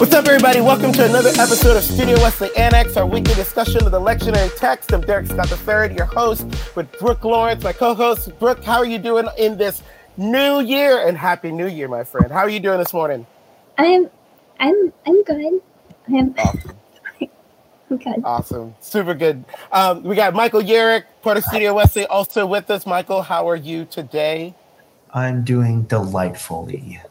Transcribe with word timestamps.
What's 0.00 0.14
up, 0.14 0.26
everybody? 0.26 0.62
Welcome 0.62 0.92
to 0.92 1.04
another 1.04 1.28
episode 1.28 1.76
of 1.76 1.82
Studio 1.82 2.14
Wesley 2.20 2.48
Annex, 2.56 2.96
our 2.96 3.04
weekly 3.04 3.34
discussion 3.34 3.84
of 3.84 3.92
the 3.92 4.00
lectionary 4.00 4.50
text. 4.56 4.94
I'm 4.94 5.02
Derrick 5.02 5.26
Scott 5.26 5.50
the 5.50 5.88
III, 5.88 5.94
your 5.94 6.06
host, 6.06 6.46
with 6.74 6.90
Brooke 6.98 7.22
Lawrence, 7.22 7.62
my 7.62 7.74
co-host. 7.74 8.32
Brooke, 8.38 8.64
how 8.64 8.78
are 8.78 8.86
you 8.86 8.96
doing 8.96 9.28
in 9.36 9.58
this 9.58 9.82
new 10.16 10.60
year? 10.60 11.06
And 11.06 11.18
happy 11.18 11.52
New 11.52 11.66
Year, 11.66 11.86
my 11.86 12.02
friend. 12.02 12.32
How 12.32 12.38
are 12.38 12.48
you 12.48 12.60
doing 12.60 12.78
this 12.78 12.94
morning? 12.94 13.26
I'm, 13.76 14.08
I'm, 14.58 14.90
I'm 15.06 15.22
good. 15.22 15.60
I'm, 16.08 16.34
Awesome. 16.38 16.76
I'm. 17.90 18.24
Awesome. 18.24 18.74
Super 18.80 19.12
good. 19.12 19.44
Um, 19.70 20.02
we 20.02 20.16
got 20.16 20.32
Michael 20.32 20.62
Yarick, 20.62 21.04
part 21.20 21.36
of 21.36 21.44
Studio 21.44 21.74
Wesley, 21.74 22.06
also 22.06 22.46
with 22.46 22.70
us. 22.70 22.86
Michael, 22.86 23.20
how 23.20 23.50
are 23.50 23.54
you 23.56 23.84
today? 23.84 24.54
I'm 25.12 25.44
doing 25.44 25.82
delightfully. 25.82 27.02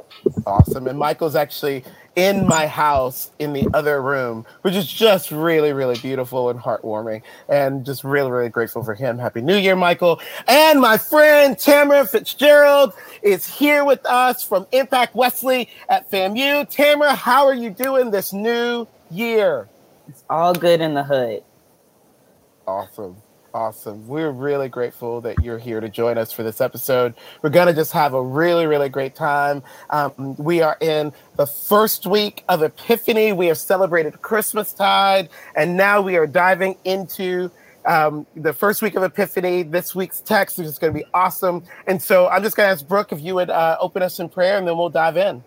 Awesome. 0.45 0.87
And 0.87 0.97
Michael's 0.97 1.35
actually 1.35 1.83
in 2.19 2.45
my 2.45 2.67
house 2.67 3.31
in 3.39 3.53
the 3.53 3.67
other 3.73 4.01
room, 4.01 4.45
which 4.61 4.75
is 4.75 4.91
just 4.91 5.31
really, 5.31 5.71
really 5.71 5.97
beautiful 5.99 6.49
and 6.49 6.59
heartwarming. 6.59 7.21
And 7.47 7.85
just 7.85 8.03
really, 8.03 8.29
really 8.29 8.49
grateful 8.49 8.83
for 8.83 8.93
him. 8.93 9.17
Happy 9.17 9.41
New 9.41 9.55
Year, 9.55 9.75
Michael. 9.75 10.19
And 10.47 10.81
my 10.81 10.97
friend 10.97 11.55
Tamra 11.55 12.07
Fitzgerald 12.09 12.93
is 13.21 13.47
here 13.47 13.85
with 13.85 14.05
us 14.05 14.43
from 14.43 14.67
Impact 14.73 15.15
Wesley 15.15 15.69
at 15.87 16.11
FAMU. 16.11 16.69
Tamra, 16.69 17.15
how 17.15 17.45
are 17.45 17.53
you 17.53 17.69
doing 17.69 18.11
this 18.11 18.33
new 18.33 18.85
year? 19.09 19.69
It's 20.09 20.23
all 20.29 20.53
good 20.53 20.81
in 20.81 20.95
the 20.95 21.03
hood. 21.03 21.43
Awesome. 22.67 23.15
Awesome. 23.53 24.07
We're 24.07 24.29
really 24.29 24.69
grateful 24.69 25.21
that 25.21 25.43
you're 25.43 25.57
here 25.57 25.79
to 25.79 25.89
join 25.89 26.19
us 26.19 26.31
for 26.31 26.43
this 26.43 26.61
episode. 26.61 27.15
We're 27.41 27.49
going 27.49 27.65
to 27.65 27.73
just 27.73 27.91
have 27.93 28.13
a 28.13 28.21
really, 28.21 28.67
really 28.67 28.89
great 28.89 29.15
time. 29.15 29.63
Um, 29.89 30.35
we 30.37 30.61
are 30.61 30.77
in 30.81 31.11
the 31.35 31.47
first 31.47 32.05
week 32.05 32.43
of 32.47 32.61
Epiphany. 32.61 33.33
We 33.33 33.47
have 33.47 33.57
celebrated 33.57 34.13
Christmastide, 34.21 35.29
and 35.55 35.75
now 35.75 35.99
we 35.99 36.15
are 36.15 36.27
diving 36.27 36.77
into 36.85 37.49
um, 37.85 38.27
the 38.35 38.53
first 38.53 38.83
week 38.83 38.95
of 38.95 39.01
Epiphany. 39.01 39.63
This 39.63 39.95
week's 39.95 40.21
text 40.21 40.59
is 40.59 40.77
going 40.77 40.93
to 40.93 40.99
be 40.99 41.05
awesome. 41.15 41.63
And 41.87 41.99
so 41.99 42.27
I'm 42.27 42.43
just 42.43 42.55
going 42.55 42.67
to 42.67 42.71
ask 42.71 42.87
Brooke 42.87 43.11
if 43.11 43.19
you 43.19 43.33
would 43.33 43.49
uh, 43.49 43.77
open 43.79 44.03
us 44.03 44.19
in 44.19 44.29
prayer, 44.29 44.59
and 44.59 44.67
then 44.67 44.77
we'll 44.77 44.89
dive 44.89 45.17
in. 45.17 45.43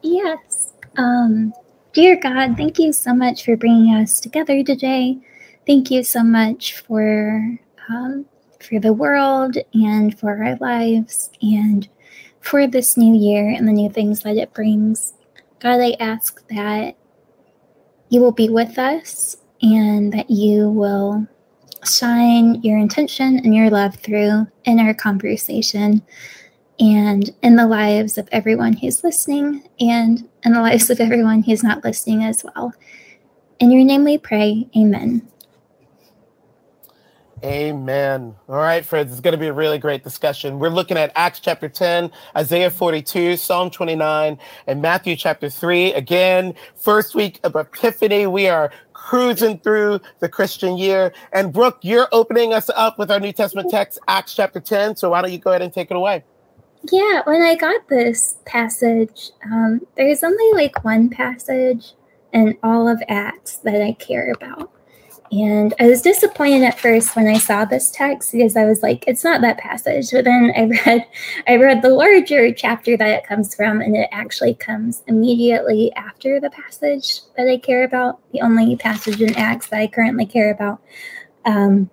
Yes. 0.00 0.72
Um, 0.96 1.52
dear 1.92 2.18
God, 2.18 2.56
thank 2.56 2.78
you 2.78 2.94
so 2.94 3.12
much 3.12 3.44
for 3.44 3.58
bringing 3.58 3.94
us 3.94 4.20
together 4.20 4.62
today. 4.62 5.18
Thank 5.66 5.90
you 5.90 6.02
so 6.02 6.24
much 6.24 6.78
for 6.78 7.58
um, 7.88 8.26
for 8.60 8.80
the 8.80 8.92
world 8.92 9.56
and 9.74 10.18
for 10.18 10.42
our 10.42 10.56
lives 10.56 11.30
and 11.40 11.88
for 12.40 12.66
this 12.66 12.96
new 12.96 13.14
year 13.14 13.48
and 13.48 13.68
the 13.68 13.72
new 13.72 13.88
things 13.88 14.22
that 14.22 14.36
it 14.36 14.52
brings. 14.52 15.14
God, 15.60 15.80
I 15.80 15.96
ask 16.00 16.46
that 16.48 16.96
you 18.08 18.20
will 18.20 18.32
be 18.32 18.48
with 18.48 18.78
us 18.78 19.36
and 19.62 20.12
that 20.12 20.30
you 20.30 20.68
will 20.68 21.26
shine 21.84 22.60
your 22.62 22.78
intention 22.78 23.38
and 23.38 23.54
your 23.54 23.70
love 23.70 23.94
through 23.96 24.46
in 24.64 24.78
our 24.78 24.94
conversation 24.94 26.02
and 26.80 27.30
in 27.42 27.56
the 27.56 27.66
lives 27.66 28.18
of 28.18 28.28
everyone 28.32 28.72
who's 28.72 29.04
listening 29.04 29.62
and 29.80 30.28
in 30.44 30.52
the 30.52 30.60
lives 30.60 30.90
of 30.90 31.00
everyone 31.00 31.42
who's 31.42 31.62
not 31.62 31.84
listening 31.84 32.24
as 32.24 32.44
well. 32.44 32.72
In 33.60 33.70
your 33.70 33.84
name 33.84 34.02
we 34.02 34.18
pray, 34.18 34.68
amen. 34.76 35.28
Amen. 37.44 38.36
All 38.48 38.54
right, 38.54 38.86
friends, 38.86 39.10
it's 39.10 39.20
going 39.20 39.32
to 39.32 39.38
be 39.38 39.48
a 39.48 39.52
really 39.52 39.78
great 39.78 40.04
discussion. 40.04 40.60
We're 40.60 40.68
looking 40.68 40.96
at 40.96 41.10
Acts 41.16 41.40
chapter 41.40 41.68
10, 41.68 42.12
Isaiah 42.36 42.70
42, 42.70 43.36
Psalm 43.36 43.68
29, 43.68 44.38
and 44.68 44.80
Matthew 44.80 45.16
chapter 45.16 45.50
3. 45.50 45.92
Again, 45.94 46.54
first 46.76 47.16
week 47.16 47.40
of 47.42 47.56
Epiphany. 47.56 48.28
We 48.28 48.46
are 48.46 48.70
cruising 48.92 49.58
through 49.58 50.00
the 50.20 50.28
Christian 50.28 50.78
year. 50.78 51.12
And 51.32 51.52
Brooke, 51.52 51.78
you're 51.82 52.08
opening 52.12 52.54
us 52.54 52.70
up 52.76 52.96
with 52.96 53.10
our 53.10 53.18
New 53.18 53.32
Testament 53.32 53.70
text, 53.70 53.98
Acts 54.06 54.36
chapter 54.36 54.60
10. 54.60 54.94
So 54.94 55.10
why 55.10 55.20
don't 55.20 55.32
you 55.32 55.38
go 55.38 55.50
ahead 55.50 55.62
and 55.62 55.72
take 55.72 55.90
it 55.90 55.96
away? 55.96 56.22
Yeah, 56.92 57.22
when 57.24 57.42
I 57.42 57.56
got 57.56 57.88
this 57.88 58.36
passage, 58.44 59.30
um, 59.44 59.80
there's 59.96 60.22
only 60.22 60.52
like 60.52 60.84
one 60.84 61.10
passage 61.10 61.94
in 62.32 62.56
all 62.62 62.88
of 62.88 63.02
Acts 63.08 63.56
that 63.58 63.82
I 63.82 63.92
care 63.94 64.30
about. 64.30 64.70
And 65.32 65.72
I 65.80 65.86
was 65.86 66.02
disappointed 66.02 66.62
at 66.62 66.78
first 66.78 67.16
when 67.16 67.26
I 67.26 67.38
saw 67.38 67.64
this 67.64 67.90
text 67.90 68.32
because 68.32 68.54
I 68.54 68.66
was 68.66 68.82
like, 68.82 69.02
it's 69.06 69.24
not 69.24 69.40
that 69.40 69.56
passage. 69.56 70.10
But 70.12 70.26
then 70.26 70.52
I 70.54 70.64
read 70.64 71.06
I 71.48 71.56
read 71.56 71.80
the 71.80 71.88
larger 71.88 72.52
chapter 72.52 72.98
that 72.98 73.08
it 73.08 73.26
comes 73.26 73.54
from, 73.54 73.80
and 73.80 73.96
it 73.96 74.10
actually 74.12 74.54
comes 74.54 75.02
immediately 75.06 75.90
after 75.94 76.38
the 76.38 76.50
passage 76.50 77.22
that 77.38 77.48
I 77.48 77.56
care 77.56 77.82
about, 77.82 78.20
the 78.32 78.42
only 78.42 78.76
passage 78.76 79.22
in 79.22 79.34
Acts 79.34 79.68
that 79.68 79.80
I 79.80 79.86
currently 79.86 80.26
care 80.26 80.52
about. 80.52 80.82
Um, 81.46 81.88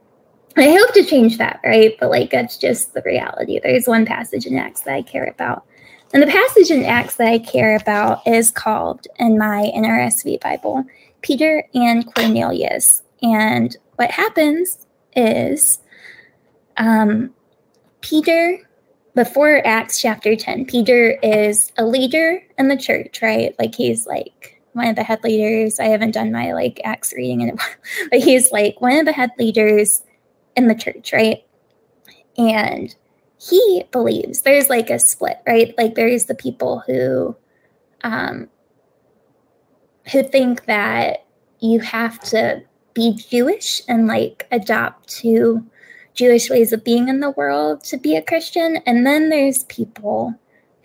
I 0.57 0.72
hope 0.72 0.94
to 0.95 1.05
change 1.05 1.38
that, 1.38 1.61
right? 1.63 1.95
But 1.97 2.09
like 2.09 2.31
that's 2.31 2.57
just 2.57 2.94
the 2.94 3.01
reality. 3.05 3.61
There's 3.63 3.88
one 3.88 4.05
passage 4.05 4.45
in 4.47 4.57
Acts 4.57 4.81
that 4.81 4.95
I 4.95 5.01
care 5.01 5.28
about. 5.28 5.63
And 6.13 6.22
the 6.22 6.28
passage 6.28 6.72
in 6.72 6.83
Acts 6.83 7.16
that 7.16 7.28
I 7.28 7.39
care 7.39 7.78
about 7.78 8.28
is 8.28 8.51
called 8.51 9.07
in 9.17 9.38
my 9.38 9.72
NRSV 9.73 10.41
Bible, 10.41 10.83
Peter 11.22 11.63
and 11.73 12.05
Cornelius. 12.13 13.03
And 13.22 13.75
what 13.96 14.12
happens 14.12 14.85
is 15.16 15.80
um, 16.78 17.34
Peter, 18.02 18.59
before 19.16 19.66
Acts 19.66 20.00
chapter 20.00 20.35
10, 20.35 20.66
Peter 20.66 21.18
is 21.22 21.72
a 21.78 21.85
leader 21.85 22.41
in 22.58 22.69
the 22.69 22.78
church, 22.78 23.22
right? 23.22 23.53
Like 23.59 23.75
he's 23.75 24.06
like 24.08 24.62
one 24.74 24.88
of 24.88 24.96
the 24.96 25.03
head 25.03 25.24
leaders. 25.24 25.79
I 25.79 25.85
haven't 25.85 26.12
done 26.12 26.31
my 26.31 26.53
like 26.53 26.79
Acts 26.84 27.13
reading 27.13 27.41
in 27.41 27.50
a 27.50 27.53
while, 27.56 27.68
but 28.12 28.19
he's 28.19 28.52
like 28.52 28.79
one 28.79 28.97
of 28.97 29.06
the 29.06 29.12
head 29.12 29.31
leaders 29.38 30.03
in 30.56 30.68
the 30.68 30.75
church, 30.75 31.12
right? 31.12 31.44
And 32.38 32.96
he 33.41 33.84
believes 33.91 34.41
there's 34.41 34.69
like 34.69 34.90
a 34.90 35.00
split, 35.00 35.41
right? 35.47 35.74
Like 35.78 35.96
there's 35.96 36.25
the 36.25 36.35
people 36.35 36.84
who 36.88 37.35
um 38.03 38.47
who 40.12 40.24
think 40.24 40.66
that 40.66 41.25
you 41.59 41.79
have 41.79 42.19
to 42.19 42.63
be 42.99 43.13
Jewish 43.13 43.81
and 43.87 44.07
like 44.07 44.45
adopt 44.51 45.07
to 45.19 45.65
Jewish 46.15 46.49
ways 46.49 46.73
of 46.73 46.83
being 46.83 47.07
in 47.07 47.21
the 47.21 47.31
world 47.31 47.81
to 47.85 47.97
be 47.97 48.17
a 48.17 48.21
Christian. 48.21 48.77
And 48.85 49.07
then 49.07 49.29
there's 49.29 49.63
people 49.65 50.35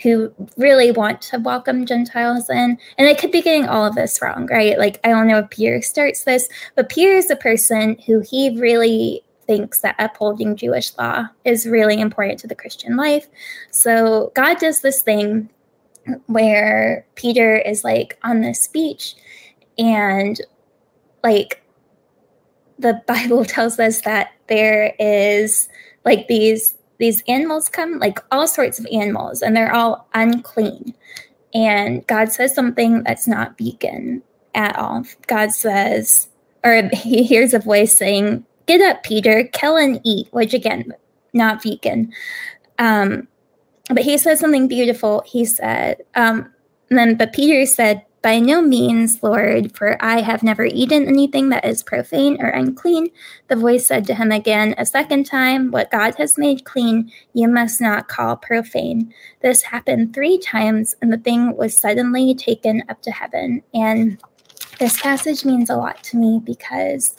who 0.01 0.33
really 0.57 0.93
want 0.93 1.21
to 1.23 1.39
welcome 1.39 1.87
Gentiles 1.87 2.49
in. 2.49 2.79
And 2.99 3.09
I 3.09 3.15
could 3.15 3.33
be 3.33 3.43
getting 3.43 3.69
all 3.69 3.85
of 3.85 3.97
this 3.97 4.23
wrong, 4.23 4.47
right? 4.47 4.79
Like, 4.79 5.01
I 5.03 5.09
don't 5.09 5.27
know 5.27 5.39
if 5.39 5.51
Pierre 5.51 5.83
starts 5.83 6.23
this, 6.23 6.49
but 6.77 6.89
Pierre 6.89 7.17
is 7.17 7.31
a 7.31 7.37
person 7.37 7.99
who 8.07 8.21
he 8.21 8.61
really 8.61 9.25
thinks 9.49 9.81
that 9.81 9.97
upholding 9.99 10.55
Jewish 10.55 10.97
law 10.97 11.27
is 11.45 11.67
really 11.67 12.01
important 12.01 12.39
to 12.41 12.47
the 12.47 12.55
Christian 12.55 12.97
life. 12.97 13.27
So 13.73 14.31
God 14.37 14.59
does 14.59 14.83
this 14.83 15.03
thing 15.03 15.51
where 16.27 17.07
Peter 17.17 17.57
is 17.57 17.83
like 17.83 18.19
on 18.23 18.41
this 18.41 18.69
beach 18.69 19.17
and 19.79 20.41
like 21.25 21.64
the 22.79 23.01
Bible 23.07 23.45
tells 23.45 23.79
us 23.79 24.01
that 24.03 24.33
there 24.49 24.95
is 24.99 25.69
like 26.05 26.29
these 26.29 26.75
these 26.99 27.23
animals 27.27 27.69
come 27.69 27.99
like 27.99 28.21
all 28.31 28.47
sorts 28.47 28.79
of 28.79 28.87
animals 28.93 29.43
and 29.43 29.57
they're 29.57 29.75
all 29.75 30.09
unclean. 30.15 30.95
And 31.53 32.07
God 32.07 32.33
says 32.33 32.55
something 32.55 33.03
that's 33.03 33.27
not 33.27 33.59
vegan 33.59 34.23
at 34.55 34.77
all. 34.77 35.05
God 35.27 35.53
says, 35.53 36.29
or 36.65 36.89
he 36.93 37.25
hears 37.25 37.53
a 37.53 37.59
voice 37.59 37.97
saying, 37.97 38.45
Get 38.67 38.81
up, 38.81 39.03
Peter, 39.03 39.45
kill 39.53 39.77
and 39.77 40.01
eat, 40.05 40.29
which 40.31 40.55
again, 40.55 40.95
not 41.35 41.63
vegan. 41.63 42.13
Um, 42.79 43.29
but 43.91 44.03
he 44.03 44.17
said 44.17 44.39
something 44.39 44.69
beautiful. 44.69 45.23
He 45.27 45.45
said, 45.45 46.03
um, 46.15 46.51
then, 46.89 47.17
but 47.17 47.35
Peter 47.35 47.67
said, 47.67 48.05
by 48.25 48.39
no 48.39 48.63
means, 48.63 49.23
Lord, 49.23 49.77
for 49.77 50.03
I 50.03 50.23
have 50.23 50.43
never 50.43 50.65
eaten 50.65 51.07
anything 51.07 51.51
that 51.51 51.67
is 51.67 51.83
profane 51.83 52.41
or 52.41 52.49
unclean. 52.49 53.11
The 53.49 53.55
voice 53.55 53.87
said 53.87 54.07
to 54.07 54.15
him 54.15 54.33
again 54.33 54.75
a 54.79 54.87
second 54.87 55.25
time, 55.25 55.71
What 55.71 55.91
God 55.91 56.15
has 56.15 56.39
made 56.39 56.65
clean, 56.65 57.13
you 57.35 57.49
must 57.49 57.83
not 57.83 58.09
call 58.09 58.37
profane. 58.37 59.13
This 59.43 59.61
happened 59.61 60.15
three 60.15 60.39
times, 60.39 60.97
and 61.03 61.13
the 61.13 61.19
thing 61.19 61.55
was 61.55 61.77
suddenly 61.77 62.35
taken 62.35 62.83
up 62.89 63.03
to 63.03 63.11
heaven. 63.11 63.63
And 63.75 64.19
this 64.81 64.99
passage 64.99 65.45
means 65.45 65.69
a 65.69 65.77
lot 65.77 66.03
to 66.05 66.17
me 66.17 66.41
because 66.43 67.15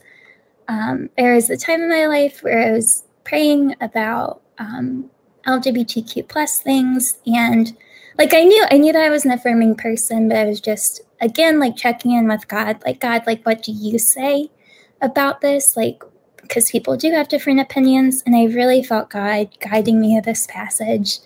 um, 0.67 1.11
there 1.19 1.35
was 1.35 1.51
a 1.51 1.55
time 1.55 1.83
in 1.83 1.89
my 1.89 2.07
life 2.07 2.41
where 2.41 2.69
I 2.69 2.71
was 2.71 3.03
praying 3.23 3.75
about 3.79 4.41
um, 4.57 5.11
LGBTQ 5.45 6.27
plus 6.27 6.59
things 6.61 7.19
and 7.27 7.77
like 8.17 8.33
I 8.33 8.43
knew 8.43 8.65
I 8.71 8.77
knew 8.77 8.93
that 8.93 9.03
I 9.03 9.09
was 9.09 9.25
an 9.25 9.31
affirming 9.31 9.75
person, 9.75 10.29
but 10.29 10.37
I 10.37 10.45
was 10.45 10.61
just 10.61 11.01
again 11.21 11.59
like 11.59 11.75
checking 11.75 12.11
in 12.11 12.27
with 12.27 12.47
God, 12.47 12.81
like 12.85 12.99
God, 12.99 13.23
like 13.27 13.43
what 13.45 13.63
do 13.63 13.71
you 13.71 13.99
say 13.99 14.49
about 15.01 15.41
this? 15.41 15.75
Like 15.75 16.03
because 16.41 16.69
people 16.69 16.95
do 16.95 17.11
have 17.11 17.27
different 17.27 17.59
opinions, 17.59 18.23
and 18.25 18.35
I 18.35 18.45
really 18.45 18.83
felt 18.83 19.09
God 19.09 19.49
guiding 19.59 19.99
me 19.99 20.15
to 20.15 20.21
this 20.21 20.47
passage. 20.47 21.19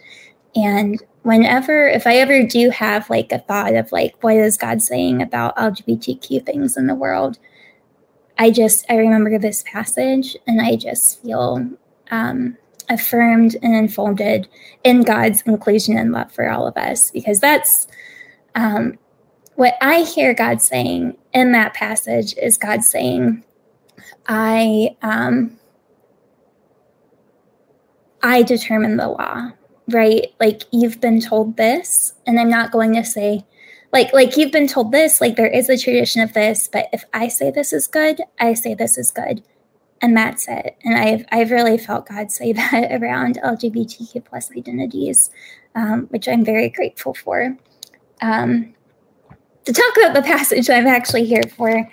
And 0.55 1.01
whenever, 1.23 1.87
if 1.87 2.07
I 2.07 2.15
ever 2.17 2.43
do 2.43 2.69
have 2.69 3.09
like 3.09 3.31
a 3.31 3.39
thought 3.39 3.75
of 3.75 3.91
like, 3.91 4.15
what 4.23 4.35
is 4.35 4.57
God 4.57 4.81
saying 4.81 5.21
about 5.21 5.55
LGBTQ 5.57 6.45
things 6.45 6.77
in 6.77 6.87
the 6.87 6.95
world? 6.95 7.37
I 8.37 8.51
just, 8.51 8.85
I 8.89 8.95
remember 8.95 9.37
this 9.37 9.63
passage 9.63 10.37
and 10.47 10.61
I 10.61 10.77
just 10.77 11.21
feel 11.21 11.69
um, 12.09 12.57
affirmed 12.89 13.55
and 13.61 13.75
enfolded 13.75 14.47
in 14.83 15.03
God's 15.03 15.41
inclusion 15.43 15.97
and 15.97 16.11
love 16.11 16.31
for 16.31 16.49
all 16.49 16.67
of 16.67 16.75
us 16.77 17.11
because 17.11 17.39
that's 17.39 17.87
um, 18.55 18.97
what 19.55 19.75
I 19.81 20.03
hear 20.03 20.33
God 20.33 20.61
saying 20.61 21.17
in 21.33 21.51
that 21.51 21.73
passage 21.73 22.33
is 22.37 22.57
God 22.57 22.83
saying, 22.83 23.43
I, 24.27 24.95
um, 25.01 25.59
I 28.23 28.41
determine 28.43 28.97
the 28.97 29.09
law, 29.09 29.51
right? 29.89 30.27
Like 30.39 30.63
you've 30.71 31.01
been 31.01 31.19
told 31.21 31.57
this, 31.57 32.13
and 32.25 32.39
I'm 32.39 32.49
not 32.49 32.71
going 32.71 32.93
to 32.95 33.03
say, 33.03 33.45
like, 33.91 34.13
like 34.13 34.37
you've 34.37 34.51
been 34.51 34.67
told 34.67 34.91
this, 34.91 35.19
like 35.19 35.35
there 35.35 35.47
is 35.47 35.69
a 35.69 35.77
tradition 35.77 36.21
of 36.21 36.33
this, 36.33 36.67
but 36.67 36.87
if 36.93 37.03
I 37.13 37.27
say 37.27 37.51
this 37.51 37.73
is 37.73 37.87
good, 37.87 38.21
I 38.39 38.53
say 38.53 38.73
this 38.73 38.97
is 38.97 39.11
good. 39.11 39.43
And 40.01 40.15
that's 40.15 40.47
it. 40.47 40.77
And 40.83 40.97
I've 40.97 41.25
I've 41.31 41.51
really 41.51 41.77
felt 41.77 42.07
God 42.07 42.31
say 42.31 42.53
that 42.53 43.01
around 43.01 43.39
LGBTQ 43.43 44.25
plus 44.25 44.51
identities, 44.55 45.29
um, 45.75 46.07
which 46.07 46.27
I'm 46.27 46.45
very 46.45 46.69
grateful 46.69 47.13
for. 47.13 47.57
Um, 48.21 48.73
to 49.65 49.73
talk 49.73 49.97
about 49.97 50.13
the 50.13 50.21
passage 50.27 50.69
I'm 50.69 50.87
actually 50.87 51.25
here 51.25 51.43
for, 51.55 51.89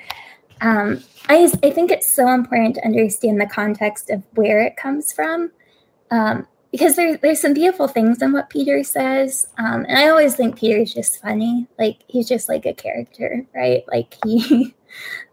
um, 0.60 1.02
I, 1.28 1.50
I 1.62 1.70
think 1.70 1.90
it's 1.90 2.12
so 2.12 2.28
important 2.28 2.76
to 2.76 2.84
understand 2.84 3.40
the 3.40 3.46
context 3.46 4.10
of 4.10 4.22
where 4.34 4.60
it 4.60 4.76
comes 4.76 5.12
from. 5.12 5.50
Um, 6.10 6.46
because 6.72 6.96
there, 6.96 7.16
there's 7.16 7.40
some 7.40 7.54
beautiful 7.54 7.88
things 7.88 8.20
in 8.20 8.32
what 8.32 8.50
Peter 8.50 8.84
says. 8.84 9.48
Um, 9.56 9.86
and 9.88 9.98
I 9.98 10.08
always 10.08 10.36
think 10.36 10.58
Peter 10.58 10.76
is 10.76 10.92
just 10.92 11.22
funny. 11.22 11.66
Like, 11.78 12.00
he's 12.06 12.28
just 12.28 12.48
like 12.48 12.66
a 12.66 12.74
character, 12.74 13.46
right? 13.54 13.82
Like, 13.88 14.14
he, 14.24 14.74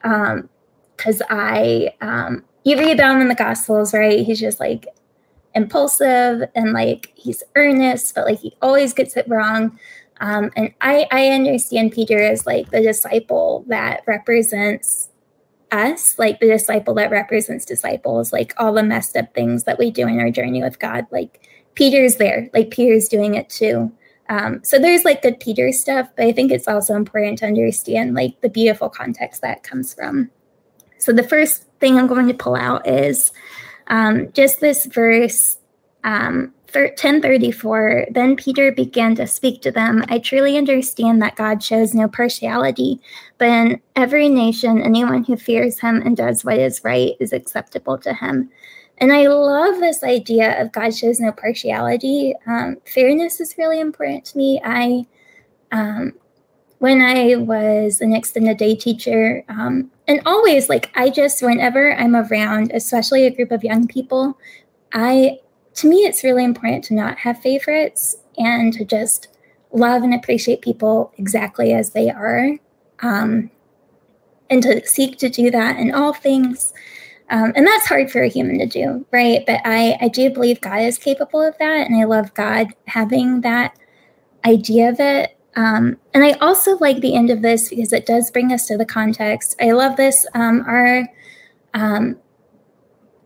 because 0.02 1.22
um, 1.22 1.28
I, 1.30 1.94
um, 2.00 2.46
you 2.64 2.78
read 2.78 3.00
in 3.00 3.28
the 3.28 3.36
Gospels, 3.36 3.94
right? 3.94 4.26
He's 4.26 4.40
just 4.40 4.60
like 4.60 4.88
impulsive 5.56 6.50
and 6.56 6.74
like 6.74 7.12
he's 7.16 7.44
earnest, 7.56 8.16
but 8.16 8.26
like 8.26 8.40
he 8.40 8.56
always 8.62 8.94
gets 8.94 9.16
it 9.18 9.28
wrong. 9.28 9.78
Um, 10.20 10.52
and 10.56 10.74
I, 10.82 11.08
I 11.12 11.28
understand 11.28 11.92
Peter 11.92 12.22
as 12.22 12.46
like 12.46 12.72
the 12.72 12.82
disciple 12.82 13.66
that 13.68 14.04
represents 14.08 15.10
us, 15.72 16.18
like 16.18 16.40
the 16.40 16.48
disciple 16.48 16.94
that 16.94 17.12
represents 17.12 17.66
disciples, 17.66 18.32
like 18.32 18.54
all 18.58 18.74
the 18.74 18.84
messed 18.84 19.18
up 19.18 19.34
things 19.34 19.64
that 19.64 19.80
we 19.80 19.92
do 19.92 20.08
in 20.08 20.20
our 20.20 20.32
journey 20.32 20.62
with 20.62 20.80
God. 20.80 21.06
Like 21.12 21.50
Peter's 21.76 22.18
there, 22.18 22.50
like 22.54 22.72
Peter's 22.72 23.10
doing 23.10 23.36
it 23.36 23.50
too. 23.50 23.92
Um, 24.30 24.62
so 24.64 24.80
there's 24.80 25.04
like 25.04 25.22
good 25.22 25.40
Peter 25.40 25.72
stuff, 25.72 26.08
but 26.16 26.26
I 26.26 26.32
think 26.32 26.52
it's 26.52 26.68
also 26.68 26.96
important 26.96 27.40
to 27.40 27.46
understand 27.46 28.14
like 28.14 28.40
the 28.42 28.50
beautiful 28.50 28.90
context 28.90 29.42
that 29.42 29.64
comes 29.64 29.94
from. 29.94 30.32
So 30.98 31.12
the 31.12 31.28
first 31.28 31.66
thing 31.84 32.00
I'm 32.00 32.08
going 32.08 32.30
to 32.30 32.34
pull 32.34 32.56
out 32.56 32.88
is 32.88 33.34
um, 33.88 34.32
just 34.32 34.62
this 34.62 34.86
verse 34.86 35.58
um, 36.06 36.54
1034 36.72 38.08
Then 38.10 38.38
Peter 38.38 38.72
began 38.72 39.16
to 39.16 39.28
speak 39.28 39.62
to 39.64 39.72
them. 39.72 40.02
I 40.08 40.20
truly 40.20 40.58
understand 40.58 41.22
that 41.22 41.36
God 41.36 41.62
shows 41.62 41.94
no 41.94 42.08
partiality, 42.08 43.02
but 43.38 43.50
in 43.50 43.82
every 43.98 44.30
nation, 44.30 44.82
anyone 44.82 45.26
who 45.26 45.36
fears 45.36 45.78
him 45.78 46.02
and 46.02 46.16
does 46.16 46.46
what 46.46 46.58
is 46.58 46.86
right 46.86 47.16
is 47.20 47.34
acceptable 47.34 47.98
to 47.98 48.14
him. 48.14 48.50
And 49.00 49.12
I 49.12 49.28
love 49.28 49.82
this 49.82 50.04
idea 50.06 50.62
of 50.62 50.72
God 50.72 50.96
shows 50.96 51.20
no 51.20 51.34
partiality. 51.34 52.34
Um, 52.48 52.78
fairness 52.86 53.42
is 53.42 53.58
really 53.58 53.82
important 53.82 54.24
to 54.26 54.38
me. 54.38 54.62
I, 54.64 55.06
um, 55.74 56.14
when 56.80 57.02
I 57.02 57.36
was 57.36 58.00
an 58.00 58.16
extended 58.16 58.56
day 58.56 58.74
teacher, 58.76 59.44
um, 59.50 59.92
and 60.08 60.22
always 60.26 60.70
like 60.70 60.92
I 60.96 61.10
just, 61.10 61.42
whenever 61.42 61.96
I'm 61.96 62.16
around, 62.16 62.72
especially 62.74 63.26
a 63.26 63.36
group 63.36 63.52
of 63.52 63.64
young 63.64 63.88
people, 63.88 64.38
I 64.94 65.40
to 65.76 65.90
me, 65.90 66.06
it's 66.06 66.24
really 66.24 66.44
important 66.44 66.84
to 66.86 66.94
not 66.94 67.18
have 67.20 67.42
favorites 67.42 68.16
and 68.38 68.72
to 68.74 68.86
just 68.86 69.28
love 69.72 70.04
and 70.04 70.14
appreciate 70.14 70.62
people 70.62 71.12
exactly 71.18 71.74
as 71.74 71.92
they 71.92 72.10
are. 72.10 72.58
Um, 73.02 73.50
and 74.50 74.62
to 74.64 74.86
seek 74.86 75.18
to 75.18 75.30
do 75.30 75.50
that 75.52 75.78
in 75.80 75.94
all 75.94 76.14
things. 76.14 76.74
Um, 77.30 77.54
and 77.56 77.66
that's 77.66 77.88
hard 77.88 78.12
for 78.12 78.22
a 78.22 78.30
human 78.30 78.60
to 78.60 78.68
do, 78.68 79.06
right? 79.12 79.44
But 79.48 79.62
I, 79.66 79.98
I 80.00 80.08
do 80.10 80.30
believe 80.30 80.62
God 80.62 80.82
is 80.82 80.98
capable 80.98 81.42
of 81.42 81.58
that. 81.58 81.88
And 81.88 82.00
I 82.00 82.04
love 82.04 82.34
God 82.36 82.68
having 82.86 83.42
that 83.42 83.76
idea 84.46 84.90
of 84.90 85.00
it. 85.00 85.36
Um, 85.56 85.98
and 86.14 86.24
I 86.24 86.32
also 86.34 86.78
like 86.78 87.00
the 87.00 87.16
end 87.16 87.30
of 87.30 87.42
this 87.42 87.70
because 87.70 87.94
it 87.94 88.06
does 88.06 88.32
bring 88.32 88.52
us 88.52 88.66
to 88.68 88.78
the 88.78 88.86
context. 88.86 89.56
I 89.62 89.72
love 89.72 89.98
this. 89.98 90.26
Um, 90.34 90.64
our 90.68 91.08
um, 91.74 92.18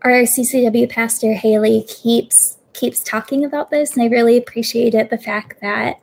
our 0.02 0.22
CCW 0.22 0.88
pastor 0.88 1.32
Haley 1.32 1.84
keeps 1.88 2.56
keeps 2.72 3.02
talking 3.02 3.44
about 3.44 3.70
this, 3.70 3.94
and 3.94 4.02
I 4.02 4.06
really 4.06 4.36
appreciated 4.36 5.10
the 5.10 5.18
fact 5.18 5.60
that 5.60 6.00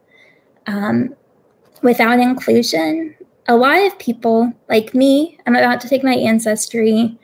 um, 0.67 1.15
without 1.81 2.19
inclusion, 2.19 3.15
a 3.47 3.55
lot 3.55 3.77
of 3.85 3.97
people 3.99 4.51
like 4.69 4.93
me, 4.93 5.37
I'm 5.45 5.55
about 5.55 5.79
to 5.81 5.89
take 5.89 6.03
my 6.03 6.15
ancestry 6.15 7.17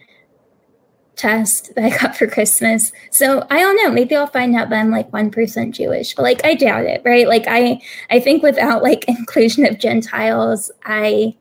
test 1.15 1.73
that 1.75 1.83
I 1.83 1.97
got 1.97 2.15
for 2.15 2.27
Christmas. 2.27 2.91
So 3.11 3.45
I 3.49 3.59
don't 3.59 3.75
know, 3.77 3.91
maybe 3.91 4.15
I'll 4.15 4.27
find 4.27 4.55
out 4.55 4.69
that 4.69 4.79
I'm 4.79 4.91
like 4.91 5.11
1% 5.11 5.71
Jewish, 5.71 6.15
but 6.15 6.23
like 6.23 6.43
I 6.45 6.55
doubt 6.55 6.85
it, 6.85 7.01
right? 7.05 7.27
Like 7.27 7.45
I 7.47 7.81
I 8.09 8.19
think 8.19 8.43
without 8.43 8.83
like 8.83 9.05
inclusion 9.07 9.65
of 9.65 9.79
Gentiles, 9.79 10.71
I 10.85 11.35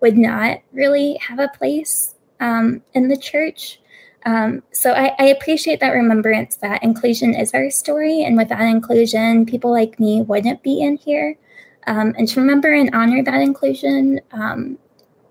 would 0.00 0.18
not 0.18 0.58
really 0.72 1.18
have 1.28 1.38
a 1.38 1.48
place 1.56 2.14
um, 2.40 2.82
in 2.92 3.08
the 3.08 3.16
church. 3.16 3.78
Um, 4.24 4.62
so 4.72 4.92
I, 4.92 5.14
I, 5.18 5.24
appreciate 5.26 5.80
that 5.80 5.90
remembrance 5.90 6.56
that 6.56 6.82
inclusion 6.84 7.34
is 7.34 7.52
our 7.54 7.70
story, 7.70 8.22
and 8.22 8.36
without 8.36 8.60
inclusion, 8.60 9.46
people 9.46 9.72
like 9.72 9.98
me 9.98 10.22
wouldn't 10.22 10.62
be 10.62 10.80
in 10.80 10.96
here. 10.96 11.36
Um, 11.88 12.14
and 12.16 12.28
to 12.28 12.40
remember 12.40 12.72
and 12.72 12.94
honor 12.94 13.24
that 13.24 13.40
inclusion, 13.40 14.20
um, 14.30 14.78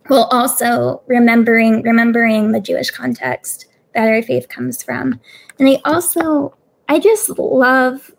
while 0.08 0.28
also 0.32 1.02
remembering 1.08 1.84
remembering 1.84 2.52
the 2.52 2.60
Jewish 2.60 2.90
context 2.90 3.68
that 3.94 4.08
our 4.08 4.22
faith 4.22 4.50
comes 4.50 4.82
from. 4.84 5.20
And 5.60 5.70
I 5.70 5.82
also 5.86 6.56
I 6.88 7.00
just 7.00 7.30
love 7.38 8.12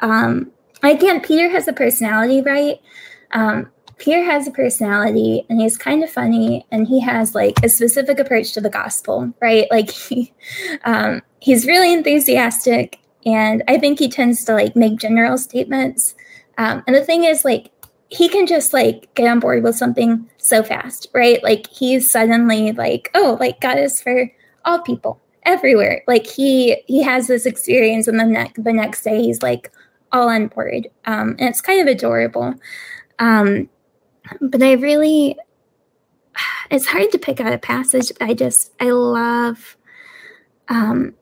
um, 0.00 0.50
again 0.82 1.20
Peter 1.20 1.48
has 1.48 1.68
a 1.68 1.72
personality, 1.72 2.42
right? 2.42 2.80
Um, 3.32 3.70
Peter 3.98 4.22
has 4.22 4.46
a 4.46 4.50
personality 4.50 5.46
and 5.48 5.60
he's 5.60 5.78
kind 5.78 6.04
of 6.04 6.10
funny 6.10 6.66
and 6.70 6.86
he 6.86 7.00
has 7.00 7.34
like 7.34 7.54
a 7.62 7.68
specific 7.68 8.18
approach 8.18 8.52
to 8.52 8.60
the 8.60 8.70
gospel, 8.70 9.32
right? 9.40 9.66
Like 9.70 9.90
he 10.08 10.32
um, 10.84 11.22
he's 11.40 11.66
really 11.66 11.92
enthusiastic 11.92 12.98
and 13.24 13.62
I 13.66 13.78
think 13.78 13.98
he 13.98 14.08
tends 14.08 14.44
to 14.44 14.54
like 14.54 14.76
make 14.76 14.98
general 14.98 15.38
statements. 15.38 16.14
Um, 16.58 16.82
and 16.86 16.94
the 16.94 17.04
thing 17.04 17.24
is 17.24 17.44
like 17.44 17.70
he 18.08 18.28
can 18.28 18.46
just 18.46 18.72
like 18.72 19.12
get 19.14 19.28
on 19.28 19.40
board 19.40 19.64
with 19.64 19.76
something 19.76 20.30
so 20.38 20.62
fast, 20.62 21.08
right? 21.12 21.42
Like 21.42 21.66
he's 21.66 22.10
suddenly 22.10 22.72
like, 22.72 23.10
oh, 23.14 23.36
like 23.40 23.60
God 23.60 23.78
is 23.78 24.00
for 24.00 24.30
all 24.66 24.80
people 24.80 25.20
everywhere. 25.44 26.02
Like 26.06 26.26
he 26.26 26.82
he 26.86 27.02
has 27.02 27.28
this 27.28 27.46
experience 27.46 28.06
and 28.06 28.20
the 28.20 28.26
next 28.26 28.62
the 28.62 28.72
next 28.72 29.02
day 29.02 29.22
he's 29.22 29.42
like 29.42 29.72
all 30.12 30.28
on 30.28 30.48
board. 30.48 30.88
Um, 31.04 31.30
and 31.38 31.48
it's 31.48 31.60
kind 31.60 31.80
of 31.80 31.86
adorable. 31.86 32.54
Um, 33.18 33.68
but 34.40 34.62
I 34.62 34.72
really, 34.72 35.36
it's 36.70 36.86
hard 36.86 37.12
to 37.12 37.18
pick 37.18 37.40
out 37.40 37.52
a 37.52 37.58
passage. 37.58 38.10
I 38.20 38.34
just, 38.34 38.72
I 38.80 38.90
love 38.90 39.76
um, 40.68 41.14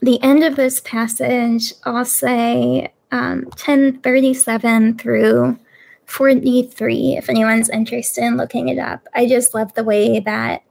the 0.00 0.22
end 0.22 0.44
of 0.44 0.56
this 0.56 0.80
passage. 0.80 1.72
I'll 1.84 2.04
say 2.04 2.92
um, 3.12 3.44
1037 3.44 4.98
through 4.98 5.58
43, 6.06 7.16
if 7.16 7.28
anyone's 7.28 7.68
interested 7.68 8.24
in 8.24 8.36
looking 8.36 8.68
it 8.68 8.78
up. 8.78 9.06
I 9.14 9.26
just 9.26 9.54
love 9.54 9.74
the 9.74 9.84
way 9.84 10.20
that 10.20 10.62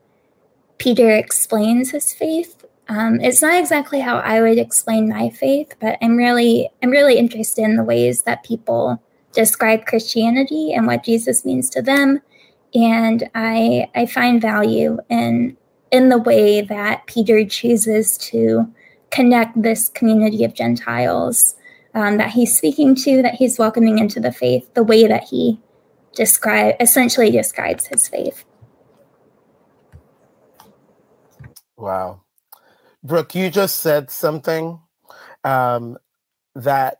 Peter 0.77 1.09
explains 1.11 1.91
his 1.91 2.13
faith. 2.13 2.65
Um, 2.87 3.19
it's 3.21 3.41
not 3.41 3.57
exactly 3.59 3.99
how 3.99 4.17
I 4.17 4.41
would 4.41 4.57
explain 4.57 5.09
my 5.09 5.29
faith, 5.29 5.73
but 5.79 5.97
I'm 6.01 6.17
really, 6.17 6.69
I'm 6.83 6.91
really 6.91 7.17
interested 7.17 7.63
in 7.63 7.77
the 7.77 7.83
ways 7.83 8.23
that 8.23 8.43
people 8.43 9.01
describe 9.33 9.85
Christianity 9.85 10.73
and 10.73 10.87
what 10.87 11.03
Jesus 11.03 11.45
means 11.45 11.69
to 11.71 11.81
them. 11.81 12.21
And 12.73 13.29
I 13.35 13.89
I 13.95 14.05
find 14.05 14.41
value 14.41 14.97
in 15.09 15.57
in 15.91 16.09
the 16.09 16.17
way 16.17 16.61
that 16.61 17.05
Peter 17.07 17.45
chooses 17.45 18.17
to 18.17 18.71
connect 19.11 19.61
this 19.61 19.87
community 19.87 20.43
of 20.43 20.53
Gentiles 20.53 21.55
um, 21.93 22.17
that 22.17 22.31
he's 22.31 22.57
speaking 22.57 22.95
to, 22.95 23.21
that 23.21 23.35
he's 23.35 23.57
welcoming 23.57 23.99
into 23.99 24.19
the 24.19 24.31
faith, 24.31 24.73
the 24.73 24.83
way 24.83 25.07
that 25.07 25.25
he 25.25 25.59
describe 26.13 26.75
essentially 26.79 27.31
describes 27.31 27.87
his 27.87 28.07
faith. 28.07 28.43
Wow. 31.77 32.21
Brooke, 33.03 33.35
you 33.35 33.49
just 33.49 33.81
said 33.81 34.09
something 34.09 34.79
um, 35.43 35.97
that 36.55 36.97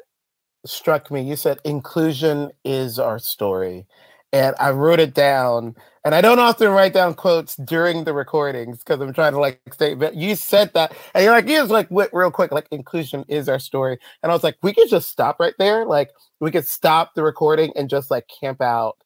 struck 0.65 1.09
me. 1.11 1.21
You 1.21 1.35
said 1.35 1.59
inclusion 1.63 2.51
is 2.63 2.99
our 2.99 3.19
story. 3.19 3.87
And 4.33 4.55
I 4.59 4.71
wrote 4.71 4.99
it 4.99 5.13
down. 5.13 5.75
And 6.03 6.13
I 6.13 6.21
don't 6.21 6.39
often 6.39 6.69
write 6.69 6.93
down 6.93 7.13
quotes 7.15 7.55
during 7.55 8.03
the 8.03 8.13
recordings 8.13 8.79
because 8.79 8.99
I'm 8.99 9.13
trying 9.13 9.31
to 9.33 9.39
like 9.39 9.61
stay. 9.71 9.95
But 9.95 10.15
you 10.15 10.35
said 10.35 10.73
that, 10.73 10.95
and 11.13 11.23
you're 11.23 11.33
like, 11.33 11.47
you 11.47 11.57
just 11.57 11.71
like 11.71 11.89
went 11.89 12.11
real 12.13 12.31
quick, 12.31 12.51
like 12.51 12.67
inclusion 12.71 13.25
is 13.27 13.49
our 13.49 13.59
story. 13.59 13.97
And 14.21 14.31
I 14.31 14.35
was 14.35 14.43
like, 14.43 14.57
we 14.61 14.73
could 14.73 14.89
just 14.89 15.09
stop 15.09 15.39
right 15.39 15.55
there. 15.57 15.85
Like 15.85 16.11
we 16.39 16.51
could 16.51 16.67
stop 16.67 17.15
the 17.15 17.23
recording 17.23 17.71
and 17.75 17.89
just 17.89 18.11
like 18.11 18.27
camp 18.27 18.61
out 18.61 18.97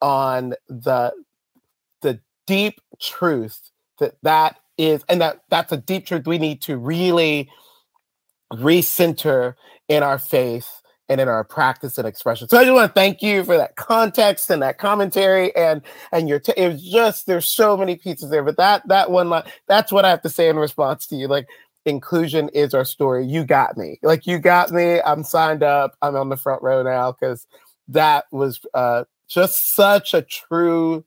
on 0.00 0.54
the 0.68 1.12
the 2.00 2.20
deep 2.46 2.80
truth 3.00 3.70
that 3.98 4.14
that 4.22 4.56
is, 4.80 5.04
and 5.08 5.20
that 5.20 5.42
that's 5.48 5.72
a 5.72 5.76
deep 5.76 6.06
truth 6.06 6.26
we 6.26 6.38
need 6.38 6.62
to 6.62 6.76
really 6.76 7.48
recenter 8.52 9.54
in 9.88 10.02
our 10.02 10.18
faith 10.18 10.68
and 11.08 11.20
in 11.20 11.28
our 11.28 11.42
practice 11.42 11.98
and 11.98 12.06
expression. 12.06 12.48
So 12.48 12.56
I 12.56 12.62
just 12.62 12.72
want 12.72 12.88
to 12.88 12.94
thank 12.94 13.20
you 13.20 13.42
for 13.42 13.56
that 13.56 13.76
context 13.76 14.48
and 14.48 14.62
that 14.62 14.78
commentary 14.78 15.54
and 15.56 15.82
and 16.12 16.28
your 16.28 16.38
t- 16.38 16.54
it 16.56 16.72
was 16.72 16.82
just 16.82 17.26
there's 17.26 17.46
so 17.46 17.76
many 17.76 17.96
pieces 17.96 18.30
there, 18.30 18.44
but 18.44 18.56
that 18.56 18.86
that 18.88 19.10
one 19.10 19.28
line 19.28 19.44
that's 19.66 19.92
what 19.92 20.04
I 20.04 20.10
have 20.10 20.22
to 20.22 20.28
say 20.28 20.48
in 20.48 20.56
response 20.56 21.06
to 21.08 21.16
you. 21.16 21.26
Like 21.26 21.48
inclusion 21.84 22.48
is 22.50 22.74
our 22.74 22.84
story. 22.84 23.26
You 23.26 23.44
got 23.44 23.76
me. 23.76 23.98
Like 24.02 24.26
you 24.26 24.38
got 24.38 24.70
me. 24.70 25.00
I'm 25.02 25.24
signed 25.24 25.62
up. 25.62 25.96
I'm 26.00 26.16
on 26.16 26.28
the 26.28 26.36
front 26.36 26.62
row 26.62 26.82
now 26.82 27.12
because 27.12 27.46
that 27.88 28.26
was 28.30 28.60
uh, 28.74 29.04
just 29.28 29.74
such 29.74 30.14
a 30.14 30.22
true. 30.22 31.04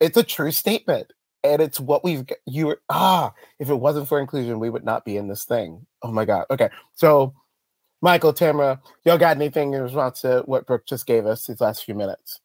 It's 0.00 0.16
a 0.16 0.24
true 0.24 0.50
statement, 0.50 1.12
and 1.44 1.60
it's 1.62 1.80
what 1.80 2.04
we've. 2.04 2.24
You 2.46 2.66
were 2.66 2.80
ah. 2.88 3.32
If 3.58 3.70
it 3.70 3.74
wasn't 3.74 4.08
for 4.08 4.20
inclusion, 4.20 4.58
we 4.58 4.70
would 4.70 4.84
not 4.84 5.04
be 5.04 5.16
in 5.16 5.28
this 5.28 5.44
thing. 5.44 5.86
Oh 6.02 6.12
my 6.12 6.24
god. 6.24 6.46
Okay, 6.50 6.70
so 6.94 7.34
Michael, 8.00 8.34
Tamra, 8.34 8.80
y'all 9.04 9.16
got 9.16 9.36
anything 9.36 9.74
in 9.74 9.82
response 9.82 10.22
to 10.22 10.42
what 10.46 10.66
Brooke 10.66 10.86
just 10.86 11.06
gave 11.06 11.24
us 11.24 11.46
these 11.46 11.60
last 11.60 11.84
few 11.84 11.94
minutes? 11.94 12.40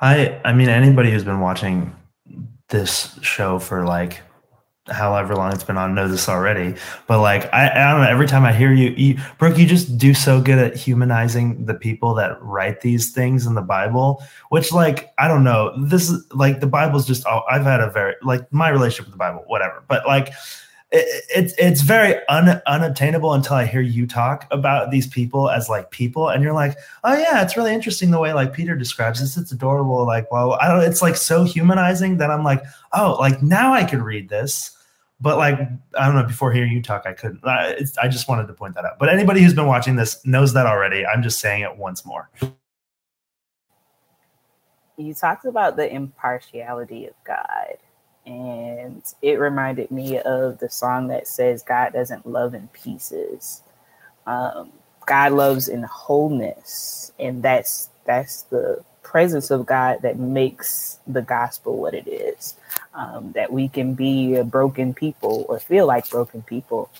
I 0.00 0.40
I 0.44 0.52
mean 0.52 0.68
anybody 0.68 1.10
who's 1.10 1.24
been 1.24 1.40
watching 1.40 1.94
this 2.68 3.18
show 3.22 3.58
for 3.58 3.86
like 3.86 4.20
however 4.90 5.34
long 5.34 5.52
it's 5.52 5.64
been 5.64 5.76
on 5.76 5.94
knows 5.94 6.10
this 6.10 6.28
already. 6.28 6.74
But 7.06 7.20
like 7.20 7.52
I, 7.52 7.70
I 7.70 7.92
don't 7.92 8.02
know, 8.02 8.08
every 8.08 8.26
time 8.26 8.44
I 8.44 8.52
hear 8.52 8.72
you, 8.72 8.90
you 8.90 9.18
Brooke, 9.38 9.58
you 9.58 9.66
just 9.66 9.98
do 9.98 10.14
so 10.14 10.40
good 10.40 10.58
at 10.58 10.76
humanizing 10.76 11.66
the 11.66 11.74
people 11.74 12.14
that 12.14 12.40
write 12.42 12.80
these 12.80 13.10
things 13.10 13.46
in 13.46 13.54
the 13.54 13.62
Bible, 13.62 14.22
which 14.50 14.72
like 14.72 15.12
I 15.18 15.28
don't 15.28 15.44
know, 15.44 15.72
this 15.86 16.10
is 16.10 16.24
like 16.32 16.60
the 16.60 16.66
Bible's 16.66 17.06
just 17.06 17.26
I've 17.26 17.64
had 17.64 17.80
a 17.80 17.90
very 17.90 18.14
like 18.22 18.52
my 18.52 18.68
relationship 18.68 19.06
with 19.06 19.14
the 19.14 19.18
Bible, 19.18 19.44
whatever. 19.46 19.82
But 19.88 20.06
like 20.06 20.32
it, 20.92 21.52
it's 21.58 21.82
very 21.82 22.16
un, 22.28 22.60
unobtainable 22.66 23.32
until 23.32 23.54
I 23.54 23.64
hear 23.64 23.80
you 23.80 24.06
talk 24.06 24.46
about 24.50 24.90
these 24.90 25.06
people 25.06 25.48
as 25.48 25.68
like 25.68 25.90
people, 25.90 26.28
and 26.28 26.42
you're 26.42 26.52
like, 26.52 26.76
oh 27.04 27.16
yeah, 27.16 27.42
it's 27.42 27.56
really 27.56 27.72
interesting 27.72 28.10
the 28.10 28.18
way 28.18 28.32
like 28.32 28.52
Peter 28.52 28.74
describes 28.74 29.20
this. 29.20 29.36
It's 29.36 29.52
adorable. 29.52 30.04
Like, 30.04 30.30
well, 30.32 30.54
I 30.54 30.68
don't. 30.68 30.82
It's 30.82 31.02
like 31.02 31.16
so 31.16 31.44
humanizing 31.44 32.16
that 32.16 32.30
I'm 32.30 32.42
like, 32.42 32.62
oh, 32.92 33.16
like 33.20 33.42
now 33.42 33.72
I 33.72 33.84
can 33.84 34.02
read 34.02 34.28
this. 34.28 34.76
But 35.20 35.38
like, 35.38 35.58
I 35.98 36.06
don't 36.06 36.14
know. 36.14 36.24
Before 36.24 36.52
hearing 36.52 36.72
you 36.72 36.82
talk, 36.82 37.04
I 37.06 37.12
couldn't. 37.12 37.44
I, 37.44 37.76
I 38.02 38.08
just 38.08 38.28
wanted 38.28 38.46
to 38.48 38.54
point 38.54 38.74
that 38.76 38.84
out. 38.84 38.98
But 38.98 39.08
anybody 39.10 39.42
who's 39.42 39.54
been 39.54 39.66
watching 39.66 39.96
this 39.96 40.24
knows 40.26 40.52
that 40.54 40.66
already. 40.66 41.06
I'm 41.06 41.22
just 41.22 41.40
saying 41.40 41.62
it 41.62 41.76
once 41.76 42.06
more. 42.06 42.30
You 44.96 45.14
talked 45.14 45.46
about 45.46 45.76
the 45.76 45.90
impartiality 45.90 47.06
of 47.06 47.14
God 47.24 47.78
and 48.26 49.02
it 49.22 49.38
reminded 49.38 49.90
me 49.90 50.18
of 50.20 50.58
the 50.58 50.68
song 50.68 51.08
that 51.08 51.26
says 51.26 51.62
God 51.62 51.92
doesn't 51.92 52.26
love 52.26 52.54
in 52.54 52.68
pieces. 52.68 53.62
Um, 54.26 54.72
God 55.06 55.32
loves 55.32 55.68
in 55.68 55.82
wholeness, 55.82 57.12
and 57.18 57.42
that's 57.42 57.90
that's 58.06 58.42
the 58.42 58.84
presence 59.02 59.50
of 59.50 59.66
God 59.66 60.02
that 60.02 60.18
makes 60.18 60.98
the 61.06 61.22
gospel 61.22 61.78
what 61.78 61.94
it 61.94 62.08
is. 62.08 62.54
Um, 62.94 63.32
that 63.32 63.52
we 63.52 63.68
can 63.68 63.94
be 63.94 64.42
broken 64.42 64.94
people 64.94 65.46
or 65.48 65.58
feel 65.58 65.86
like 65.86 66.10
broken 66.10 66.42
people, 66.42 66.90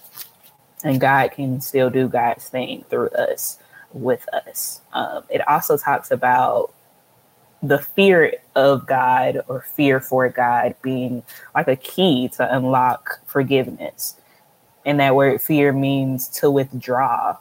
and 0.85 1.01
God 1.01 1.33
can 1.33 1.61
still 1.61 1.91
do 1.91 2.09
God's 2.09 2.49
thing 2.49 2.85
through 2.89 3.09
us, 3.09 3.59
with 3.93 4.29
us. 4.33 4.81
Um, 4.93 5.25
it 5.29 5.47
also 5.49 5.77
talks 5.77 6.11
about 6.11 6.73
the 7.63 7.79
fear 7.79 8.35
of 8.55 8.87
God 8.87 9.43
or 9.49 9.61
fear 9.61 10.01
for 10.01 10.29
God 10.29 10.75
being 10.81 11.23
like 11.55 11.69
a 11.69 11.77
key 11.77 12.29
to 12.37 12.57
unlock 12.57 13.21
forgiveness. 13.27 14.17
And 14.87 15.01
that 15.01 15.15
word 15.15 15.43
fear 15.43 15.73
means 15.73 16.29
to 16.41 16.51
withdraw 16.51 17.37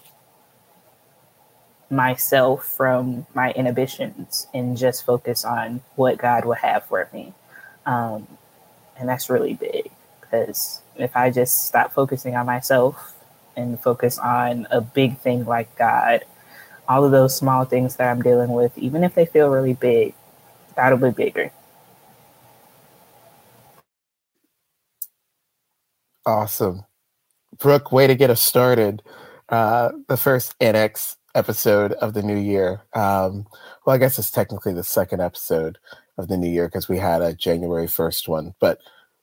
myself 1.92 2.66
from 2.66 3.28
my 3.36 3.52
inhibitions 3.54 4.48
and 4.54 4.78
just 4.78 5.06
focus 5.06 5.46
on 5.46 5.82
what 5.96 6.18
God 6.18 6.46
will 6.46 6.54
have 6.56 6.86
for 6.86 7.10
me. 7.14 7.34
Um, 7.86 8.28
and 8.98 9.10
that's 9.10 9.30
really 9.30 9.56
big 9.56 9.92
because 10.22 10.82
if 10.98 11.16
I 11.18 11.32
just 11.32 11.68
stop 11.68 11.94
focusing 11.94 12.36
on 12.36 12.46
myself 12.48 13.16
and 13.58 13.80
focus 13.80 14.20
on 14.20 14.68
a 14.72 14.82
big 14.82 15.20
thing 15.20 15.46
like 15.46 15.76
God, 15.78 16.26
all 16.88 17.06
of 17.06 17.12
those 17.12 17.36
small 17.38 17.66
things 17.66 17.98
that 17.98 18.10
I'm 18.12 18.22
dealing 18.24 18.52
with, 18.52 18.78
even 18.78 19.04
if 19.04 19.16
they 19.16 19.26
feel 19.26 19.50
really 19.50 19.74
big, 19.76 20.16
that'll 20.76 21.00
be 21.00 21.12
bigger. 21.12 21.52
Awesome. 26.26 26.86
Brooke, 27.60 27.92
way 27.94 28.08
to 28.08 28.16
get 28.16 28.32
us 28.32 28.42
started. 28.42 29.04
Uh, 29.50 29.92
the 30.10 30.18
first 30.18 30.56
Annex 30.62 31.18
episode 31.36 31.94
of 31.94 32.14
the 32.14 32.24
new 32.24 32.38
year. 32.38 32.82
Um, 32.94 33.46
well, 33.86 33.96
I 33.96 33.98
guess 33.98 34.20
it's 34.20 34.32
technically 34.32 34.74
the 34.74 34.84
second 34.84 35.22
episode 35.22 35.78
of 36.18 36.28
the 36.28 36.38
new 36.38 36.50
year 36.50 36.68
because 36.68 36.90
we 36.90 36.98
had 36.98 37.22
a 37.22 37.34
January 37.34 37.88
1st 37.88 38.28
one, 38.28 38.56
but 38.60 38.80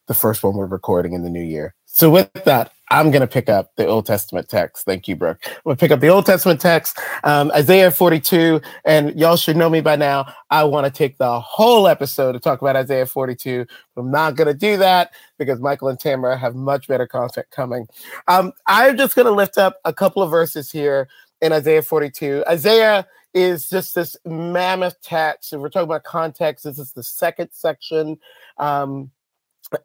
the 0.06 0.14
first 0.14 0.42
one 0.42 0.54
we're 0.56 0.66
recording 0.66 1.12
in 1.12 1.22
the 1.22 1.30
new 1.30 1.42
year. 1.42 1.75
So, 1.84 2.10
with 2.10 2.30
that, 2.44 2.72
I'm 2.90 3.10
going 3.10 3.22
to 3.22 3.26
pick 3.26 3.48
up 3.48 3.75
the 3.76 3.86
Old 3.86 4.06
Testament 4.06 4.48
text. 4.48 4.84
Thank 4.84 5.08
you, 5.08 5.16
Brooke. 5.16 5.40
I'm 5.46 5.54
going 5.64 5.76
to 5.76 5.80
pick 5.80 5.90
up 5.90 6.00
the 6.00 6.08
Old 6.08 6.26
Testament 6.26 6.60
text, 6.60 6.98
um, 7.25 7.50
Isaiah 7.52 7.90
42. 7.90 8.60
And 8.84 9.18
y'all 9.18 9.36
should 9.36 9.56
know 9.56 9.68
me 9.68 9.80
by 9.80 9.96
now. 9.96 10.32
I 10.50 10.62
want 10.64 10.86
to 10.86 10.96
take 10.96 11.18
the 11.18 11.40
whole 11.40 11.88
episode 11.88 12.32
to 12.32 12.38
talk 12.38 12.60
about 12.60 12.76
Isaiah 12.76 13.06
42. 13.06 13.66
I'm 13.96 14.10
not 14.10 14.36
going 14.36 14.46
to 14.46 14.54
do 14.54 14.76
that 14.76 15.12
because 15.38 15.58
Michael 15.58 15.88
and 15.88 15.98
Tamra 15.98 16.38
have 16.38 16.54
much 16.54 16.86
better 16.86 17.06
content 17.06 17.46
coming. 17.50 17.88
Um, 18.28 18.52
I'm 18.66 18.96
just 18.96 19.16
going 19.16 19.26
to 19.26 19.32
lift 19.32 19.58
up 19.58 19.80
a 19.84 19.92
couple 19.92 20.22
of 20.22 20.30
verses 20.30 20.70
here 20.70 21.08
in 21.40 21.52
Isaiah 21.52 21.82
42. 21.82 22.44
Isaiah 22.48 23.06
is 23.34 23.68
just 23.68 23.94
this 23.94 24.16
mammoth 24.24 25.00
text. 25.02 25.52
If 25.52 25.60
we're 25.60 25.68
talking 25.68 25.88
about 25.88 26.04
context, 26.04 26.64
this 26.64 26.78
is 26.78 26.92
the 26.92 27.02
second 27.02 27.50
section. 27.52 28.18
Um, 28.58 29.10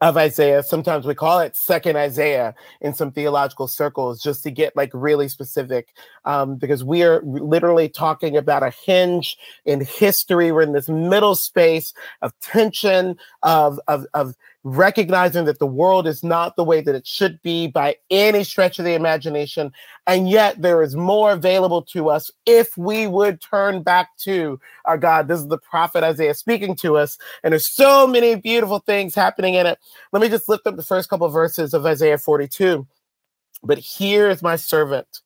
of 0.00 0.16
Isaiah. 0.16 0.62
Sometimes 0.62 1.06
we 1.06 1.14
call 1.14 1.40
it 1.40 1.56
second 1.56 1.96
Isaiah 1.96 2.54
in 2.80 2.94
some 2.94 3.12
theological 3.12 3.66
circles, 3.66 4.22
just 4.22 4.42
to 4.44 4.50
get 4.50 4.76
like 4.76 4.90
really 4.94 5.28
specific, 5.28 5.88
um, 6.24 6.56
because 6.56 6.84
we 6.84 7.02
are 7.02 7.20
literally 7.22 7.88
talking 7.88 8.36
about 8.36 8.62
a 8.62 8.70
hinge 8.70 9.36
in 9.64 9.84
history. 9.84 10.52
We're 10.52 10.62
in 10.62 10.72
this 10.72 10.88
middle 10.88 11.34
space 11.34 11.92
of 12.20 12.32
tension, 12.40 13.16
of 13.42 13.80
of 13.88 14.06
of 14.14 14.36
recognizing 14.64 15.44
that 15.44 15.58
the 15.58 15.66
world 15.66 16.06
is 16.06 16.22
not 16.22 16.56
the 16.56 16.64
way 16.64 16.80
that 16.80 16.94
it 16.94 17.06
should 17.06 17.40
be 17.42 17.66
by 17.66 17.96
any 18.10 18.44
stretch 18.44 18.78
of 18.78 18.84
the 18.84 18.94
imagination. 18.94 19.72
And 20.06 20.30
yet 20.30 20.62
there 20.62 20.82
is 20.82 20.94
more 20.94 21.32
available 21.32 21.82
to 21.82 22.10
us 22.10 22.30
if 22.46 22.76
we 22.76 23.06
would 23.06 23.40
turn 23.40 23.82
back 23.82 24.16
to 24.18 24.60
our 24.84 24.96
God. 24.98 25.28
This 25.28 25.40
is 25.40 25.48
the 25.48 25.58
prophet 25.58 26.04
Isaiah 26.04 26.34
speaking 26.34 26.76
to 26.76 26.96
us. 26.96 27.18
And 27.42 27.52
there's 27.52 27.68
so 27.68 28.06
many 28.06 28.36
beautiful 28.36 28.78
things 28.80 29.14
happening 29.14 29.54
in 29.54 29.66
it. 29.66 29.78
Let 30.12 30.22
me 30.22 30.28
just 30.28 30.48
lift 30.48 30.66
up 30.66 30.76
the 30.76 30.82
first 30.82 31.08
couple 31.08 31.26
of 31.26 31.32
verses 31.32 31.74
of 31.74 31.84
Isaiah 31.84 32.18
42. 32.18 32.86
But 33.64 33.78
here 33.78 34.28
is 34.28 34.42
my 34.42 34.56
servant 34.56 35.22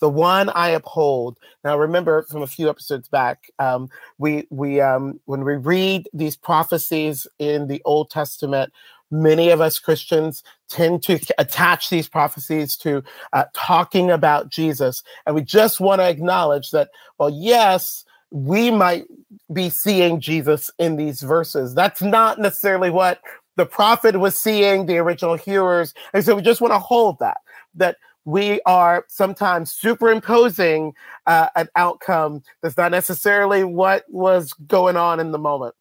the 0.00 0.08
one 0.08 0.48
I 0.50 0.70
uphold. 0.70 1.38
Now, 1.64 1.78
remember 1.78 2.22
from 2.22 2.42
a 2.42 2.46
few 2.46 2.68
episodes 2.68 3.08
back, 3.08 3.50
um, 3.58 3.88
we 4.18 4.46
we 4.50 4.80
um, 4.80 5.20
when 5.26 5.44
we 5.44 5.54
read 5.56 6.08
these 6.12 6.36
prophecies 6.36 7.26
in 7.38 7.68
the 7.68 7.80
Old 7.84 8.10
Testament, 8.10 8.72
many 9.10 9.50
of 9.50 9.60
us 9.60 9.78
Christians 9.78 10.42
tend 10.68 11.02
to 11.04 11.18
attach 11.38 11.90
these 11.90 12.08
prophecies 12.08 12.76
to 12.78 13.02
uh, 13.32 13.44
talking 13.54 14.10
about 14.10 14.48
Jesus, 14.48 15.02
and 15.26 15.34
we 15.34 15.42
just 15.42 15.80
want 15.80 16.00
to 16.00 16.08
acknowledge 16.08 16.70
that. 16.72 16.90
Well, 17.18 17.30
yes. 17.30 18.04
We 18.32 18.70
might 18.70 19.06
be 19.52 19.70
seeing 19.70 20.20
Jesus 20.20 20.70
in 20.78 20.94
these 20.94 21.20
verses. 21.20 21.74
That's 21.74 22.00
not 22.00 22.38
necessarily 22.38 22.88
what 22.88 23.20
the 23.56 23.66
prophet 23.66 24.20
was 24.20 24.38
seeing, 24.38 24.86
the 24.86 24.98
original 24.98 25.34
hearers. 25.34 25.94
And 26.14 26.24
so 26.24 26.36
we 26.36 26.42
just 26.42 26.60
want 26.60 26.72
to 26.72 26.78
hold 26.78 27.18
that, 27.18 27.38
that 27.74 27.96
we 28.24 28.60
are 28.66 29.04
sometimes 29.08 29.72
superimposing 29.72 30.94
uh, 31.26 31.48
an 31.56 31.68
outcome 31.76 32.42
that's 32.62 32.76
not 32.76 32.90
necessarily 32.90 33.64
what 33.64 34.04
was 34.08 34.52
going 34.52 34.96
on 34.96 35.20
in 35.20 35.32
the 35.32 35.38
moment. 35.38 35.74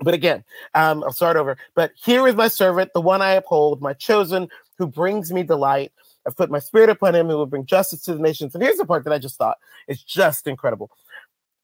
But 0.00 0.14
again, 0.14 0.44
um, 0.74 1.02
I'll 1.04 1.12
start 1.12 1.36
over. 1.36 1.56
But 1.74 1.92
here 1.96 2.26
is 2.26 2.34
my 2.34 2.48
servant, 2.48 2.92
the 2.92 3.00
one 3.00 3.22
I 3.22 3.32
uphold, 3.32 3.80
my 3.80 3.94
chosen, 3.94 4.48
who 4.78 4.86
brings 4.86 5.32
me 5.32 5.42
delight. 5.42 5.92
I've 6.26 6.36
put 6.36 6.50
my 6.50 6.58
spirit 6.58 6.90
upon 6.90 7.14
him 7.14 7.28
who 7.28 7.36
will 7.36 7.46
bring 7.46 7.66
justice 7.66 8.02
to 8.02 8.14
the 8.14 8.20
nations. 8.20 8.54
And 8.54 8.62
here's 8.62 8.76
the 8.76 8.84
part 8.84 9.04
that 9.04 9.12
I 9.12 9.18
just 9.18 9.36
thought 9.36 9.58
is 9.88 10.02
just 10.02 10.46
incredible. 10.46 10.90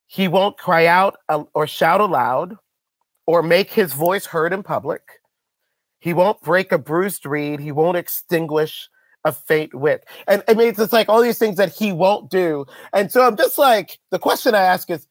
He 0.07 0.29
won't 0.29 0.57
cry 0.57 0.87
out 0.87 1.17
uh, 1.29 1.45
or 1.55 1.67
shout 1.67 2.01
aloud 2.01 2.57
or 3.27 3.43
make 3.43 3.71
his 3.71 3.93
voice 3.93 4.27
heard 4.27 4.53
in 4.53 4.63
public. 4.63 5.03
He 5.99 6.13
won't 6.13 6.41
break 6.43 6.73
a 6.73 6.79
bruised 6.79 7.27
reed. 7.27 7.61
He 7.61 7.73
won't 7.73 7.97
extinguish 7.97 8.89
a 9.25 9.33
faint 9.33 9.75
wick. 9.75 10.09
And 10.27 10.43
I 10.49 10.55
mean, 10.55 10.69
it's, 10.69 10.79
it's 10.79 10.93
like 10.93 11.09
all 11.09 11.23
these 11.23 11.39
things 11.39 11.57
that 11.57 11.73
he 11.73 11.93
won't 11.93 12.31
do. 12.31 12.67
And 12.93 13.11
so 13.11 13.27
I'm 13.27 13.37
just 13.37 13.59
like, 13.59 13.99
the 14.11 14.19
question 14.19 14.55
I 14.55 14.63
ask 14.63 14.91
is, 14.91 15.07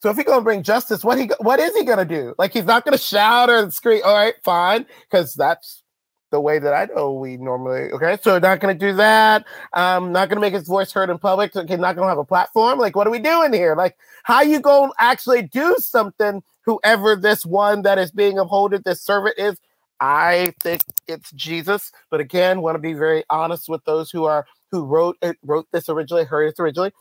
so 0.00 0.10
if 0.10 0.16
he's 0.16 0.26
gonna 0.26 0.42
bring 0.42 0.62
justice, 0.62 1.02
what 1.02 1.18
he 1.18 1.30
what 1.40 1.58
is 1.58 1.74
he 1.74 1.84
gonna 1.84 2.04
do? 2.04 2.34
Like 2.38 2.52
he's 2.52 2.66
not 2.66 2.84
gonna 2.84 2.98
shout 2.98 3.48
or 3.48 3.70
scream. 3.70 4.02
All 4.04 4.14
right, 4.14 4.34
fine, 4.44 4.84
because 5.10 5.34
that's 5.34 5.82
the 6.30 6.40
way 6.40 6.58
that 6.58 6.74
I 6.74 6.92
know 6.94 7.14
we 7.14 7.38
normally. 7.38 7.90
Okay, 7.92 8.18
so 8.22 8.38
not 8.38 8.60
gonna 8.60 8.74
do 8.74 8.92
that. 8.94 9.46
Um, 9.72 10.12
not 10.12 10.28
gonna 10.28 10.40
make 10.40 10.52
his 10.52 10.68
voice 10.68 10.92
heard 10.92 11.08
in 11.08 11.18
public. 11.18 11.56
Okay, 11.56 11.76
not 11.76 11.96
gonna 11.96 12.08
have 12.08 12.18
a 12.18 12.24
platform. 12.24 12.78
Like, 12.78 12.94
what 12.94 13.06
are 13.06 13.10
we 13.10 13.18
doing 13.18 13.52
here? 13.52 13.74
Like, 13.74 13.96
how 14.22 14.42
you 14.42 14.60
gonna 14.60 14.92
actually 14.98 15.42
do 15.42 15.76
something? 15.78 16.42
Whoever 16.66 17.16
this 17.16 17.46
one 17.46 17.82
that 17.82 17.98
is 17.98 18.10
being 18.10 18.38
upholded, 18.38 18.84
this 18.84 19.00
servant 19.00 19.36
is. 19.38 19.58
I 20.00 20.52
think 20.62 20.82
it's 21.08 21.30
Jesus, 21.32 21.90
but 22.10 22.20
again, 22.20 22.60
want 22.60 22.74
to 22.74 22.80
be 22.80 22.92
very 22.92 23.24
honest 23.30 23.68
with 23.68 23.84
those 23.84 24.10
who 24.10 24.24
are 24.24 24.46
who 24.70 24.84
wrote 24.84 25.16
it, 25.22 25.36
wrote 25.42 25.66
this 25.72 25.88
originally, 25.88 26.24
heard 26.24 26.48
it 26.48 26.60
originally. 26.60 26.92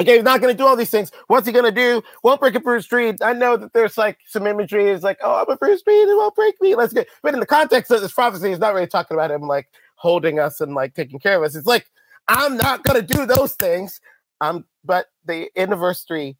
Okay, 0.00 0.14
he's 0.14 0.22
not 0.22 0.40
going 0.40 0.54
to 0.54 0.56
do 0.56 0.66
all 0.66 0.76
these 0.76 0.90
things. 0.90 1.10
What's 1.26 1.46
he 1.46 1.52
going 1.52 1.66
to 1.66 1.70
do? 1.70 2.02
Won't 2.22 2.40
break 2.40 2.54
a 2.54 2.60
bruised 2.60 2.90
reed. 2.90 3.20
I 3.20 3.34
know 3.34 3.58
that 3.58 3.74
there's 3.74 3.98
like 3.98 4.18
some 4.26 4.46
imagery 4.46 4.88
is 4.88 5.02
like, 5.02 5.18
oh, 5.22 5.42
I'm 5.42 5.50
a 5.52 5.56
bruised 5.56 5.84
reed. 5.86 6.08
It 6.08 6.16
won't 6.16 6.34
break 6.34 6.54
me. 6.62 6.74
Let's 6.74 6.94
get. 6.94 7.06
But 7.22 7.34
in 7.34 7.40
the 7.40 7.46
context 7.46 7.90
of 7.90 8.00
this 8.00 8.12
prophecy, 8.12 8.48
he's 8.48 8.58
not 8.58 8.72
really 8.72 8.86
talking 8.86 9.14
about 9.14 9.30
him 9.30 9.42
like 9.42 9.68
holding 9.96 10.38
us 10.38 10.62
and 10.62 10.74
like 10.74 10.94
taking 10.94 11.18
care 11.18 11.36
of 11.36 11.42
us. 11.42 11.54
It's 11.54 11.66
like, 11.66 11.86
I'm 12.28 12.56
not 12.56 12.82
going 12.82 13.04
to 13.04 13.14
do 13.14 13.26
those 13.26 13.52
things. 13.54 14.00
Um, 14.40 14.64
but 14.84 15.06
the 15.26 15.50
end 15.54 15.74
of 15.74 15.80
verse 15.80 16.02
three, 16.04 16.36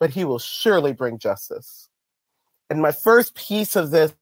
but 0.00 0.10
he 0.10 0.24
will 0.24 0.40
surely 0.40 0.92
bring 0.92 1.18
justice. 1.18 1.88
And 2.68 2.82
my 2.82 2.90
first 2.90 3.36
piece 3.36 3.76
of 3.76 3.92
this, 3.92 4.12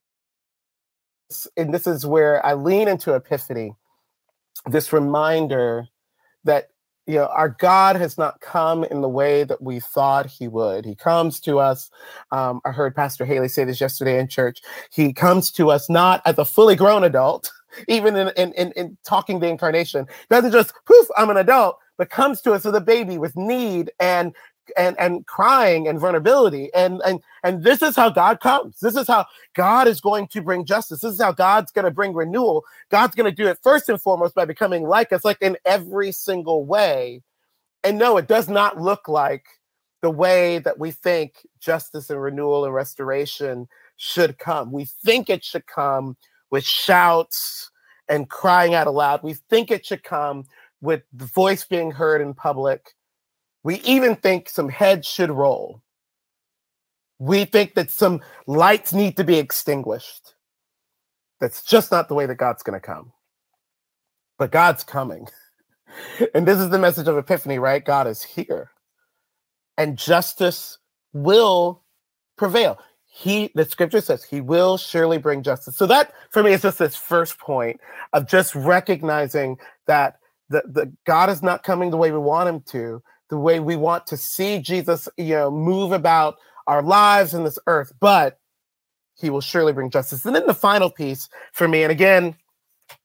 and 1.57 1.73
this 1.73 1.87
is 1.87 2.05
where 2.05 2.45
I 2.45 2.53
lean 2.53 2.87
into 2.87 3.13
epiphany, 3.13 3.73
this 4.65 4.93
reminder 4.93 5.87
that 6.43 6.69
you 7.05 7.15
know, 7.15 7.25
our 7.27 7.49
God 7.49 7.97
has 7.97 8.17
not 8.17 8.39
come 8.39 8.83
in 8.85 9.01
the 9.01 9.09
way 9.09 9.43
that 9.43 9.61
we 9.61 9.79
thought 9.79 10.25
he 10.25 10.47
would. 10.47 10.85
He 10.85 10.95
comes 10.95 11.39
to 11.41 11.59
us. 11.59 11.91
Um, 12.31 12.61
I 12.63 12.71
heard 12.71 12.95
Pastor 12.95 13.25
Haley 13.25 13.49
say 13.49 13.65
this 13.65 13.81
yesterday 13.81 14.19
in 14.19 14.27
church. 14.27 14.61
He 14.89 15.11
comes 15.11 15.51
to 15.51 15.69
us 15.69 15.89
not 15.89 16.21
as 16.25 16.37
a 16.37 16.45
fully 16.45 16.75
grown 16.75 17.03
adult, 17.03 17.51
even 17.87 18.15
in, 18.15 18.29
in, 18.37 18.53
in, 18.53 18.71
in 18.73 18.97
talking 19.05 19.39
the 19.39 19.49
incarnation. 19.49 20.07
Doesn't 20.29 20.51
just 20.51 20.73
poof, 20.85 21.07
I'm 21.17 21.29
an 21.29 21.37
adult, 21.37 21.77
but 21.97 22.09
comes 22.09 22.41
to 22.41 22.53
us 22.53 22.65
as 22.65 22.73
a 22.73 22.81
baby 22.81 23.17
with 23.17 23.35
need 23.35 23.91
and 23.99 24.33
and 24.77 24.99
and 24.99 25.25
crying 25.25 25.87
and 25.87 25.99
vulnerability. 25.99 26.69
And 26.73 27.01
and 27.05 27.21
and 27.43 27.63
this 27.63 27.81
is 27.81 27.95
how 27.95 28.09
god 28.09 28.39
comes. 28.39 28.79
This 28.79 28.95
is 28.95 29.07
how 29.07 29.25
god 29.55 29.87
is 29.87 30.01
going 30.01 30.27
to 30.27 30.41
bring 30.41 30.65
justice. 30.65 31.01
This 31.01 31.13
is 31.13 31.21
how 31.21 31.31
god's 31.31 31.71
going 31.71 31.85
to 31.85 31.91
bring 31.91 32.13
renewal. 32.13 32.63
God's 32.89 33.15
going 33.15 33.29
to 33.29 33.35
do 33.35 33.47
it 33.47 33.59
first 33.61 33.89
and 33.89 34.01
foremost 34.01 34.35
by 34.35 34.45
becoming 34.45 34.83
like 34.83 35.11
us 35.13 35.25
like 35.25 35.41
in 35.41 35.57
every 35.65 36.11
single 36.11 36.65
way. 36.65 37.21
And 37.83 37.97
no 37.97 38.17
it 38.17 38.27
does 38.27 38.49
not 38.49 38.79
look 38.79 39.07
like 39.07 39.45
the 40.01 40.11
way 40.11 40.59
that 40.59 40.79
we 40.79 40.91
think 40.91 41.47
justice 41.59 42.09
and 42.09 42.21
renewal 42.21 42.65
and 42.65 42.73
restoration 42.73 43.67
should 43.95 44.37
come. 44.37 44.71
We 44.71 44.85
think 44.85 45.29
it 45.29 45.43
should 45.43 45.65
come 45.65 46.17
with 46.51 46.65
shouts 46.65 47.71
and 48.09 48.29
crying 48.29 48.73
out 48.73 48.87
aloud. 48.87 49.23
We 49.23 49.33
think 49.33 49.71
it 49.71 49.85
should 49.85 50.03
come 50.03 50.45
with 50.81 51.03
the 51.13 51.25
voice 51.25 51.63
being 51.63 51.91
heard 51.91 52.21
in 52.21 52.33
public 52.33 52.93
we 53.63 53.79
even 53.81 54.15
think 54.15 54.49
some 54.49 54.69
heads 54.69 55.07
should 55.07 55.31
roll. 55.31 55.81
We 57.19 57.45
think 57.45 57.75
that 57.75 57.89
some 57.89 58.21
lights 58.45 58.93
need 58.93 59.17
to 59.17 59.23
be 59.23 59.37
extinguished. 59.37 60.35
That's 61.39 61.63
just 61.63 61.91
not 61.91 62.07
the 62.07 62.15
way 62.15 62.25
that 62.25 62.35
God's 62.35 62.63
going 62.63 62.79
to 62.79 62.85
come. 62.85 63.13
But 64.37 64.51
God's 64.51 64.83
coming. 64.83 65.27
and 66.33 66.45
this 66.45 66.59
is 66.59 66.69
the 66.69 66.79
message 66.79 67.07
of 67.07 67.17
Epiphany, 67.17 67.59
right? 67.59 67.83
God 67.83 68.07
is 68.07 68.23
here. 68.23 68.71
And 69.77 69.97
justice 69.97 70.77
will 71.13 71.83
prevail. 72.37 72.79
He, 73.05 73.51
the 73.53 73.65
scripture 73.65 74.01
says, 74.01 74.23
he 74.23 74.41
will 74.41 74.77
surely 74.77 75.19
bring 75.19 75.43
justice. 75.43 75.77
So 75.77 75.85
that 75.85 76.13
for 76.31 76.43
me 76.43 76.51
is 76.51 76.63
just 76.63 76.79
this 76.79 76.95
first 76.95 77.37
point 77.37 77.79
of 78.11 78.27
just 78.27 78.55
recognizing 78.55 79.57
that 79.85 80.17
the, 80.49 80.63
the 80.65 80.91
God 81.05 81.29
is 81.29 81.43
not 81.43 81.63
coming 81.63 81.91
the 81.91 81.97
way 81.97 82.11
we 82.11 82.17
want 82.17 82.49
him 82.49 82.61
to, 82.67 83.03
the 83.29 83.37
way 83.37 83.59
we 83.59 83.75
want 83.75 84.07
to 84.07 84.17
see 84.17 84.59
Jesus, 84.59 85.07
you 85.17 85.35
know, 85.35 85.51
move 85.51 85.91
about 85.91 86.35
our 86.67 86.81
lives 86.81 87.33
in 87.33 87.43
this 87.43 87.59
earth, 87.67 87.91
but 87.99 88.39
he 89.15 89.29
will 89.29 89.41
surely 89.41 89.73
bring 89.73 89.89
justice. 89.89 90.25
And 90.25 90.35
then 90.35 90.47
the 90.47 90.53
final 90.53 90.89
piece 90.89 91.29
for 91.51 91.67
me, 91.67 91.83
and 91.83 91.91
again, 91.91 92.35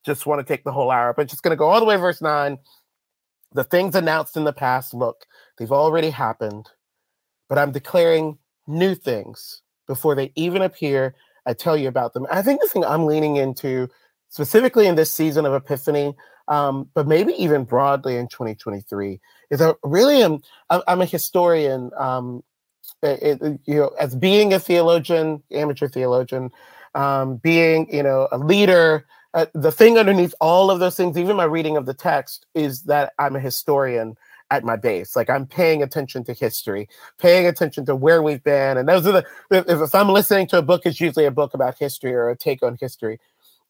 just 0.05 0.27
want 0.27 0.41
to 0.41 0.45
take 0.45 0.65
the 0.65 0.73
whole 0.73 0.91
hour, 0.91 1.15
but 1.15 1.29
just 1.29 1.43
going 1.43 1.53
to 1.53 1.57
go 1.57 1.69
all 1.69 1.81
the 1.81 1.87
way 1.87 1.97
verse 1.97 2.21
9. 2.21 2.59
The 3.53 3.65
things 3.65 3.95
announced 3.95 4.37
in 4.37 4.45
the 4.45 4.53
past, 4.53 4.93
look, 4.93 5.27
they've 5.59 5.73
already 5.73 6.11
happened, 6.11 6.69
but 7.49 7.59
I'm 7.59 7.73
declaring 7.73 8.39
new 8.67 8.95
things 8.95 9.63
before 9.87 10.15
they 10.15 10.33
even 10.35 10.63
appear. 10.63 11.15
I 11.47 11.55
tell 11.55 11.77
you 11.77 11.89
about 11.89 12.13
them. 12.13 12.27
I 12.31 12.43
think 12.43 12.61
the 12.61 12.69
thing 12.69 12.85
I'm 12.85 13.07
leaning 13.07 13.37
into, 13.37 13.89
specifically 14.29 14.87
in 14.87 14.97
this 14.97 15.11
season 15.11 15.47
of 15.47 15.55
Epiphany, 15.55 16.15
um, 16.49 16.89
but 16.95 17.07
maybe 17.07 17.33
even 17.35 17.65
broadly 17.65 18.17
in 18.17 18.27
2023, 18.29 19.21
is 19.51 19.61
I 19.61 19.75
really 19.85 20.23
am. 20.23 20.41
I'm 20.71 21.01
a 21.01 21.07
historian. 21.07 21.91
Um, 21.97 22.43
it, 23.03 23.41
it, 23.43 23.61
you 23.67 23.77
know, 23.77 23.89
as 24.01 24.17
being 24.17 24.55
a 24.55 24.59
theologian, 24.59 25.43
amateur 25.53 25.89
theologian, 25.89 26.51
um, 26.95 27.37
being 27.37 27.93
you 27.95 28.03
know 28.03 28.29
a 28.33 28.39
leader. 28.39 29.07
Uh, 29.35 29.45
the 29.53 29.71
thing 29.71 29.99
underneath 29.99 30.35
all 30.41 30.71
of 30.71 30.81
those 30.81 30.97
things, 30.97 31.19
even 31.19 31.37
my 31.37 31.45
reading 31.45 31.77
of 31.77 31.85
the 31.85 31.93
text, 31.93 32.47
is 32.55 32.85
that 32.85 33.13
I'm 33.19 33.37
a 33.37 33.41
historian 33.41 34.17
at 34.51 34.65
my 34.65 34.75
base. 34.75 35.15
Like 35.15 35.29
I'm 35.29 35.47
paying 35.47 35.83
attention 35.83 36.25
to 36.25 36.33
history, 36.33 36.89
paying 37.19 37.47
attention 37.47 37.85
to 37.87 37.95
where 37.95 38.23
we've 38.23 38.43
been. 38.43 38.79
And 38.79 38.89
those 38.89 39.07
are 39.07 39.13
the, 39.13 39.27
if, 39.51 39.83
if 39.83 39.95
I'm 39.95 40.09
listening 40.09 40.47
to 40.49 40.59
a 40.59 40.63
book, 40.63 40.87
it's 40.87 40.99
usually 40.99 41.27
a 41.27 41.31
book 41.31 41.53
about 41.53 41.77
history 41.77 42.15
or 42.15 42.31
a 42.31 42.37
take 42.37 42.63
on 42.63 42.79
history. 42.81 43.21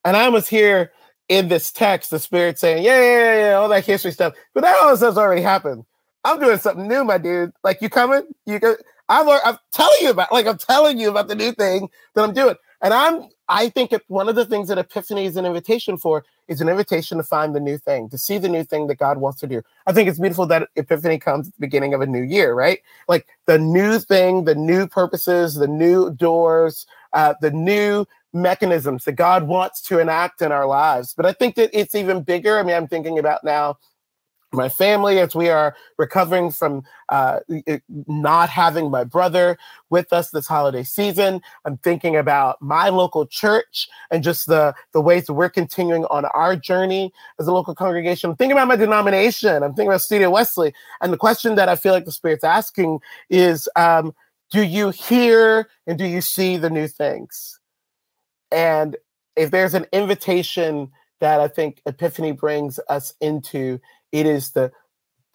And 0.05 0.17
I 0.17 0.29
was 0.29 0.49
here 0.49 0.93
in 1.29 1.49
this 1.49 1.71
text, 1.71 2.11
the 2.11 2.19
spirit 2.19 2.59
saying, 2.59 2.83
yeah, 2.83 3.01
yeah, 3.01 3.41
yeah, 3.41 3.55
all 3.55 3.69
that 3.69 3.85
history 3.85 4.13
stuff. 4.13 4.35
But 4.55 4.63
that 4.63 4.81
all 4.83 4.97
stuff's 4.97 5.19
already 5.19 5.43
happened. 5.43 5.85
I'm 6.25 6.41
doing 6.41 6.59
something 6.59 6.89
new, 6.89 7.05
my 7.05 7.19
dude. 7.19 7.53
Like 7.63 7.81
you 7.81 7.89
coming? 7.89 8.23
You 8.47 8.59
go. 8.59 8.77
I'm, 9.09 9.29
I'm 9.29 9.57
telling 9.73 9.99
you 10.03 10.11
about, 10.11 10.33
like 10.33 10.47
I'm 10.47 10.59
telling 10.59 10.99
you 10.99 11.11
about 11.11 11.29
the 11.29 11.35
new 11.35 11.53
thing 11.53 11.89
that 12.15 12.23
I'm 12.23 12.35
doing. 12.35 12.57
And 12.83 12.93
I'm, 12.93 13.29
I 13.49 13.71
think 13.71 13.93
one 14.09 14.29
of 14.29 14.35
the 14.35 14.45
things 14.45 14.69
that 14.69 14.79
Epiphany 14.79 15.25
is 15.25 15.37
an 15.37 15.47
invitation 15.47 15.97
for 15.97 16.25
is 16.47 16.61
an 16.61 16.69
invitation 16.69 17.17
to 17.19 17.25
find 17.25 17.55
the 17.55 17.61
new 17.61 17.79
thing, 17.79 18.09
to 18.11 18.19
see 18.19 18.39
the 18.39 18.49
new 18.49 18.65
thing 18.65 18.87
that 18.87 18.99
God 18.99 19.19
wants 19.19 19.41
to 19.41 19.47
do. 19.47 19.63
I 19.87 19.93
think 19.93 20.09
it's 20.09 20.19
beautiful 20.19 20.47
that 20.47 20.69
Epiphany 20.77 21.19
comes 21.19 21.49
at 21.49 21.55
the 21.55 21.61
beginning 21.61 21.95
of 21.95 22.03
a 22.03 22.07
new 22.07 22.23
year, 22.23 22.53
right? 22.55 22.81
Like 23.09 23.27
the 23.47 23.59
new 23.59 23.99
thing, 23.99 24.45
the 24.45 24.55
new 24.55 24.87
purposes, 24.87 25.55
the 25.55 25.67
new 25.67 26.11
doors, 26.11 26.87
uh, 27.15 27.35
the 27.41 27.51
new 27.51 28.07
mechanisms 28.33 29.05
that 29.05 29.13
God 29.13 29.47
wants 29.47 29.81
to 29.83 29.99
enact 29.99 30.43
in 30.43 30.53
our 30.53 30.67
lives. 30.67 31.15
But 31.15 31.27
I 31.27 31.33
think 31.33 31.55
that 31.57 31.71
it's 31.73 31.95
even 31.95 32.23
bigger. 32.23 32.59
I 32.59 32.63
mean, 32.63 32.77
I'm 32.77 32.89
thinking 32.89 33.19
about 33.19 33.45
now 33.45 33.79
my 34.53 34.69
family 34.69 35.19
as 35.19 35.35
we 35.35 35.51
are 35.51 35.77
recovering 35.99 36.51
from 36.51 36.83
uh, 37.11 37.41
not 38.07 38.49
having 38.49 38.91
my 38.91 39.05
brother 39.05 39.59
with 39.91 40.13
us 40.13 40.31
this 40.31 40.47
holiday 40.47 40.83
season. 40.83 41.43
I'm 41.65 41.77
thinking 41.79 42.17
about 42.17 42.61
my 42.63 42.89
local 42.89 43.27
church 43.27 43.89
and 44.11 44.23
just 44.23 44.47
the 44.47 44.75
the 44.93 45.01
ways 45.01 45.27
that 45.27 45.35
we're 45.35 45.51
continuing 45.51 46.07
on 46.07 46.25
our 46.27 46.57
journey 46.57 47.13
as 47.39 47.47
a 47.47 47.53
local 47.53 47.75
congregation. 47.75 48.31
I'm 48.31 48.37
thinking 48.37 48.57
about 48.57 48.69
my 48.69 48.77
denomination. 48.77 49.63
I'm 49.63 49.75
thinking 49.75 49.89
about 49.89 50.01
studio 50.01 50.31
wesley. 50.31 50.73
And 51.03 51.13
the 51.13 51.19
question 51.19 51.55
that 51.57 51.69
i 51.69 51.77
feel 51.77 51.93
like 51.93 52.05
the 52.05 52.13
spirit's 52.13 52.45
asking 52.45 53.01
is 53.29 53.69
um, 53.77 54.15
do 54.51 54.63
you 54.63 54.91
hear 54.91 55.69
and 55.87 55.99
do 55.99 56.07
you 56.07 56.21
see 56.21 56.57
the 56.57 56.71
new 56.71 56.89
things 56.89 57.58
and 58.51 58.97
if 59.37 59.51
there's 59.51 59.75
an 59.75 59.87
invitation 59.93 60.91
that 61.21 61.41
I 61.41 61.49
think 61.49 61.83
Epiphany 61.87 62.33
brings 62.33 62.79
us 62.89 63.15
into, 63.21 63.81
it 64.13 64.27
is 64.27 64.53
the 64.53 64.73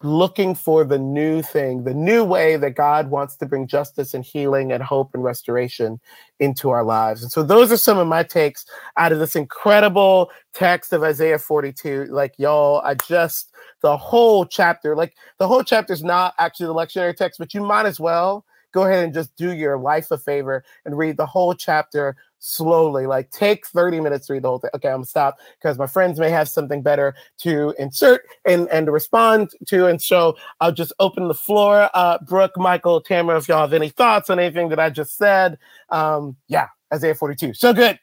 looking 0.02 0.54
for 0.54 0.84
the 0.84 0.98
new 0.98 1.40
thing, 1.40 1.84
the 1.84 1.94
new 1.94 2.22
way 2.22 2.56
that 2.56 2.72
God 2.72 3.10
wants 3.10 3.36
to 3.36 3.46
bring 3.46 3.66
justice 3.66 4.12
and 4.12 4.22
healing 4.22 4.70
and 4.70 4.82
hope 4.82 5.14
and 5.14 5.24
restoration 5.24 5.98
into 6.38 6.68
our 6.68 6.84
lives. 6.84 7.22
And 7.22 7.32
so 7.32 7.42
those 7.42 7.72
are 7.72 7.78
some 7.78 7.96
of 7.96 8.06
my 8.06 8.22
takes 8.22 8.66
out 8.98 9.12
of 9.12 9.18
this 9.18 9.34
incredible 9.34 10.30
text 10.52 10.92
of 10.92 11.02
Isaiah 11.02 11.38
42. 11.38 12.08
Like, 12.10 12.34
y'all, 12.36 12.82
I 12.84 12.94
just, 12.94 13.54
the 13.80 13.96
whole 13.96 14.44
chapter, 14.44 14.94
like 14.94 15.14
the 15.38 15.48
whole 15.48 15.64
chapter 15.64 15.94
is 15.94 16.04
not 16.04 16.34
actually 16.38 16.66
the 16.66 16.74
lectionary 16.74 17.16
text, 17.16 17.38
but 17.38 17.54
you 17.54 17.62
might 17.62 17.86
as 17.86 17.98
well 17.98 18.44
go 18.72 18.82
ahead 18.82 19.04
and 19.04 19.14
just 19.14 19.34
do 19.36 19.54
your 19.54 19.78
life 19.78 20.10
a 20.10 20.18
favor 20.18 20.64
and 20.84 20.98
read 20.98 21.16
the 21.16 21.24
whole 21.24 21.54
chapter 21.54 22.16
slowly. 22.44 23.06
Like 23.06 23.30
take 23.30 23.66
30 23.66 24.00
minutes 24.00 24.26
to 24.26 24.34
read 24.34 24.42
the 24.42 24.48
whole 24.48 24.58
thing. 24.58 24.70
Okay, 24.74 24.88
I'm 24.88 24.96
gonna 24.96 25.06
stop 25.06 25.38
because 25.58 25.78
my 25.78 25.86
friends 25.86 26.20
may 26.20 26.30
have 26.30 26.48
something 26.48 26.82
better 26.82 27.14
to 27.38 27.74
insert 27.78 28.22
and, 28.44 28.68
and 28.68 28.86
to 28.86 28.92
respond 28.92 29.50
to. 29.66 29.86
And 29.86 30.00
so 30.00 30.36
I'll 30.60 30.72
just 30.72 30.92
open 31.00 31.28
the 31.28 31.34
floor. 31.34 31.88
Uh, 31.94 32.18
Brooke, 32.18 32.56
Michael, 32.56 33.02
Tamra, 33.02 33.38
if 33.38 33.48
y'all 33.48 33.60
have 33.60 33.72
any 33.72 33.88
thoughts 33.88 34.28
on 34.28 34.38
anything 34.38 34.68
that 34.68 34.78
I 34.78 34.90
just 34.90 35.16
said. 35.16 35.58
Um, 35.88 36.36
yeah, 36.46 36.68
Isaiah 36.92 37.14
42. 37.14 37.54
So 37.54 37.72
good. 37.72 37.98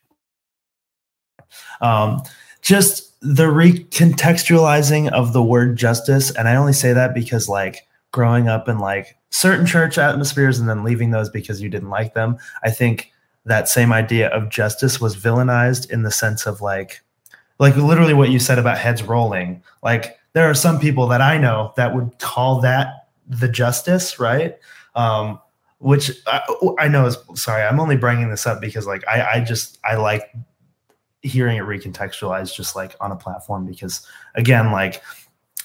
Um, 1.82 2.24
just 2.62 3.20
the 3.22 3.46
recontextualizing 3.46 5.12
of 5.12 5.34
the 5.34 5.44
word 5.44 5.78
justice. 5.78 6.36
And 6.36 6.48
I 6.48 6.56
only 6.56 6.74
say 6.74 6.94
that 6.94 7.14
because 7.14 7.48
like 7.48 7.88
growing 8.12 8.48
up 8.48 8.68
in 8.68 8.80
like 8.80 9.18
certain 9.30 9.68
church 9.68 10.00
atmospheres 10.00 10.60
and 10.60 10.68
then 10.68 10.84
leaving 10.84 11.12
those 11.12 11.30
because 11.30 11.62
you 11.62 11.70
didn't 11.70 11.90
like 11.90 12.16
them, 12.16 12.38
I 12.64 12.72
think 12.72 13.12
that 13.46 13.68
same 13.68 13.92
idea 13.92 14.30
of 14.30 14.50
justice 14.50 15.02
was 15.02 15.16
villainized 15.16 15.90
in 15.90 16.04
the 16.04 16.12
sense 16.12 16.46
of 16.46 16.62
like 16.62 17.02
like 17.60 17.76
literally 17.76 18.14
what 18.14 18.30
you 18.30 18.40
said 18.40 18.60
about 18.60 18.78
heads 18.78 19.04
rolling. 19.04 19.62
Like 19.84 20.20
there 20.34 20.50
are 20.50 20.54
some 20.54 20.80
people 20.80 21.08
that 21.08 21.22
i 21.22 21.38
know 21.38 21.74
that 21.76 21.96
would 21.96 22.20
call 22.20 22.62
that 22.62 23.08
the 23.28 23.48
justice 23.48 24.20
right? 24.20 24.58
Um 24.96 25.40
which 25.82 26.12
I, 26.28 26.42
I 26.78 26.88
know 26.88 27.08
is 27.08 27.18
sorry 27.34 27.64
i'm 27.64 27.80
only 27.80 27.98
bringing 27.98 28.30
this 28.30 28.46
up 28.46 28.62
because 28.62 28.86
like 28.86 29.04
i 29.08 29.24
i 29.24 29.40
just 29.44 29.80
i 29.84 29.96
like 29.96 30.32
hearing 31.24 31.58
it 31.58 31.64
recontextualized 31.64 32.56
just 32.56 32.76
like 32.76 32.96
on 33.02 33.12
a 33.12 33.16
platform 33.16 33.66
because 33.66 34.06
again 34.36 34.72
like 34.72 35.02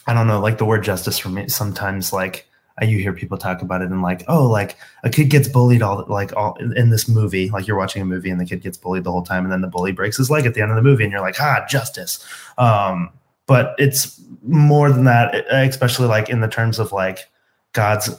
i 0.06 0.14
don't 0.14 0.26
know 0.26 0.40
like 0.40 0.56
the 0.56 0.64
word 0.64 0.82
justice 0.82 1.18
for 1.18 1.28
me 1.28 1.48
sometimes 1.48 2.14
like 2.14 2.45
you 2.82 2.98
hear 2.98 3.12
people 3.12 3.38
talk 3.38 3.62
about 3.62 3.80
it 3.80 3.90
and 3.90 4.02
like, 4.02 4.22
oh, 4.28 4.46
like 4.46 4.76
a 5.02 5.10
kid 5.10 5.30
gets 5.30 5.48
bullied 5.48 5.82
all 5.82 6.04
like 6.08 6.36
all 6.36 6.56
in 6.76 6.90
this 6.90 7.08
movie, 7.08 7.48
like 7.48 7.66
you're 7.66 7.76
watching 7.76 8.02
a 8.02 8.04
movie 8.04 8.28
and 8.28 8.40
the 8.40 8.44
kid 8.44 8.60
gets 8.60 8.76
bullied 8.76 9.04
the 9.04 9.10
whole 9.10 9.22
time, 9.22 9.44
and 9.44 9.52
then 9.52 9.62
the 9.62 9.68
bully 9.68 9.92
breaks 9.92 10.18
his 10.18 10.30
leg 10.30 10.44
at 10.44 10.54
the 10.54 10.60
end 10.60 10.70
of 10.70 10.76
the 10.76 10.82
movie, 10.82 11.04
and 11.04 11.12
you're 11.12 11.22
like, 11.22 11.40
ah, 11.40 11.64
justice. 11.68 12.24
Um, 12.58 13.10
but 13.46 13.74
it's 13.78 14.20
more 14.42 14.90
than 14.90 15.04
that, 15.04 15.34
especially 15.50 16.06
like 16.06 16.28
in 16.28 16.40
the 16.40 16.48
terms 16.48 16.78
of 16.78 16.92
like 16.92 17.20
God's 17.72 18.10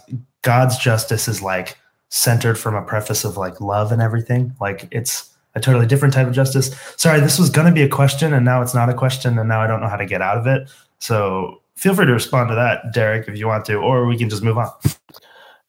God's 0.42 0.78
justice 0.78 1.28
is 1.28 1.42
like 1.42 1.78
centered 2.10 2.58
from 2.58 2.74
a 2.74 2.82
preface 2.82 3.26
of 3.26 3.38
like 3.38 3.60
love 3.60 3.92
and 3.92 4.02
everything. 4.02 4.56
Like 4.60 4.88
it's 4.92 5.36
a 5.56 5.60
totally 5.60 5.86
different 5.86 6.14
type 6.14 6.28
of 6.28 6.34
justice. 6.34 6.74
Sorry, 6.96 7.20
this 7.20 7.38
was 7.38 7.50
going 7.50 7.68
to 7.68 7.74
be 7.74 7.82
a 7.82 7.90
question, 7.90 8.34
and 8.34 8.46
now 8.46 8.62
it's 8.62 8.74
not 8.74 8.90
a 8.90 8.94
question, 8.94 9.38
and 9.38 9.50
now 9.50 9.62
I 9.62 9.68
don't 9.68 9.82
know 9.82 9.88
how 9.88 9.98
to 9.98 10.06
get 10.06 10.22
out 10.22 10.38
of 10.38 10.48
it. 10.48 10.70
So 11.00 11.62
feel 11.78 11.96
free 11.96 12.06
to 12.06 12.14
respond 12.14 12.50
to 12.50 12.56
that, 12.56 12.92
Derrick, 12.94 13.28
if 13.28 13.38
you 13.38 13.48
want 13.48 13.66
to, 13.66 13.76
or 13.76 14.06
we 14.06 14.18
can 14.18 14.30
just 14.30 14.44
move 14.44 14.58
on. 14.58 14.72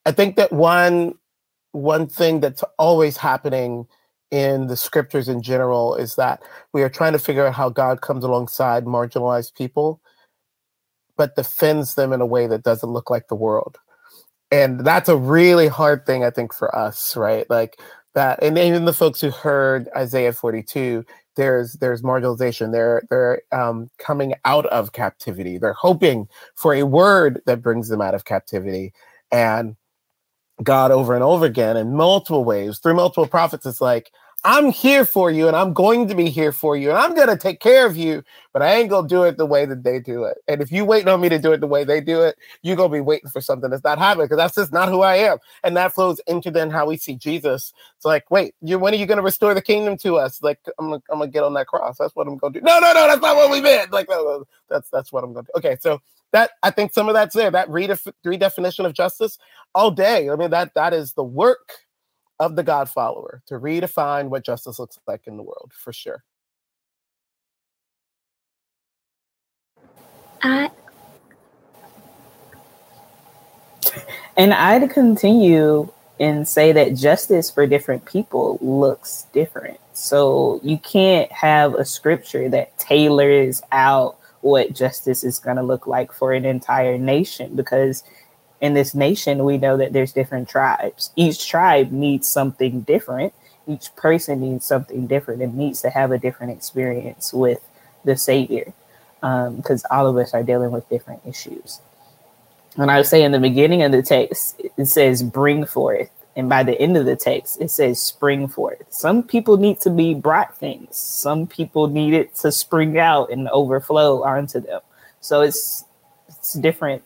I 0.05 0.11
think 0.11 0.35
that 0.35 0.51
one 0.51 1.15
one 1.71 2.07
thing 2.07 2.39
that's 2.39 2.63
always 2.79 3.15
happening 3.17 3.87
in 4.31 4.67
the 4.67 4.77
scriptures 4.77 5.29
in 5.29 5.41
general 5.41 5.95
is 5.95 6.15
that 6.15 6.41
we 6.73 6.81
are 6.81 6.89
trying 6.89 7.13
to 7.13 7.19
figure 7.19 7.45
out 7.45 7.53
how 7.53 7.69
God 7.69 8.01
comes 8.01 8.23
alongside 8.23 8.85
marginalized 8.85 9.53
people, 9.55 10.01
but 11.15 11.35
defends 11.35 11.95
them 11.95 12.11
in 12.11 12.21
a 12.21 12.25
way 12.25 12.47
that 12.47 12.63
doesn't 12.63 12.89
look 12.89 13.09
like 13.09 13.27
the 13.27 13.35
world. 13.35 13.77
And 14.51 14.83
that's 14.83 15.09
a 15.09 15.17
really 15.17 15.67
hard 15.67 16.07
thing, 16.07 16.23
I 16.23 16.31
think, 16.31 16.53
for 16.53 16.75
us, 16.75 17.15
right? 17.15 17.47
Like 17.49 17.79
that, 18.15 18.41
and 18.41 18.57
even 18.57 18.85
the 18.85 18.93
folks 18.93 19.21
who 19.21 19.29
heard 19.29 19.89
Isaiah 19.95 20.33
42, 20.33 21.05
there's 21.39 21.73
there's 21.75 22.01
marginalization. 22.01 22.73
They're 22.73 23.01
they're 23.09 23.41
um, 23.53 23.89
coming 23.97 24.33
out 24.43 24.65
of 24.67 24.91
captivity. 24.91 25.57
They're 25.57 25.73
hoping 25.73 26.27
for 26.55 26.73
a 26.75 26.83
word 26.83 27.41
that 27.45 27.61
brings 27.61 27.87
them 27.87 28.01
out 28.01 28.13
of 28.13 28.25
captivity. 28.25 28.93
And 29.31 29.77
God, 30.61 30.91
over 30.91 31.15
and 31.15 31.23
over 31.23 31.45
again, 31.45 31.77
in 31.77 31.95
multiple 31.95 32.43
ways, 32.43 32.79
through 32.79 32.95
multiple 32.95 33.25
prophets, 33.25 33.65
it's 33.65 33.79
like, 33.79 34.11
I'm 34.45 34.71
here 34.71 35.03
for 35.03 35.29
you 35.29 35.47
and 35.47 35.55
I'm 35.55 35.73
going 35.73 36.07
to 36.07 36.15
be 36.15 36.29
here 36.29 36.53
for 36.53 36.77
you 36.77 36.89
and 36.89 36.97
I'm 36.97 37.13
going 37.13 37.27
to 37.27 37.35
take 37.35 37.59
care 37.59 37.85
of 37.85 37.97
you, 37.97 38.23
but 38.53 38.61
I 38.61 38.73
ain't 38.75 38.89
going 38.89 39.07
to 39.07 39.13
do 39.13 39.23
it 39.23 39.37
the 39.37 39.45
way 39.45 39.65
that 39.65 39.83
they 39.83 39.99
do 39.99 40.23
it. 40.23 40.37
And 40.47 40.61
if 40.61 40.71
you 40.71 40.85
waiting 40.85 41.09
on 41.09 41.19
me 41.19 41.27
to 41.27 41.37
do 41.37 41.51
it 41.51 41.59
the 41.59 41.67
way 41.67 41.83
they 41.83 41.99
do 41.99 42.21
it, 42.21 42.37
you're 42.61 42.77
going 42.77 42.89
to 42.89 42.97
be 42.97 43.01
waiting 43.01 43.29
for 43.29 43.41
something 43.41 43.69
that's 43.69 43.83
not 43.83 43.99
happening 43.99 44.25
because 44.25 44.37
that's 44.37 44.55
just 44.55 44.71
not 44.71 44.87
who 44.87 45.01
I 45.01 45.15
am. 45.15 45.39
And 45.63 45.75
that 45.75 45.93
flows 45.93 46.21
into 46.25 46.51
then 46.51 46.69
how 46.69 46.85
we 46.85 46.95
see 46.95 47.15
Jesus. 47.15 47.73
It's 47.97 48.05
like, 48.05 48.31
wait, 48.31 48.55
you 48.61 48.79
when 48.79 48.93
are 48.93 48.97
you 48.97 49.05
going 49.05 49.17
to 49.17 49.23
restore 49.23 49.53
the 49.53 49.61
kingdom 49.61 49.97
to 49.97 50.15
us? 50.15 50.41
Like, 50.41 50.59
I'm 50.79 50.89
going 50.89 51.01
to 51.21 51.27
get 51.27 51.43
on 51.43 51.53
that 51.55 51.67
cross. 51.67 51.97
That's 51.97 52.15
what 52.15 52.27
I'm 52.27 52.37
going 52.37 52.53
to 52.53 52.59
do. 52.61 52.65
No, 52.65 52.79
no, 52.79 52.93
no, 52.93 53.07
that's 53.07 53.21
not 53.21 53.35
what 53.35 53.51
we 53.51 53.59
meant. 53.59 53.91
Like, 53.91 54.07
no, 54.07 54.23
no, 54.23 54.45
that's, 54.69 54.89
that's 54.89 55.11
what 55.11 55.25
I'm 55.25 55.33
going 55.33 55.45
to 55.45 55.51
do. 55.53 55.57
Okay. 55.59 55.77
So 55.81 55.99
that, 56.31 56.51
I 56.63 56.71
think 56.71 56.93
some 56.93 57.09
of 57.09 57.13
that's 57.13 57.35
there, 57.35 57.51
that 57.51 57.67
redef- 57.67 58.13
redefinition 58.25 58.85
of 58.85 58.93
justice 58.93 59.37
all 59.75 59.91
day. 59.91 60.29
I 60.29 60.35
mean, 60.37 60.51
that, 60.51 60.73
that 60.75 60.93
is 60.93 61.11
the 61.13 61.23
work 61.23 61.73
of 62.39 62.55
the 62.55 62.63
God 62.63 62.89
follower 62.89 63.43
to 63.47 63.55
redefine 63.55 64.29
what 64.29 64.45
justice 64.45 64.79
looks 64.79 64.99
like 65.07 65.27
in 65.27 65.37
the 65.37 65.43
world 65.43 65.71
for 65.73 65.93
sure. 65.93 66.23
I 70.41 70.71
and 74.37 74.53
I'd 74.53 74.89
continue 74.91 75.89
and 76.19 76.47
say 76.47 76.71
that 76.73 76.95
justice 76.95 77.51
for 77.51 77.67
different 77.67 78.05
people 78.05 78.57
looks 78.61 79.27
different. 79.33 79.79
So 79.93 80.59
you 80.63 80.77
can't 80.79 81.31
have 81.31 81.75
a 81.75 81.85
scripture 81.85 82.49
that 82.49 82.77
tailors 82.79 83.61
out 83.71 84.17
what 84.41 84.73
justice 84.73 85.23
is 85.23 85.39
going 85.39 85.57
to 85.57 85.63
look 85.63 85.87
like 85.87 86.13
for 86.13 86.33
an 86.33 86.45
entire 86.45 86.97
nation 86.97 87.55
because 87.55 88.03
in 88.61 88.73
this 88.73 88.93
nation, 88.93 89.45
we 89.45 89.57
know 89.57 89.77
that 89.77 89.93
there's 89.93 90.11
different 90.11 90.49
tribes. 90.49 91.11
Each 91.15 91.47
tribe 91.47 91.91
needs 91.91 92.27
something 92.27 92.81
different. 92.81 93.33
Each 93.67 93.95
person 93.95 94.41
needs 94.41 94.65
something 94.65 95.07
different 95.07 95.41
and 95.41 95.55
needs 95.55 95.81
to 95.83 95.89
have 95.89 96.11
a 96.11 96.17
different 96.17 96.51
experience 96.51 97.33
with 97.33 97.61
the 98.03 98.17
Savior 98.17 98.73
because 99.21 99.85
um, 99.85 99.97
all 99.97 100.07
of 100.07 100.17
us 100.17 100.33
are 100.33 100.43
dealing 100.43 100.71
with 100.71 100.89
different 100.89 101.21
issues. 101.25 101.79
And 102.75 102.89
I 102.89 103.01
say 103.01 103.23
in 103.23 103.31
the 103.31 103.39
beginning 103.39 103.83
of 103.83 103.91
the 103.91 104.01
text, 104.01 104.59
it 104.77 104.85
says 104.85 105.23
bring 105.23 105.65
forth. 105.65 106.09
And 106.35 106.47
by 106.47 106.63
the 106.63 106.79
end 106.79 106.95
of 106.95 107.05
the 107.05 107.15
text, 107.15 107.59
it 107.59 107.69
says 107.69 108.01
spring 108.01 108.47
forth. 108.47 108.83
Some 108.89 109.23
people 109.23 109.57
need 109.57 109.81
to 109.81 109.89
be 109.89 110.13
brought 110.13 110.57
things. 110.57 110.95
Some 110.95 111.47
people 111.47 111.87
need 111.87 112.13
it 112.13 112.35
to 112.35 112.51
spring 112.51 112.97
out 112.97 113.29
and 113.29 113.49
overflow 113.49 114.23
onto 114.23 114.61
them. 114.61 114.81
So 115.21 115.41
it's 115.41 115.83
it's 116.27 116.53
different. 116.53 117.03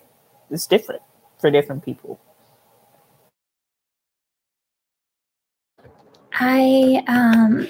It's 0.52 0.68
different 0.68 1.02
for 1.44 1.52
different 1.52 1.86
people? 1.86 2.20
I 6.34 7.04
um 7.08 7.68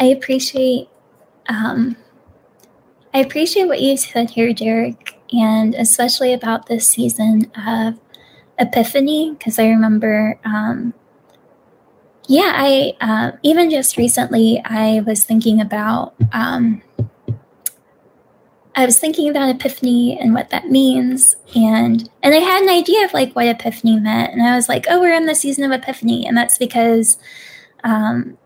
I 0.00 0.06
appreciate 0.06 0.88
um 1.48 1.96
I 3.14 3.20
appreciate 3.20 3.66
what 3.66 3.80
you 3.80 3.96
said 3.96 4.30
here, 4.30 4.52
Derrick, 4.52 5.18
and 5.32 5.74
especially 5.74 6.32
about 6.32 6.66
this 6.66 6.88
season 6.88 7.50
of 7.56 7.98
Epiphany, 8.58 9.32
because 9.32 9.58
I 9.58 9.68
remember 9.68 10.38
um 10.44 10.94
yeah, 12.28 12.52
I 12.56 12.94
uh, 13.00 13.32
even 13.42 13.70
just 13.70 13.96
recently 13.96 14.60
I 14.64 15.00
was 15.06 15.24
thinking 15.24 15.60
about 15.60 16.14
um 16.32 16.82
I 18.78 18.86
was 18.86 18.96
thinking 18.96 19.28
about 19.28 19.48
epiphany 19.48 20.16
and 20.20 20.32
what 20.32 20.50
that 20.50 20.70
means, 20.70 21.34
and 21.56 22.08
and 22.22 22.32
I 22.32 22.38
had 22.38 22.62
an 22.62 22.68
idea 22.68 23.04
of 23.04 23.12
like 23.12 23.34
what 23.34 23.48
epiphany 23.48 23.98
meant, 23.98 24.32
and 24.32 24.40
I 24.40 24.54
was 24.54 24.68
like, 24.68 24.86
oh, 24.88 25.00
we're 25.00 25.16
in 25.16 25.26
the 25.26 25.34
season 25.34 25.64
of 25.64 25.72
epiphany, 25.72 26.24
and 26.24 26.36
that's 26.36 26.58
because 26.58 27.18
um, 27.82 28.38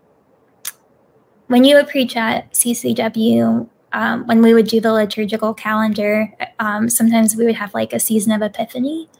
when 1.48 1.64
you 1.64 1.76
would 1.76 1.88
preach 1.88 2.16
at 2.16 2.50
CCW, 2.54 3.68
um, 3.92 4.26
when 4.26 4.40
we 4.40 4.54
would 4.54 4.68
do 4.68 4.80
the 4.80 4.94
liturgical 4.94 5.52
calendar, 5.52 6.32
um, 6.58 6.88
sometimes 6.88 7.36
we 7.36 7.44
would 7.44 7.56
have 7.56 7.74
like 7.74 7.92
a 7.92 8.00
season 8.00 8.32
of 8.32 8.40
epiphany, 8.40 9.10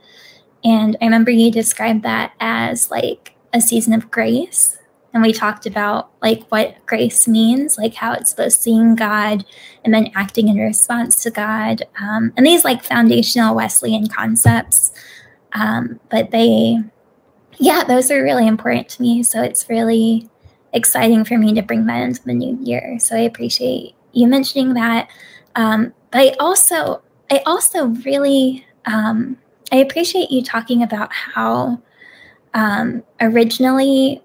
and 0.65 0.97
I 1.03 1.05
remember 1.05 1.31
you 1.31 1.51
described 1.51 2.05
that 2.05 2.33
as 2.41 2.91
like 2.91 3.35
a 3.53 3.61
season 3.61 3.93
of 3.93 4.11
grace 4.11 4.79
and 5.15 5.23
we 5.23 5.33
talked 5.33 5.67
about 5.67 6.11
like 6.23 6.43
what 6.49 6.75
grace 6.87 7.29
means 7.29 7.77
like 7.79 7.95
how 7.95 8.13
it's 8.13 8.33
both 8.33 8.53
seeing 8.53 8.95
god 8.95 9.45
and 9.85 9.93
then 9.93 10.11
acting 10.15 10.49
in 10.49 10.57
response 10.57 11.23
to 11.23 11.31
god 11.31 11.83
um, 12.01 12.33
and 12.37 12.47
these 12.47 12.65
like 12.65 12.83
foundational 12.83 13.55
wesleyan 13.55 14.07
concepts 14.09 14.93
um, 15.53 16.01
but 16.11 16.31
they 16.31 16.79
yeah 17.59 17.85
those 17.85 18.11
are 18.11 18.23
really 18.23 18.47
important 18.47 18.89
to 18.89 19.03
me. 19.03 19.23
So 19.23 19.43
it's 19.43 19.69
really 19.69 20.29
exciting 20.73 21.25
for 21.25 21.37
me 21.37 21.53
to 21.55 21.63
bring 21.63 21.87
that 21.87 22.03
into 22.03 22.23
the 22.25 22.35
new 22.35 22.59
year. 22.63 22.99
So 22.99 23.17
i 23.17 23.21
appreciate 23.21 23.95
you 24.13 24.27
mentioning 24.27 24.75
that. 24.75 25.09
Um, 25.55 25.93
but 26.11 26.21
i 26.21 26.37
also 26.41 27.03
i 27.31 27.43
also 27.47 27.87
really 27.87 28.67
um, 28.87 29.39
i 29.71 29.77
appreciate 29.77 30.31
you 30.31 30.43
talking 30.43 30.83
about 30.83 31.13
how 31.13 31.81
um, 32.55 33.03
originally 33.21 34.23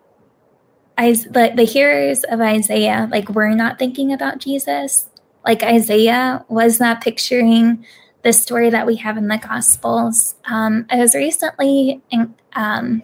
the, 0.97 1.51
the 1.55 1.63
hearers 1.63 2.23
of 2.23 2.41
Isaiah, 2.41 3.07
like, 3.11 3.29
were 3.29 3.49
not 3.51 3.77
thinking 3.77 4.11
about 4.11 4.39
Jesus. 4.39 5.09
Like, 5.45 5.63
Isaiah 5.63 6.43
was 6.49 6.79
not 6.79 7.01
picturing 7.01 7.85
the 8.23 8.33
story 8.33 8.69
that 8.69 8.87
we 8.87 8.95
have 8.97 9.15
in 9.17 9.27
the 9.27 9.37
Gospels. 9.37 10.35
Um, 10.45 10.85
I 10.89 10.97
was 10.97 11.15
recently 11.15 12.01
in, 12.09 12.35
um, 12.53 13.03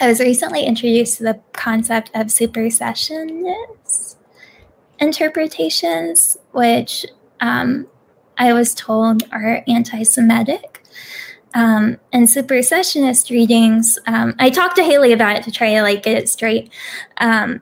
I 0.00 0.08
was 0.08 0.20
recently 0.20 0.64
introduced 0.64 1.18
to 1.18 1.24
the 1.24 1.40
concept 1.52 2.10
of 2.14 2.26
supersessionist 2.28 4.16
interpretations, 4.98 6.36
which 6.52 7.06
um, 7.40 7.86
I 8.38 8.52
was 8.52 8.74
told 8.74 9.22
are 9.32 9.62
anti 9.68 10.02
Semitic. 10.02 10.82
Um, 11.54 11.98
and 12.12 12.26
supersessionist 12.28 13.30
readings, 13.30 13.98
um, 14.06 14.34
I 14.38 14.50
talked 14.50 14.76
to 14.76 14.84
Haley 14.84 15.12
about 15.12 15.36
it 15.36 15.42
to 15.44 15.50
try 15.50 15.74
to 15.74 15.82
like 15.82 16.02
get 16.02 16.16
it 16.16 16.28
straight. 16.28 16.70
Um, 17.18 17.60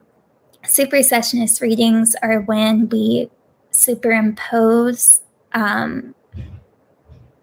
supersessionist 0.64 1.60
readings 1.60 2.14
are 2.22 2.40
when 2.40 2.88
we 2.88 3.30
superimpose 3.70 5.22
um, 5.52 6.14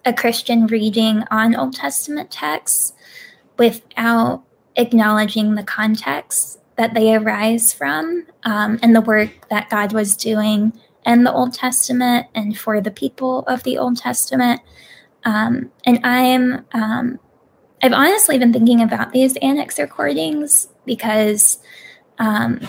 a 0.06 0.14
Christian 0.14 0.68
reading 0.68 1.24
on 1.32 1.56
Old 1.56 1.76
Testament 1.76 2.30
texts 2.30 2.94
without 3.58 4.44
acknowledging 4.76 5.56
the 5.56 5.64
context 5.64 6.60
that 6.76 6.94
they 6.94 7.16
arise 7.16 7.74
from 7.74 8.28
um, 8.44 8.80
and 8.84 8.96
the 8.96 9.02
work 9.02 9.48
that 9.50 9.70
God 9.70 9.94
was 9.94 10.16
doing 10.16 10.74
in 11.06 11.24
the 11.24 11.32
Old 11.32 11.54
Testament 11.54 12.28
and 12.36 12.58
for 12.58 12.82
the 12.82 12.92
people 12.92 13.40
of 13.48 13.64
the 13.64 13.78
Old 13.78 13.98
Testament. 13.98 14.62
Um, 15.26 15.72
and 15.86 16.00
I'm, 16.04 16.66
um, 16.74 17.20
I've 17.82 17.94
honestly 17.94 18.38
been 18.40 18.54
thinking 18.54 18.82
about 18.82 19.12
these 19.12 19.36
annex 19.38 19.78
recordings 19.80 20.70
because 20.86 21.60
um, 22.20 22.62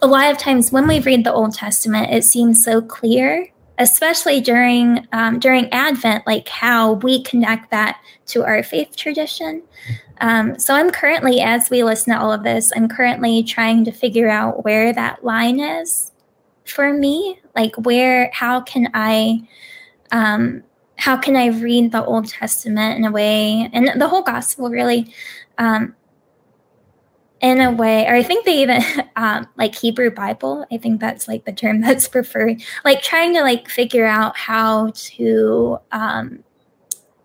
a 0.00 0.06
lot 0.06 0.30
of 0.30 0.38
times 0.38 0.72
when 0.72 0.88
we 0.88 1.00
read 1.00 1.24
the 1.24 1.32
Old 1.32 1.54
Testament, 1.54 2.12
it 2.12 2.24
seems 2.24 2.64
so 2.64 2.82
clear 2.82 3.52
especially 3.78 4.40
during 4.40 5.06
um, 5.12 5.38
during 5.38 5.68
Advent, 5.72 6.26
like 6.26 6.48
how 6.48 6.92
we 6.94 7.22
connect 7.22 7.70
that 7.70 8.00
to 8.26 8.44
our 8.44 8.62
faith 8.62 8.96
tradition. 8.96 9.62
Um, 10.20 10.58
so 10.58 10.74
I'm 10.74 10.90
currently, 10.90 11.40
as 11.40 11.68
we 11.68 11.82
listen 11.82 12.14
to 12.14 12.20
all 12.20 12.32
of 12.32 12.44
this, 12.44 12.72
I'm 12.76 12.88
currently 12.88 13.42
trying 13.42 13.84
to 13.84 13.92
figure 13.92 14.28
out 14.28 14.64
where 14.64 14.92
that 14.92 15.24
line 15.24 15.58
is 15.58 16.12
for 16.64 16.92
me. 16.92 17.40
Like 17.56 17.74
where, 17.76 18.30
how 18.32 18.60
can 18.60 18.88
I, 18.94 19.42
um, 20.12 20.62
how 20.96 21.16
can 21.16 21.34
I 21.34 21.46
read 21.46 21.90
the 21.90 22.04
Old 22.04 22.28
Testament 22.28 22.98
in 22.98 23.04
a 23.04 23.10
way, 23.10 23.68
and 23.72 24.00
the 24.00 24.08
whole 24.08 24.22
gospel 24.22 24.70
really, 24.70 25.12
um, 25.58 25.96
in 27.40 27.60
a 27.60 27.72
way, 27.72 28.06
or 28.06 28.14
I 28.14 28.22
think 28.22 28.44
they 28.44 28.62
even 28.62 28.82
um, 29.16 29.48
like 29.56 29.74
Hebrew 29.74 30.10
Bible. 30.10 30.64
I 30.70 30.76
think 30.76 31.00
that's 31.00 31.26
like 31.26 31.44
the 31.44 31.52
term 31.52 31.80
that's 31.82 32.06
preferred. 32.06 32.62
Like 32.84 33.02
trying 33.02 33.34
to 33.34 33.42
like 33.42 33.68
figure 33.68 34.06
out 34.06 34.36
how 34.36 34.92
to 34.94 35.78
um, 35.90 36.44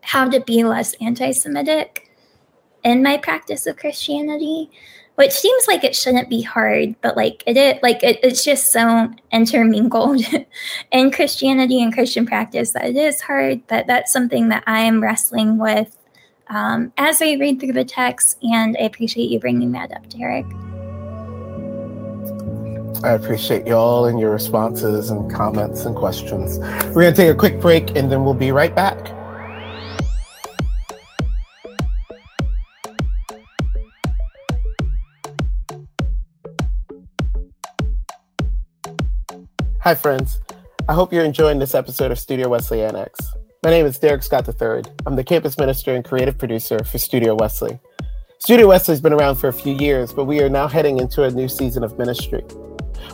how 0.01 0.27
to 0.29 0.39
be 0.39 0.63
less 0.63 0.95
anti-Semitic 1.01 2.09
in 2.83 3.03
my 3.03 3.17
practice 3.17 3.67
of 3.67 3.75
Christianity, 3.75 4.71
which 5.17 5.31
seems 5.31 5.67
like 5.67 5.83
it 5.83 5.95
shouldn't 5.95 6.29
be 6.29 6.41
hard, 6.41 6.95
but 7.01 7.17
like 7.17 7.43
it 7.45 7.81
like 7.83 8.03
it, 8.03 8.19
it's 8.23 8.43
just 8.43 8.71
so 8.71 9.11
intermingled 9.31 10.21
in 10.91 11.11
Christianity 11.11 11.81
and 11.81 11.93
Christian 11.93 12.25
practice 12.25 12.71
that 12.71 12.85
it 12.85 12.95
is 12.95 13.21
hard. 13.21 13.61
That 13.67 13.87
that's 13.87 14.13
something 14.13 14.49
that 14.49 14.63
I'm 14.67 15.01
wrestling 15.01 15.57
with 15.57 15.97
um, 16.49 16.93
as 16.97 17.21
I 17.21 17.33
read 17.33 17.59
through 17.59 17.73
the 17.73 17.85
text, 17.85 18.37
and 18.41 18.77
I 18.79 18.83
appreciate 18.83 19.29
you 19.29 19.39
bringing 19.39 19.71
that 19.73 19.91
up, 19.91 20.07
Derrick. 20.09 20.45
I 23.03 23.11
appreciate 23.11 23.67
y'all 23.67 24.05
and 24.05 24.19
your 24.19 24.31
responses 24.31 25.11
and 25.11 25.31
comments 25.31 25.85
and 25.85 25.95
questions. 25.95 26.57
We're 26.87 27.03
going 27.03 27.13
to 27.13 27.21
take 27.21 27.31
a 27.31 27.35
quick 27.35 27.59
break 27.59 27.95
and 27.95 28.11
then 28.11 28.23
we'll 28.23 28.33
be 28.33 28.51
right 28.51 28.73
back. 28.73 29.16
Hi, 39.87 39.95
friends. 39.95 40.41
I 40.89 40.93
hope 40.93 41.13
you're 41.13 41.23
enjoying 41.23 41.59
this 41.59 41.73
episode 41.73 42.11
of 42.11 42.19
Studio 42.19 42.49
Wesley 42.49 42.83
Annex. 42.83 43.17
My 43.63 43.69
name 43.69 43.85
is 43.85 43.97
Derrick 43.97 44.21
Scott 44.21 44.45
III. 44.45 44.83
I'm 45.05 45.15
the 45.15 45.23
campus 45.23 45.57
minister 45.57 45.95
and 45.95 46.03
creative 46.03 46.37
producer 46.37 46.83
for 46.83 46.97
Studio 46.97 47.35
Wesley. 47.35 47.79
Studio 48.39 48.67
Wesley 48.67 48.91
has 48.91 48.99
been 48.99 49.13
around 49.13 49.37
for 49.37 49.47
a 49.47 49.53
few 49.53 49.73
years, 49.75 50.11
but 50.11 50.25
we 50.25 50.41
are 50.41 50.49
now 50.49 50.67
heading 50.67 50.97
into 50.97 51.23
a 51.23 51.31
new 51.31 51.47
season 51.47 51.85
of 51.85 51.97
ministry. 51.97 52.43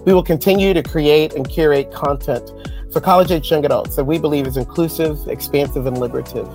We 0.03 0.15
will 0.15 0.23
continue 0.23 0.73
to 0.73 0.81
create 0.81 1.35
and 1.35 1.47
curate 1.47 1.91
content 1.91 2.51
for 2.91 2.99
college 2.99 3.29
age 3.29 3.51
young 3.51 3.65
adults 3.65 3.95
that 3.95 4.05
we 4.05 4.17
believe 4.17 4.47
is 4.47 4.57
inclusive, 4.57 5.27
expansive, 5.27 5.85
and 5.85 5.99
liberative. 5.99 6.51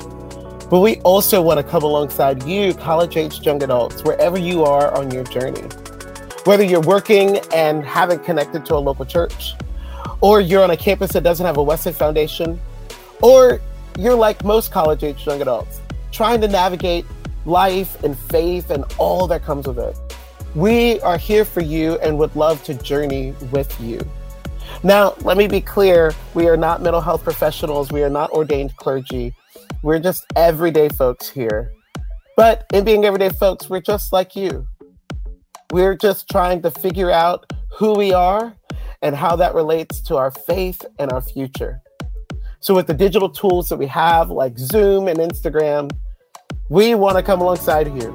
But 0.68 0.80
we 0.80 0.96
also 1.02 1.40
want 1.40 1.58
to 1.58 1.62
come 1.62 1.84
alongside 1.84 2.42
you, 2.42 2.74
college 2.74 3.16
age 3.16 3.46
young 3.46 3.62
adults, 3.62 4.02
wherever 4.02 4.36
you 4.36 4.64
are 4.64 4.92
on 4.98 5.12
your 5.12 5.22
journey. 5.22 5.62
Whether 6.42 6.64
you're 6.64 6.80
working 6.80 7.38
and 7.54 7.84
haven't 7.84 8.24
connected 8.24 8.66
to 8.66 8.74
a 8.74 8.82
local 8.82 9.04
church, 9.04 9.54
or 10.20 10.40
you're 10.40 10.62
on 10.62 10.70
a 10.70 10.76
campus 10.76 11.12
that 11.12 11.22
doesn't 11.22 11.46
have 11.46 11.56
a 11.56 11.62
Wesley 11.62 11.92
Foundation, 11.92 12.60
or 13.22 13.60
you're 13.98 14.14
like 14.14 14.44
most 14.44 14.70
college 14.70 15.02
age 15.04 15.26
young 15.26 15.40
adults, 15.40 15.80
trying 16.12 16.40
to 16.40 16.48
navigate 16.48 17.04
life 17.44 18.02
and 18.04 18.18
faith 18.18 18.70
and 18.70 18.84
all 18.98 19.26
that 19.26 19.42
comes 19.42 19.66
with 19.66 19.78
it. 19.78 19.96
We 20.54 21.00
are 21.00 21.18
here 21.18 21.44
for 21.44 21.60
you 21.60 21.98
and 21.98 22.18
would 22.18 22.34
love 22.34 22.62
to 22.64 22.74
journey 22.74 23.34
with 23.52 23.78
you. 23.80 24.00
Now, 24.82 25.14
let 25.22 25.36
me 25.36 25.48
be 25.48 25.60
clear 25.60 26.14
we 26.34 26.48
are 26.48 26.56
not 26.56 26.82
mental 26.82 27.00
health 27.00 27.24
professionals, 27.24 27.90
we 27.90 28.02
are 28.02 28.10
not 28.10 28.30
ordained 28.30 28.76
clergy. 28.76 29.34
We're 29.82 29.98
just 29.98 30.26
everyday 30.36 30.88
folks 30.88 31.28
here. 31.28 31.72
But 32.36 32.66
in 32.72 32.84
being 32.84 33.04
everyday 33.04 33.30
folks, 33.30 33.68
we're 33.68 33.80
just 33.80 34.12
like 34.12 34.36
you. 34.36 34.66
We're 35.72 35.96
just 35.96 36.28
trying 36.28 36.62
to 36.62 36.70
figure 36.70 37.10
out 37.10 37.52
who 37.76 37.94
we 37.94 38.12
are 38.12 38.54
and 39.02 39.14
how 39.14 39.36
that 39.36 39.54
relates 39.54 40.00
to 40.02 40.16
our 40.16 40.30
faith 40.30 40.84
and 40.98 41.12
our 41.12 41.20
future. 41.20 41.80
So, 42.60 42.74
with 42.74 42.86
the 42.88 42.94
digital 42.94 43.28
tools 43.28 43.68
that 43.68 43.76
we 43.76 43.86
have, 43.86 44.30
like 44.30 44.58
Zoom 44.58 45.06
and 45.06 45.18
Instagram, 45.18 45.90
we 46.68 46.94
want 46.94 47.16
to 47.16 47.22
come 47.22 47.40
alongside 47.40 47.86
you. 47.94 48.12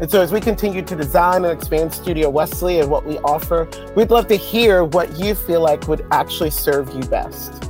And 0.00 0.10
so, 0.10 0.22
as 0.22 0.32
we 0.32 0.40
continue 0.40 0.82
to 0.82 0.96
design 0.96 1.44
and 1.44 1.52
expand 1.52 1.92
Studio 1.92 2.30
Wesley 2.30 2.78
and 2.78 2.90
what 2.90 3.04
we 3.04 3.18
offer, 3.18 3.68
we'd 3.96 4.10
love 4.10 4.28
to 4.28 4.36
hear 4.36 4.84
what 4.84 5.18
you 5.18 5.34
feel 5.34 5.60
like 5.60 5.88
would 5.88 6.06
actually 6.12 6.50
serve 6.50 6.94
you 6.94 7.02
best. 7.08 7.64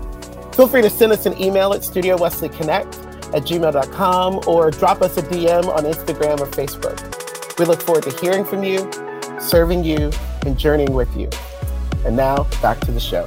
Feel 0.54 0.68
free 0.68 0.82
to 0.82 0.90
send 0.90 1.12
us 1.12 1.24
an 1.24 1.40
email 1.40 1.72
at 1.72 1.80
studiowesleyconnect 1.80 3.34
at 3.34 3.42
gmail.com 3.44 4.40
or 4.46 4.70
drop 4.70 5.00
us 5.00 5.16
a 5.16 5.22
DM 5.22 5.66
on 5.74 5.84
Instagram 5.84 6.40
or 6.40 6.46
Facebook. 6.46 7.58
We 7.58 7.64
look 7.64 7.80
forward 7.80 8.04
to 8.04 8.20
hearing 8.20 8.44
from 8.44 8.64
you, 8.64 8.90
serving 9.40 9.84
you, 9.84 10.10
and 10.44 10.58
journeying 10.58 10.92
with 10.92 11.14
you. 11.16 11.30
And 12.04 12.16
now, 12.16 12.44
back 12.62 12.80
to 12.80 12.92
the 12.92 13.00
show. 13.00 13.24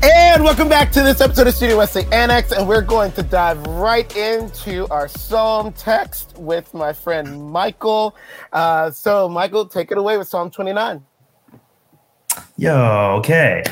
And 0.00 0.44
welcome 0.44 0.68
back 0.68 0.92
to 0.92 1.02
this 1.02 1.20
episode 1.20 1.48
of 1.48 1.54
Studio 1.54 1.76
Wesley 1.78 2.06
Annex, 2.12 2.52
and 2.52 2.68
we're 2.68 2.82
going 2.82 3.10
to 3.12 3.22
dive 3.24 3.60
right 3.66 4.16
into 4.16 4.86
our 4.92 5.08
psalm 5.08 5.72
text 5.72 6.38
with 6.38 6.72
my 6.72 6.92
friend 6.92 7.50
Michael. 7.50 8.14
Uh, 8.52 8.92
so, 8.92 9.28
Michael, 9.28 9.66
take 9.66 9.90
it 9.90 9.98
away 9.98 10.16
with 10.16 10.28
Psalm 10.28 10.50
29. 10.50 11.04
Yo, 12.56 13.16
okay. 13.18 13.64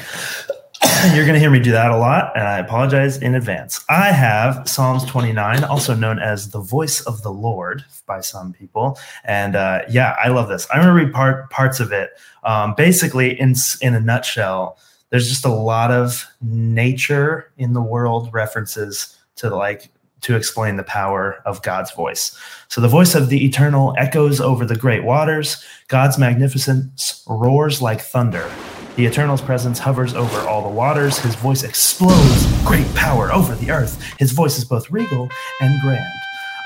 You're 1.15 1.25
going 1.25 1.35
to 1.35 1.41
hear 1.41 1.51
me 1.51 1.61
do 1.61 1.73
that 1.73 1.91
a 1.91 1.97
lot, 1.97 2.33
and 2.37 2.47
I 2.47 2.59
apologize 2.59 3.19
in 3.19 3.35
advance. 3.35 3.85
I 3.89 4.13
have 4.13 4.69
Psalms 4.69 5.05
29, 5.05 5.65
also 5.65 5.95
known 5.95 6.19
as 6.19 6.51
the 6.51 6.61
voice 6.61 7.01
of 7.03 7.23
the 7.23 7.31
Lord 7.31 7.85
by 8.07 8.21
some 8.21 8.53
people. 8.53 8.99
And 9.25 9.57
uh, 9.57 9.83
yeah, 9.89 10.17
I 10.23 10.29
love 10.29 10.49
this. 10.49 10.67
I'm 10.71 10.83
going 10.83 10.95
to 10.95 11.05
read 11.05 11.13
part, 11.13 11.51
parts 11.51 11.81
of 11.81 11.93
it. 11.93 12.11
Um, 12.45 12.75
basically, 12.77 13.39
in, 13.39 13.55
in 13.81 13.95
a 13.95 14.01
nutshell, 14.01 14.79
there's 15.11 15.29
just 15.29 15.45
a 15.45 15.53
lot 15.53 15.91
of 15.91 16.27
nature 16.41 17.53
in 17.57 17.73
the 17.73 17.83
world 17.83 18.33
references 18.33 19.17
to 19.37 19.55
like 19.55 19.91
to 20.23 20.35
explain 20.35 20.77
the 20.77 20.83
power 20.83 21.43
of 21.47 21.63
God's 21.63 21.93
voice. 21.93 22.37
So 22.69 22.81
the 22.81 22.89
voice 22.89 23.15
of 23.15 23.29
the 23.29 23.45
eternal 23.45 23.95
echoes 23.97 24.41
over 24.41 24.65
the 24.65 24.77
great 24.77 25.05
waters. 25.05 25.63
God's 25.89 26.19
magnificence 26.19 27.23
roars 27.29 27.81
like 27.81 28.01
thunder. 28.01 28.51
The 28.97 29.05
eternal's 29.05 29.43
presence 29.43 29.79
hovers 29.79 30.15
over 30.15 30.41
all 30.49 30.63
the 30.63 30.75
waters. 30.75 31.19
His 31.19 31.35
voice 31.35 31.63
explodes 31.63 32.47
great 32.65 32.93
power 32.95 33.31
over 33.31 33.55
the 33.55 33.71
earth. 33.71 34.03
His 34.19 34.33
voice 34.33 34.57
is 34.57 34.65
both 34.65 34.91
regal 34.91 35.29
and 35.61 35.81
grand. 35.83 36.13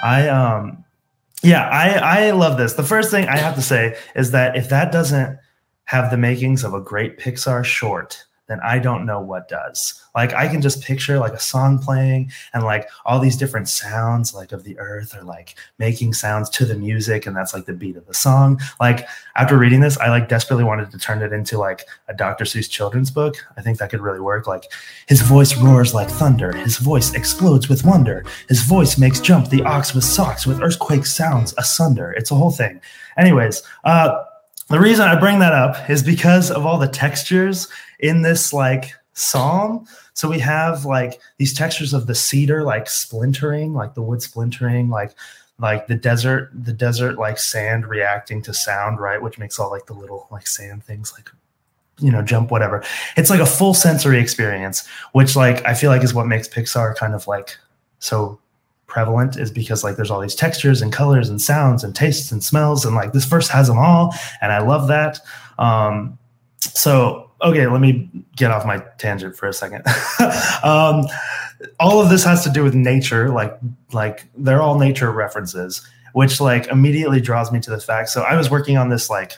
I 0.05 0.29
um 0.29 0.85
yeah, 1.43 1.69
I 1.69 2.29
I 2.29 2.31
love 2.31 2.57
this. 2.57 2.75
The 2.75 2.85
first 2.85 3.11
thing 3.11 3.29
I 3.29 3.37
have 3.37 3.57
to 3.57 3.63
say 3.63 3.97
is 4.15 4.31
that 4.31 4.57
if 4.57 4.69
that 4.69 4.93
doesn't 4.93 5.39
have 5.85 6.11
the 6.13 6.17
makings 6.17 6.63
of 6.63 6.73
a 6.73 6.81
great 6.81 7.19
Pixar 7.19 7.65
short, 7.65 8.25
then 8.51 8.61
I 8.65 8.81
don't 8.81 9.07
know 9.07 9.21
what 9.21 9.49
does. 9.49 10.03
Like 10.15 10.35
I 10.35 10.49
can 10.49 10.61
just 10.61 10.83
picture 10.83 11.21
like 11.21 11.33
a 11.33 11.39
song 11.39 11.79
playing 11.79 12.33
and 12.53 12.65
like 12.65 12.89
all 13.07 13.21
these 13.21 13.37
different 13.37 13.69
sounds 13.69 14.35
like 14.35 14.51
of 14.51 14.65
the 14.65 14.77
earth 14.81 15.17
or 15.17 15.23
like 15.23 15.55
making 15.79 16.15
sounds 16.15 16.51
to 16.51 16.65
the 16.65 16.75
music 16.75 17.27
and 17.27 17.37
that's 17.37 17.55
like 17.55 17.67
the 17.67 17.73
beat 17.73 17.97
of 17.97 18.07
the 18.09 18.13
song. 18.13 18.61
Like 18.81 19.07
after 19.37 19.57
reading 19.57 19.81
this, 19.81 19.97
I 19.99 20.09
like 20.09 20.29
desperately 20.29 20.65
wanted 20.65 20.91
to 20.91 20.99
turn 20.99 21.23
it 21.23 21.33
into 21.33 21.59
like 21.59 21.87
a 22.09 22.15
Dr. 22.15 22.45
Seuss 22.45 22.69
children's 22.69 23.13
book. 23.13 23.37
I 23.57 23.63
think 23.63 23.79
that 23.79 23.91
could 23.91 24.01
really 24.01 24.21
work. 24.21 24.49
Like 24.49 24.65
his 25.07 25.21
voice 25.21 25.57
roars 25.57 25.95
like 25.95 26.09
thunder, 26.09 26.53
his 26.57 26.77
voice 26.77 27.15
explodes 27.15 27.69
with 27.69 27.85
wonder, 27.85 28.25
his 28.49 28.63
voice 28.63 28.99
makes 28.99 29.21
jump 29.21 29.49
the 29.49 29.63
ox 29.63 29.95
with 29.95 30.03
socks 30.03 30.45
with 30.45 30.61
earthquake 30.61 31.07
sounds 31.07 31.55
asunder. 31.57 32.11
It's 32.13 32.33
a 32.33 32.35
whole 32.35 32.51
thing. 32.51 32.81
Anyways, 33.17 33.63
uh 33.85 34.25
the 34.71 34.81
reason 34.81 35.07
I 35.07 35.19
bring 35.19 35.41
that 35.41 35.53
up 35.53 35.91
is 35.91 36.03
because 36.03 36.51
of 36.51 36.65
all 36.65 36.79
the 36.79 36.89
textures 36.89 37.69
in 37.99 38.23
this 38.23 38.53
like 38.53 38.93
psalm. 39.15 39.87
So 40.15 40.29
we 40.29 40.39
have 40.39 40.85
like 40.85 41.21
these 41.39 41.53
textures 41.53 41.93
of 41.93 42.07
the 42.07 42.15
cedar 42.15 42.63
like 42.63 42.89
splintering, 42.89 43.75
like 43.75 43.95
the 43.95 44.03
wood 44.03 44.23
splintering, 44.23 44.89
like 44.89 45.13
like 45.59 45.89
the 45.89 45.97
desert, 45.97 46.51
the 46.55 46.73
desert 46.73 47.19
like 47.19 47.39
sand 47.39 47.87
reacting 47.87 48.43
to 48.43 48.55
sound, 48.55 49.01
right? 49.01 49.21
Which 49.21 49.39
makes 49.39 49.59
all 49.59 49.71
like 49.71 49.87
the 49.87 49.93
little 49.93 50.29
like 50.31 50.47
sand 50.47 50.85
things 50.85 51.13
like 51.17 51.31
you 51.99 52.13
know 52.13 52.23
jump 52.23 52.53
whatever. 52.53 52.85
It's 53.17 53.29
like 53.29 53.41
a 53.41 53.47
full 53.47 53.75
sensory 53.75 54.21
experience, 54.21 54.87
which 55.13 55.35
like 55.35 55.67
I 55.67 55.75
feel 55.75 55.91
like 55.91 56.05
is 56.05 56.15
what 56.15 56.27
makes 56.27 56.49
Pixar 56.49 56.97
kind 56.97 57.15
of 57.15 57.27
like 57.27 57.57
so 57.99 58.39
prevalent 58.91 59.37
is 59.37 59.51
because 59.51 59.83
like 59.83 59.97
there's 59.97 60.11
all 60.11 60.21
these 60.21 60.35
textures 60.35 60.83
and 60.83 60.93
colors 60.93 61.31
and 61.31 61.41
sounds 61.41 61.83
and 61.83 61.97
tastes 61.97 62.31
and 62.31 62.45
smells 62.45 62.85
and 62.85 62.95
like 62.95 63.13
this 63.13 63.25
verse 63.25 63.49
has 63.49 63.69
them 63.69 63.79
all 63.79 64.15
and 64.43 64.53
i 64.53 64.59
love 64.59 64.89
that. 64.89 65.21
Um 65.59 66.19
so 66.59 67.31
okay 67.43 67.67
let 67.67 67.81
me 67.81 68.11
get 68.37 68.51
off 68.51 68.67
my 68.67 68.83
tangent 68.99 69.37
for 69.37 69.49
a 69.49 69.53
second. 69.53 69.85
Um 70.63 71.07
all 71.79 72.01
of 72.01 72.11
this 72.11 72.25
has 72.25 72.43
to 72.45 72.51
do 72.51 72.63
with 72.63 72.75
nature 72.75 73.29
like 73.31 73.57
like 73.93 74.27
they're 74.37 74.63
all 74.63 74.79
nature 74.79 75.11
references 75.11 75.87
which 76.13 76.41
like 76.41 76.67
immediately 76.69 77.21
draws 77.21 77.53
me 77.53 77.61
to 77.61 77.71
the 77.71 77.81
fact 77.81 78.09
so 78.09 78.23
i 78.23 78.37
was 78.37 78.51
working 78.51 78.77
on 78.77 78.89
this 78.89 79.11
like 79.11 79.35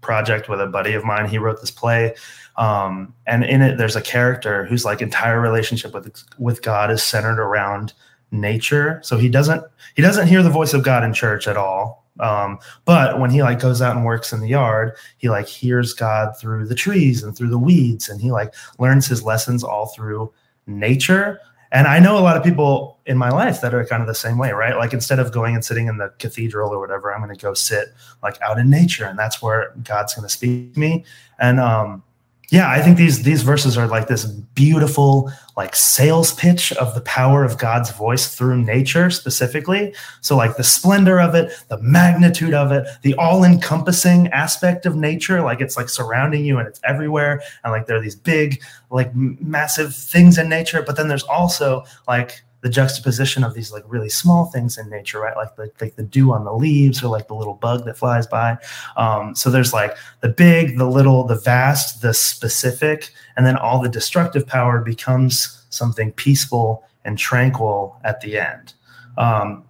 project 0.00 0.48
with 0.48 0.60
a 0.60 0.66
buddy 0.66 0.94
of 0.94 1.04
mine 1.04 1.28
he 1.28 1.38
wrote 1.38 1.60
this 1.60 1.70
play 1.70 2.14
um, 2.56 3.12
and 3.26 3.44
in 3.44 3.60
it 3.60 3.76
there's 3.76 3.96
a 3.96 4.00
character 4.00 4.64
whose 4.64 4.84
like 4.84 5.02
entire 5.02 5.40
relationship 5.40 5.92
with 5.92 6.22
with 6.38 6.62
god 6.62 6.90
is 6.90 7.02
centered 7.02 7.40
around 7.40 7.92
nature. 8.30 9.00
So 9.02 9.16
he 9.16 9.28
doesn't 9.28 9.64
he 9.94 10.02
doesn't 10.02 10.26
hear 10.26 10.42
the 10.42 10.50
voice 10.50 10.74
of 10.74 10.82
god 10.82 11.04
in 11.04 11.12
church 11.12 11.46
at 11.46 11.56
all. 11.56 12.04
Um, 12.18 12.58
but 12.86 13.20
when 13.20 13.30
he 13.30 13.42
like 13.42 13.60
goes 13.60 13.82
out 13.82 13.94
and 13.94 14.04
works 14.04 14.32
in 14.32 14.40
the 14.40 14.48
yard 14.48 14.92
he 15.18 15.28
like 15.28 15.46
hears 15.46 15.92
god 15.92 16.32
through 16.38 16.66
the 16.66 16.74
trees 16.74 17.22
and 17.22 17.36
through 17.36 17.50
the 17.50 17.58
weeds 17.58 18.08
and 18.08 18.22
he 18.22 18.30
like 18.30 18.54
learns 18.78 19.06
his 19.06 19.22
lessons 19.22 19.62
all 19.62 19.86
through 19.86 20.32
nature. 20.66 21.40
And 21.72 21.86
i 21.86 21.98
know 21.98 22.18
a 22.18 22.20
lot 22.20 22.36
of 22.36 22.42
people 22.42 22.98
in 23.06 23.18
my 23.18 23.28
life 23.28 23.60
that 23.60 23.74
are 23.74 23.84
kind 23.84 24.00
of 24.00 24.08
the 24.08 24.14
same 24.14 24.38
way 24.38 24.52
right? 24.52 24.76
Like 24.76 24.92
instead 24.92 25.18
of 25.18 25.32
going 25.32 25.54
and 25.54 25.64
sitting 25.64 25.88
in 25.88 25.98
the 25.98 26.08
cathedral 26.18 26.72
or 26.72 26.80
whatever 26.80 27.12
i'm 27.12 27.22
going 27.22 27.34
to 27.34 27.40
go 27.40 27.54
sit 27.54 27.88
like 28.22 28.40
out 28.40 28.58
in 28.58 28.70
nature 28.70 29.04
and 29.04 29.18
that's 29.18 29.42
where 29.42 29.74
god's 29.82 30.14
going 30.14 30.26
to 30.26 30.32
speak 30.32 30.74
to 30.74 30.80
me. 30.80 31.04
And 31.38 31.60
um 31.60 32.02
yeah 32.50 32.70
i 32.70 32.80
think 32.80 32.96
these 32.96 33.22
these 33.22 33.42
verses 33.42 33.76
are 33.76 33.86
like 33.86 34.08
this 34.08 34.24
beautiful 34.24 35.30
like 35.56 35.74
sales 35.74 36.34
pitch 36.34 36.72
of 36.74 36.94
the 36.94 37.00
power 37.02 37.44
of 37.44 37.58
god's 37.58 37.90
voice 37.90 38.34
through 38.34 38.62
nature 38.62 39.10
specifically. 39.10 39.94
So 40.20 40.36
like 40.36 40.56
the 40.56 40.64
splendor 40.64 41.20
of 41.20 41.34
it 41.34 41.52
the 41.68 41.80
magnitude 41.80 42.54
of 42.54 42.72
it 42.72 42.86
the 43.02 43.14
all-encompassing 43.14 44.28
aspect 44.28 44.86
of 44.86 44.96
nature 44.96 45.42
like 45.42 45.60
it's 45.60 45.76
like 45.76 45.88
surrounding 45.88 46.44
you 46.44 46.58
and 46.58 46.68
it's 46.68 46.80
everywhere. 46.84 47.42
And 47.64 47.72
like 47.72 47.86
there 47.86 47.96
are 47.96 48.00
these 48.00 48.16
big 48.16 48.62
like 48.90 49.14
massive 49.14 49.94
things 49.94 50.38
in 50.38 50.48
nature 50.48 50.82
but 50.82 50.96
then 50.96 51.08
there's 51.08 51.24
also 51.24 51.84
like 52.06 52.42
the 52.62 52.68
juxtaposition 52.68 53.44
of 53.44 53.54
these 53.54 53.72
like 53.72 53.84
really 53.86 54.08
small 54.08 54.46
things 54.46 54.78
in 54.78 54.88
nature, 54.88 55.20
right? 55.20 55.36
Like 55.36 55.56
the 55.56 55.70
like 55.80 55.96
the 55.96 56.02
dew 56.02 56.32
on 56.32 56.44
the 56.44 56.52
leaves 56.52 57.02
or 57.02 57.08
like 57.08 57.28
the 57.28 57.34
little 57.34 57.54
bug 57.54 57.84
that 57.84 57.96
flies 57.96 58.26
by. 58.26 58.58
Um, 58.96 59.34
so 59.34 59.50
there's 59.50 59.72
like 59.72 59.96
the 60.20 60.28
big, 60.28 60.78
the 60.78 60.88
little, 60.88 61.24
the 61.24 61.38
vast, 61.38 62.02
the 62.02 62.14
specific, 62.14 63.12
and 63.36 63.46
then 63.46 63.56
all 63.56 63.80
the 63.80 63.88
destructive 63.88 64.46
power 64.46 64.80
becomes 64.80 65.64
something 65.70 66.12
peaceful 66.12 66.84
and 67.04 67.18
tranquil 67.18 67.98
at 68.04 68.20
the 68.20 68.38
end. 68.38 68.74
Um, 69.18 69.64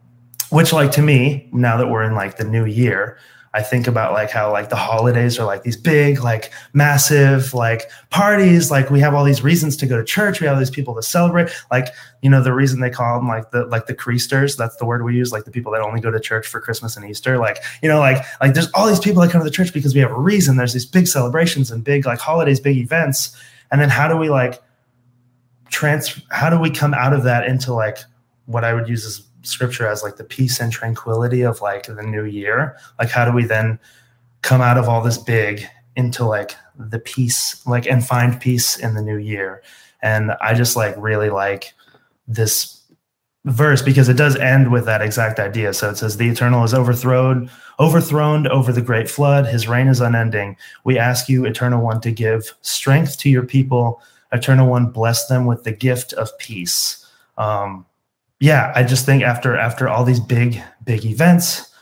which 0.51 0.73
like 0.73 0.93
to 0.93 1.03
me, 1.03 1.49
now 1.53 1.77
that 1.77 1.89
we're 1.89 2.05
in 2.05 2.15
like 2.15 2.37
the 2.37 2.45
new 2.45 2.65
year, 2.65 3.19
I 3.57 3.63
think 3.63 3.87
about 3.87 4.13
like 4.13 4.31
how 4.31 4.53
like 4.53 4.69
the 4.69 4.77
holidays 4.77 5.39
are 5.39 5.47
like 5.47 5.63
these 5.63 5.79
big, 5.79 6.23
like 6.23 6.53
massive, 6.75 7.55
like 7.55 7.91
parties. 8.11 8.71
Like 8.71 8.91
we 8.91 9.01
have 9.01 9.15
all 9.15 9.25
these 9.25 9.43
reasons 9.43 9.79
to 9.79 9.87
go 9.87 9.97
to 9.97 10.05
church. 10.05 10.43
We 10.43 10.47
have 10.47 10.57
all 10.57 10.61
these 10.61 10.69
people 10.69 10.95
to 10.95 11.03
celebrate. 11.03 11.49
Like 11.71 11.89
you 12.21 12.29
know 12.29 12.43
the 12.43 12.53
reason 12.53 12.81
they 12.81 12.91
call 12.91 13.19
them 13.19 13.29
like 13.29 13.53
the 13.53 13.65
like 13.65 13.87
the 13.87 13.95
creasters. 13.95 14.59
That's 14.59 14.77
the 14.77 14.85
word 14.85 15.05
we 15.05 15.17
use. 15.17 15.33
Like 15.33 15.47
the 15.47 15.51
people 15.51 15.73
that 15.73 15.81
only 15.81 16.03
go 16.03 16.11
to 16.11 16.21
church 16.21 16.47
for 16.47 16.61
Christmas 16.61 16.99
and 16.99 17.09
Easter. 17.09 17.39
Like 17.39 17.57
you 17.83 17.89
know 17.89 17.99
like 17.99 18.23
like 18.43 18.53
there's 18.53 18.71
all 18.73 18.87
these 18.87 19.01
people 19.01 19.23
that 19.23 19.31
come 19.31 19.41
to 19.41 19.47
the 19.47 19.51
church 19.51 19.73
because 19.73 19.95
we 19.95 20.03
have 20.03 20.11
a 20.11 20.21
reason. 20.21 20.59
There's 20.59 20.75
these 20.75 20.85
big 20.85 21.07
celebrations 21.07 21.71
and 21.71 21.83
big 21.83 22.05
like 22.05 22.19
holidays, 22.19 22.61
big 22.61 22.77
events. 22.77 23.35
And 23.73 23.81
then 23.81 23.89
how 23.89 24.07
do 24.07 24.19
we 24.19 24.29
like 24.29 24.63
trans? 25.71 26.21
How 26.31 26.51
do 26.51 26.61
we 26.61 26.69
come 26.71 26.93
out 26.93 27.15
of 27.15 27.23
that 27.23 27.47
into 27.47 27.73
like 27.73 28.01
what 28.45 28.65
I 28.65 28.75
would 28.75 28.87
use 28.87 29.07
as 29.07 29.26
scripture 29.47 29.87
as 29.87 30.03
like 30.03 30.17
the 30.17 30.25
peace 30.25 30.61
and 30.61 30.73
tranquility 30.73 31.43
of 31.43 31.61
like 31.61 31.87
the 31.87 32.03
new 32.03 32.25
year. 32.25 32.77
Like 32.99 33.11
how 33.11 33.25
do 33.25 33.33
we 33.33 33.45
then 33.45 33.79
come 34.43 34.61
out 34.61 34.79
of 34.79 34.89
all 34.89 35.03
this 35.03 35.19
big 35.19 35.67
into 35.97 36.25
like 36.25 36.55
the 36.79 36.99
peace 36.99 37.67
like 37.67 37.87
and 37.87 38.07
find 38.07 38.41
peace 38.41 38.77
in 38.77 38.95
the 38.95 39.03
new 39.03 39.17
year? 39.17 39.63
And 40.03 40.33
i 40.43 40.55
just 40.55 40.77
like 40.77 40.95
really 40.99 41.31
like 41.31 41.73
this 42.29 42.83
verse 43.47 43.81
because 43.81 44.09
it 44.09 44.17
does 44.17 44.37
end 44.37 44.73
with 44.73 44.85
that 44.87 45.01
exact 45.01 45.39
idea. 45.39 45.73
So 45.73 45.91
it 45.91 45.97
says 45.97 46.17
the 46.17 46.29
eternal 46.29 46.65
is 46.65 46.75
overthrown 46.75 47.49
overthrown 47.79 48.47
over 48.49 48.73
the 48.73 48.83
great 48.83 49.09
flood. 49.09 49.47
His 49.47 49.69
reign 49.69 49.89
is 49.89 50.01
unending. 50.01 50.57
We 50.85 50.99
ask 50.99 51.29
you 51.29 51.45
eternal 51.45 51.83
one 51.83 52.01
to 52.03 52.11
give 52.11 52.55
strength 52.63 53.19
to 53.19 53.31
your 53.31 53.45
people. 53.45 54.03
Eternal 54.33 54.69
one 54.69 54.91
bless 54.91 55.27
them 55.27 55.47
with 55.47 55.65
the 55.65 55.73
gift 55.73 56.13
of 56.15 56.37
peace. 56.39 57.07
Um, 57.39 57.87
yeah, 58.41 58.73
I 58.75 58.83
just 58.83 59.07
think 59.07 59.23
after 59.23 59.57
after 59.57 59.89
all 59.89 60.05
these 60.05 60.21
big 60.21 60.63
big 60.85 61.05
events, 61.05 61.73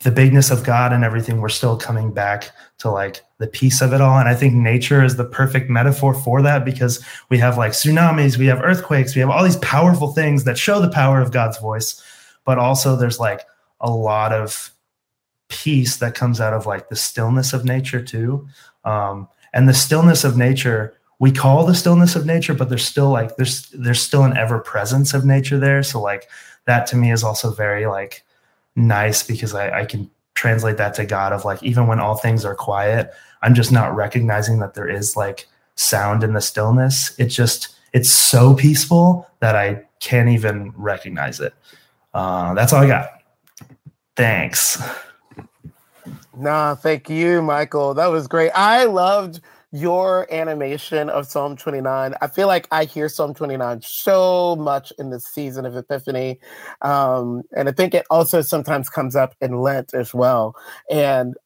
the 0.00 0.10
bigness 0.10 0.50
of 0.50 0.64
God 0.64 0.92
and 0.92 1.04
everything, 1.04 1.40
we're 1.40 1.50
still 1.50 1.76
coming 1.76 2.12
back 2.12 2.52
to 2.78 2.90
like 2.90 3.22
the 3.38 3.46
peace 3.46 3.82
of 3.82 3.92
it 3.92 4.00
all. 4.00 4.18
And 4.18 4.28
I 4.28 4.34
think 4.34 4.54
nature 4.54 5.04
is 5.04 5.16
the 5.16 5.26
perfect 5.26 5.68
metaphor 5.68 6.14
for 6.14 6.40
that 6.42 6.64
because 6.64 7.04
we 7.28 7.36
have 7.38 7.58
like 7.58 7.72
tsunamis, 7.72 8.38
we 8.38 8.46
have 8.46 8.62
earthquakes, 8.62 9.14
we 9.14 9.20
have 9.20 9.28
all 9.28 9.44
these 9.44 9.56
powerful 9.56 10.12
things 10.12 10.44
that 10.44 10.56
show 10.56 10.80
the 10.80 10.90
power 10.90 11.20
of 11.20 11.32
God's 11.32 11.58
voice, 11.58 12.02
but 12.46 12.58
also 12.58 12.96
there's 12.96 13.20
like 13.20 13.42
a 13.80 13.90
lot 13.90 14.32
of 14.32 14.70
peace 15.48 15.98
that 15.98 16.14
comes 16.14 16.40
out 16.40 16.54
of 16.54 16.64
like 16.64 16.88
the 16.88 16.96
stillness 16.96 17.52
of 17.52 17.66
nature 17.66 18.02
too. 18.02 18.48
Um, 18.84 19.28
and 19.52 19.68
the 19.68 19.74
stillness 19.74 20.24
of 20.24 20.36
nature 20.36 20.96
we 21.20 21.30
call 21.30 21.64
the 21.64 21.74
stillness 21.74 22.16
of 22.16 22.26
nature, 22.26 22.54
but 22.54 22.68
there's 22.70 22.84
still 22.84 23.10
like 23.10 23.36
there's 23.36 23.68
there's 23.68 24.00
still 24.00 24.24
an 24.24 24.36
ever 24.36 24.58
presence 24.58 25.14
of 25.14 25.24
nature 25.24 25.58
there. 25.58 25.82
So 25.82 26.00
like 26.00 26.28
that 26.64 26.86
to 26.88 26.96
me 26.96 27.12
is 27.12 27.22
also 27.22 27.52
very 27.52 27.86
like 27.86 28.24
nice 28.74 29.22
because 29.22 29.54
I, 29.54 29.80
I 29.80 29.84
can 29.84 30.10
translate 30.34 30.78
that 30.78 30.94
to 30.94 31.04
God 31.04 31.32
of 31.32 31.44
like 31.44 31.62
even 31.62 31.86
when 31.86 32.00
all 32.00 32.16
things 32.16 32.44
are 32.44 32.54
quiet, 32.54 33.12
I'm 33.42 33.54
just 33.54 33.70
not 33.70 33.94
recognizing 33.94 34.60
that 34.60 34.72
there 34.74 34.88
is 34.88 35.14
like 35.14 35.46
sound 35.74 36.24
in 36.24 36.32
the 36.32 36.40
stillness. 36.40 37.14
It's 37.18 37.34
just 37.34 37.76
it's 37.92 38.10
so 38.10 38.54
peaceful 38.54 39.28
that 39.40 39.54
I 39.54 39.84
can't 40.00 40.30
even 40.30 40.72
recognize 40.74 41.38
it. 41.38 41.52
Uh, 42.14 42.54
that's 42.54 42.72
all 42.72 42.82
I 42.82 42.86
got. 42.86 43.10
Thanks. 44.16 44.82
Nah, 46.34 46.74
thank 46.76 47.10
you, 47.10 47.42
Michael. 47.42 47.92
That 47.92 48.06
was 48.06 48.26
great. 48.26 48.52
I 48.54 48.84
loved 48.84 49.40
your 49.72 50.32
animation 50.32 51.08
of 51.10 51.26
Psalm 51.26 51.56
29. 51.56 52.14
I 52.20 52.26
feel 52.26 52.48
like 52.48 52.66
I 52.72 52.84
hear 52.84 53.08
Psalm 53.08 53.34
29 53.34 53.80
so 53.82 54.56
much 54.56 54.92
in 54.98 55.10
the 55.10 55.20
season 55.20 55.64
of 55.64 55.76
Epiphany. 55.76 56.40
Um, 56.82 57.42
and 57.56 57.68
I 57.68 57.72
think 57.72 57.94
it 57.94 58.06
also 58.10 58.40
sometimes 58.40 58.88
comes 58.88 59.14
up 59.14 59.34
in 59.40 59.60
Lent 59.60 59.94
as 59.94 60.12
well. 60.12 60.56
And 60.90 61.36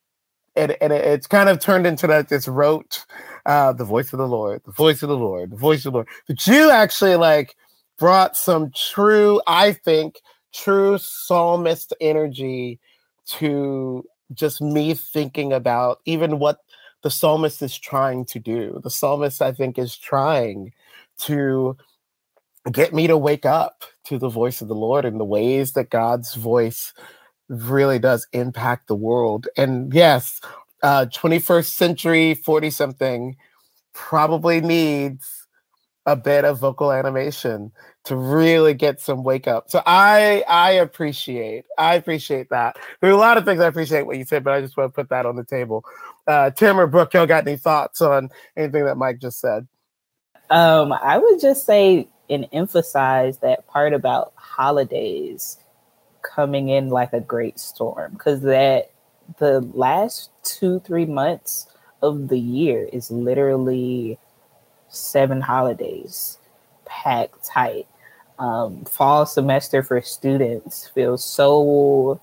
it, 0.57 0.71
it, 0.71 0.91
it's 0.91 1.27
kind 1.27 1.49
of 1.49 1.59
turned 1.59 1.87
into 1.87 2.07
that 2.07 2.29
this 2.29 2.49
rote, 2.49 3.05
uh, 3.45 3.73
the 3.73 3.85
voice 3.85 4.13
of 4.13 4.19
the 4.19 4.29
Lord, 4.29 4.63
the 4.65 4.73
voice 4.73 5.03
of 5.03 5.09
the 5.09 5.17
Lord, 5.17 5.51
the 5.51 5.57
voice 5.57 5.85
of 5.85 5.93
the 5.93 5.99
Lord. 5.99 6.09
But 6.27 6.47
you 6.47 6.71
actually 6.71 7.17
like 7.17 7.57
brought 7.99 8.37
some 8.37 8.71
true, 8.75 9.40
I 9.46 9.73
think, 9.73 10.21
true 10.55 10.96
psalmist 10.98 11.92
energy 12.01 12.81
to 13.27 14.05
just 14.33 14.61
me 14.61 14.94
thinking 14.94 15.53
about 15.53 15.98
even 16.07 16.38
what 16.38 16.59
the 17.05 17.11
psalmist 17.11 17.61
is 17.61 17.79
trying 17.79 18.25
to 18.25 18.40
do. 18.40 18.81
The 18.83 18.90
psalmist, 18.90 19.42
I 19.42 19.52
think, 19.52 19.79
is 19.79 19.96
trying 19.96 20.73
to 21.19 21.77
get 22.73 22.94
me 22.94 23.07
to 23.07 23.19
wake 23.19 23.44
up 23.44 23.85
to 24.05 24.19
the 24.19 24.31
voice 24.31 24.63
of 24.63 24.69
the 24.69 24.75
Lord 24.75 25.05
and 25.05 25.21
the 25.21 25.25
ways 25.25 25.75
that 25.75 25.90
God's 25.90 26.35
voice 26.35 26.94
really 27.50 27.98
does 27.98 28.27
impact 28.33 28.88
the 28.88 28.94
world. 28.94 29.48
And 29.55 29.92
yes, 29.92 30.40
uh, 30.83 31.05
21st 31.13 31.67
century, 31.75 32.35
40 32.35 32.71
something, 32.71 33.37
probably 33.92 34.63
needs 34.63 35.44
a 36.07 36.15
bit 36.17 36.44
of 36.44 36.59
vocal 36.59 36.92
animation 36.92 37.73
to 38.05 38.17
really 38.17 38.75
get 38.75 39.00
some 39.00 39.25
wake 39.25 39.48
up. 39.48 39.71
So 39.71 39.83
I 39.87 40.44
I 40.48 40.73
appreciate 40.73 41.65
I 41.79 41.94
appreciate 41.94 42.50
that. 42.50 42.77
There 43.00 43.11
are 43.11 43.15
a 43.15 43.19
lot 43.19 43.38
of 43.38 43.44
things 43.44 43.61
I 43.61 43.67
appreciate 43.67 44.07
what 44.07 44.19
you 44.19 44.25
said, 44.25 44.44
but 44.44 44.52
I 44.52 44.61
just 44.61 44.77
want 44.77 44.92
to 44.92 44.94
put 44.94 45.09
that 45.09 45.27
on 45.27 45.37
the 45.37 45.44
table. 45.44 45.85
Uh, 46.27 46.50
Tim 46.50 46.79
or 46.79 46.87
Brooke, 46.87 47.15
y'all 47.15 47.27
got 47.27 47.46
any 47.46 47.57
thoughts 47.57 48.00
on 48.00 48.31
anything 48.57 48.85
that 48.85 48.96
Mike 48.96 49.19
just 49.19 49.40
said? 49.40 49.67
Um, 50.50 50.92
I 50.92 51.19
would 51.19 51.40
just 51.40 51.65
say 51.65 52.09
and 52.29 52.48
emphasize 52.52 53.38
that 53.38 53.67
part 53.67 53.92
about 53.92 54.33
holidays 54.37 55.59
coming 56.23 56.69
in 56.69 56.88
like 56.88 57.13
a 57.13 57.21
great 57.21 57.59
storm 57.59 58.13
because 58.13 58.40
that 58.42 58.90
the 59.38 59.61
last 59.73 60.31
two 60.42 60.81
three 60.81 61.07
months 61.07 61.67
of 62.02 62.29
the 62.29 62.38
year 62.38 62.88
is 62.92 63.11
literally 63.11 64.19
seven 64.95 65.40
holidays 65.40 66.38
packed 66.85 67.45
tight. 67.45 67.87
Um, 68.38 68.85
fall 68.85 69.27
semester 69.27 69.83
for 69.83 70.01
students 70.03 70.88
feels 70.88 71.25
so 71.25 72.21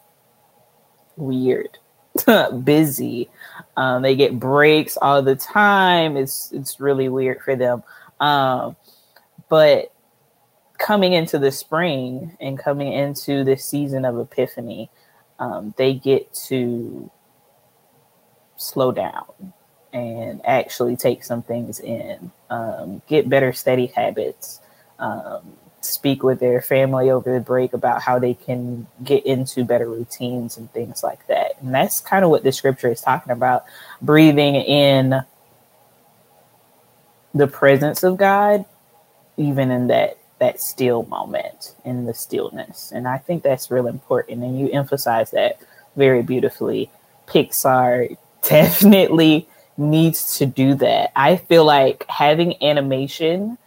weird 1.15 1.77
busy. 2.63 3.29
Um, 3.77 4.01
they 4.01 4.15
get 4.15 4.39
breaks 4.39 4.97
all 4.97 5.21
the 5.21 5.35
time. 5.35 6.17
It's 6.17 6.51
it's 6.51 6.79
really 6.79 7.07
weird 7.07 7.41
for 7.41 7.55
them. 7.55 7.83
Um, 8.19 8.75
but 9.49 9.93
coming 10.77 11.13
into 11.13 11.37
the 11.39 11.51
spring 11.51 12.35
and 12.41 12.57
coming 12.57 12.91
into 12.91 13.43
the 13.43 13.55
season 13.55 14.03
of 14.03 14.17
epiphany 14.17 14.89
um, 15.41 15.73
they 15.75 15.93
get 15.93 16.33
to 16.33 17.09
slow 18.55 18.91
down 18.91 19.53
and 19.93 20.41
actually 20.45 20.95
take 20.95 21.23
some 21.23 21.41
things 21.41 21.79
in 21.79 22.31
um, 22.49 23.01
get 23.07 23.27
better 23.27 23.51
study 23.51 23.87
habits 23.87 24.59
um, 24.99 25.53
speak 25.81 26.23
with 26.23 26.39
their 26.39 26.61
family 26.61 27.09
over 27.09 27.33
the 27.33 27.39
break 27.39 27.73
about 27.73 28.01
how 28.01 28.19
they 28.19 28.33
can 28.33 28.87
get 29.03 29.25
into 29.25 29.65
better 29.65 29.89
routines 29.89 30.57
and 30.57 30.71
things 30.71 31.03
like 31.03 31.25
that. 31.27 31.53
And 31.59 31.73
that's 31.73 31.99
kind 31.99 32.23
of 32.23 32.29
what 32.29 32.43
the 32.43 32.51
scripture 32.51 32.91
is 32.91 33.01
talking 33.01 33.31
about 33.31 33.65
breathing 34.01 34.55
in 34.55 35.23
the 37.33 37.47
presence 37.47 38.03
of 38.03 38.17
God, 38.17 38.65
even 39.37 39.71
in 39.71 39.87
that 39.87 40.17
that 40.39 40.59
still 40.59 41.03
moment 41.03 41.75
in 41.85 42.05
the 42.05 42.13
stillness. 42.15 42.91
And 42.91 43.07
I 43.07 43.19
think 43.19 43.43
that's 43.43 43.69
real 43.69 43.85
important. 43.85 44.43
And 44.43 44.59
you 44.59 44.69
emphasize 44.71 45.31
that 45.31 45.59
very 45.95 46.23
beautifully. 46.23 46.89
Pixar 47.27 48.17
definitely 48.49 49.47
needs 49.81 50.37
to 50.37 50.45
do 50.45 50.75
that. 50.75 51.11
I 51.15 51.37
feel 51.37 51.65
like 51.65 52.05
having 52.07 52.61
animation 52.63 53.57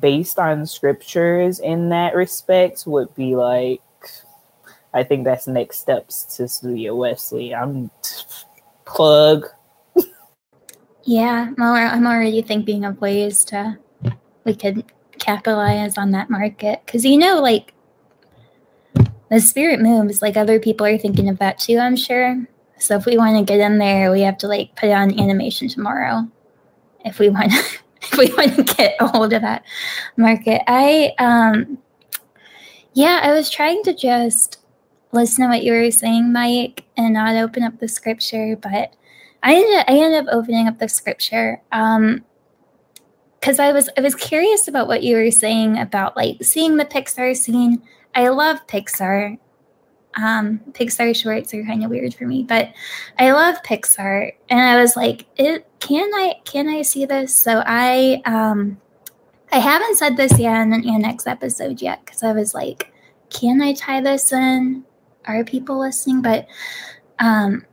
based 0.00 0.38
on 0.38 0.66
scriptures 0.66 1.60
in 1.60 1.88
that 1.90 2.14
respect 2.14 2.84
would 2.86 3.14
be 3.14 3.36
like 3.36 3.80
I 4.92 5.04
think 5.04 5.24
that's 5.24 5.46
next 5.46 5.80
steps 5.80 6.24
to 6.36 6.48
Studio 6.48 6.96
Wesley. 6.96 7.54
I'm 7.54 7.90
plug. 8.84 9.46
yeah, 11.04 11.52
I'm 11.58 12.06
already 12.06 12.42
thinking 12.42 12.84
of 12.84 13.00
ways 13.00 13.44
to 13.46 13.78
we 14.44 14.54
could 14.54 14.84
capitalize 15.18 15.98
on 15.98 16.12
that 16.12 16.30
market 16.30 16.80
because 16.84 17.04
you 17.04 17.18
know, 17.18 17.40
like 17.40 17.74
the 19.30 19.40
spirit 19.40 19.80
moves, 19.80 20.22
like 20.22 20.36
other 20.36 20.58
people 20.58 20.86
are 20.86 20.98
thinking 20.98 21.28
of 21.28 21.38
that 21.38 21.58
too. 21.58 21.78
I'm 21.78 21.96
sure. 21.96 22.46
So 22.78 22.96
if 22.96 23.06
we 23.06 23.16
want 23.16 23.36
to 23.36 23.44
get 23.44 23.60
in 23.60 23.78
there, 23.78 24.10
we 24.10 24.22
have 24.22 24.38
to 24.38 24.48
like 24.48 24.74
put 24.76 24.90
on 24.90 25.18
animation 25.18 25.68
tomorrow. 25.68 26.28
If 27.04 27.18
we 27.18 27.28
want 27.28 27.52
if 28.02 28.16
we 28.16 28.32
want 28.34 28.54
to 28.56 28.62
get 28.62 28.96
a 29.00 29.06
hold 29.06 29.32
of 29.32 29.42
that 29.42 29.64
market. 30.16 30.62
I 30.66 31.14
um 31.18 31.78
yeah, 32.94 33.20
I 33.22 33.32
was 33.32 33.50
trying 33.50 33.82
to 33.84 33.94
just 33.94 34.58
listen 35.12 35.44
to 35.44 35.48
what 35.48 35.62
you 35.62 35.72
were 35.72 35.90
saying, 35.90 36.32
Mike, 36.32 36.84
and 36.96 37.14
not 37.14 37.36
open 37.36 37.62
up 37.62 37.78
the 37.78 37.88
scripture, 37.88 38.56
but 38.56 38.94
I 39.42 39.54
ended 39.54 39.84
I 39.88 39.98
ended 39.98 40.26
up 40.26 40.34
opening 40.34 40.68
up 40.68 40.78
the 40.78 40.88
scripture. 40.88 41.60
Um 41.72 42.24
because 43.40 43.58
I 43.58 43.72
was 43.72 43.88
I 43.96 44.00
was 44.00 44.14
curious 44.14 44.68
about 44.68 44.88
what 44.88 45.02
you 45.02 45.16
were 45.16 45.30
saying 45.30 45.78
about 45.78 46.16
like 46.16 46.42
seeing 46.42 46.76
the 46.76 46.84
Pixar 46.84 47.36
scene. 47.36 47.82
I 48.14 48.28
love 48.28 48.66
Pixar. 48.66 49.38
Um, 50.18 50.58
Pixar 50.72 51.14
shorts 51.14 51.54
are 51.54 51.62
kind 51.62 51.84
of 51.84 51.90
weird 51.90 52.12
for 52.12 52.26
me, 52.26 52.42
but 52.42 52.72
I 53.18 53.30
love 53.30 53.62
Pixar, 53.62 54.32
and 54.48 54.60
I 54.60 54.80
was 54.80 54.96
like, 54.96 55.26
"It 55.36 55.66
can 55.78 56.10
I 56.12 56.34
can 56.44 56.68
I 56.68 56.82
see 56.82 57.06
this?" 57.06 57.34
So 57.34 57.62
I 57.64 58.20
um, 58.24 58.80
I 59.52 59.58
haven't 59.58 59.96
said 59.96 60.16
this 60.16 60.38
yet 60.38 60.60
in 60.62 60.70
the 60.70 60.98
next 60.98 61.26
episode 61.28 61.80
yet 61.80 62.04
because 62.04 62.24
I 62.24 62.32
was 62.32 62.52
like, 62.52 62.92
"Can 63.30 63.62
I 63.62 63.74
tie 63.74 64.00
this 64.00 64.32
in? 64.32 64.84
Are 65.26 65.44
people 65.44 65.78
listening?" 65.78 66.22
But 66.22 66.48
um, 67.20 67.64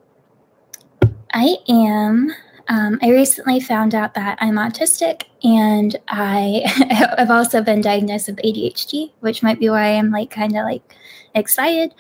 I 1.34 1.58
am. 1.68 2.32
Um, 2.68 2.98
I 3.04 3.10
recently 3.12 3.60
found 3.60 3.94
out 3.94 4.16
that 4.16 4.38
I'm 4.42 4.56
autistic, 4.56 5.24
and 5.44 5.96
I 6.08 6.62
have 7.18 7.32
also 7.32 7.62
been 7.62 7.82
diagnosed 7.82 8.28
with 8.28 8.38
ADHD, 8.38 9.12
which 9.22 9.42
might 9.42 9.60
be 9.60 9.70
why 9.70 9.96
I'm 9.96 10.12
like 10.12 10.30
kind 10.30 10.56
of 10.56 10.64
like 10.64 10.96
excited. 11.36 11.94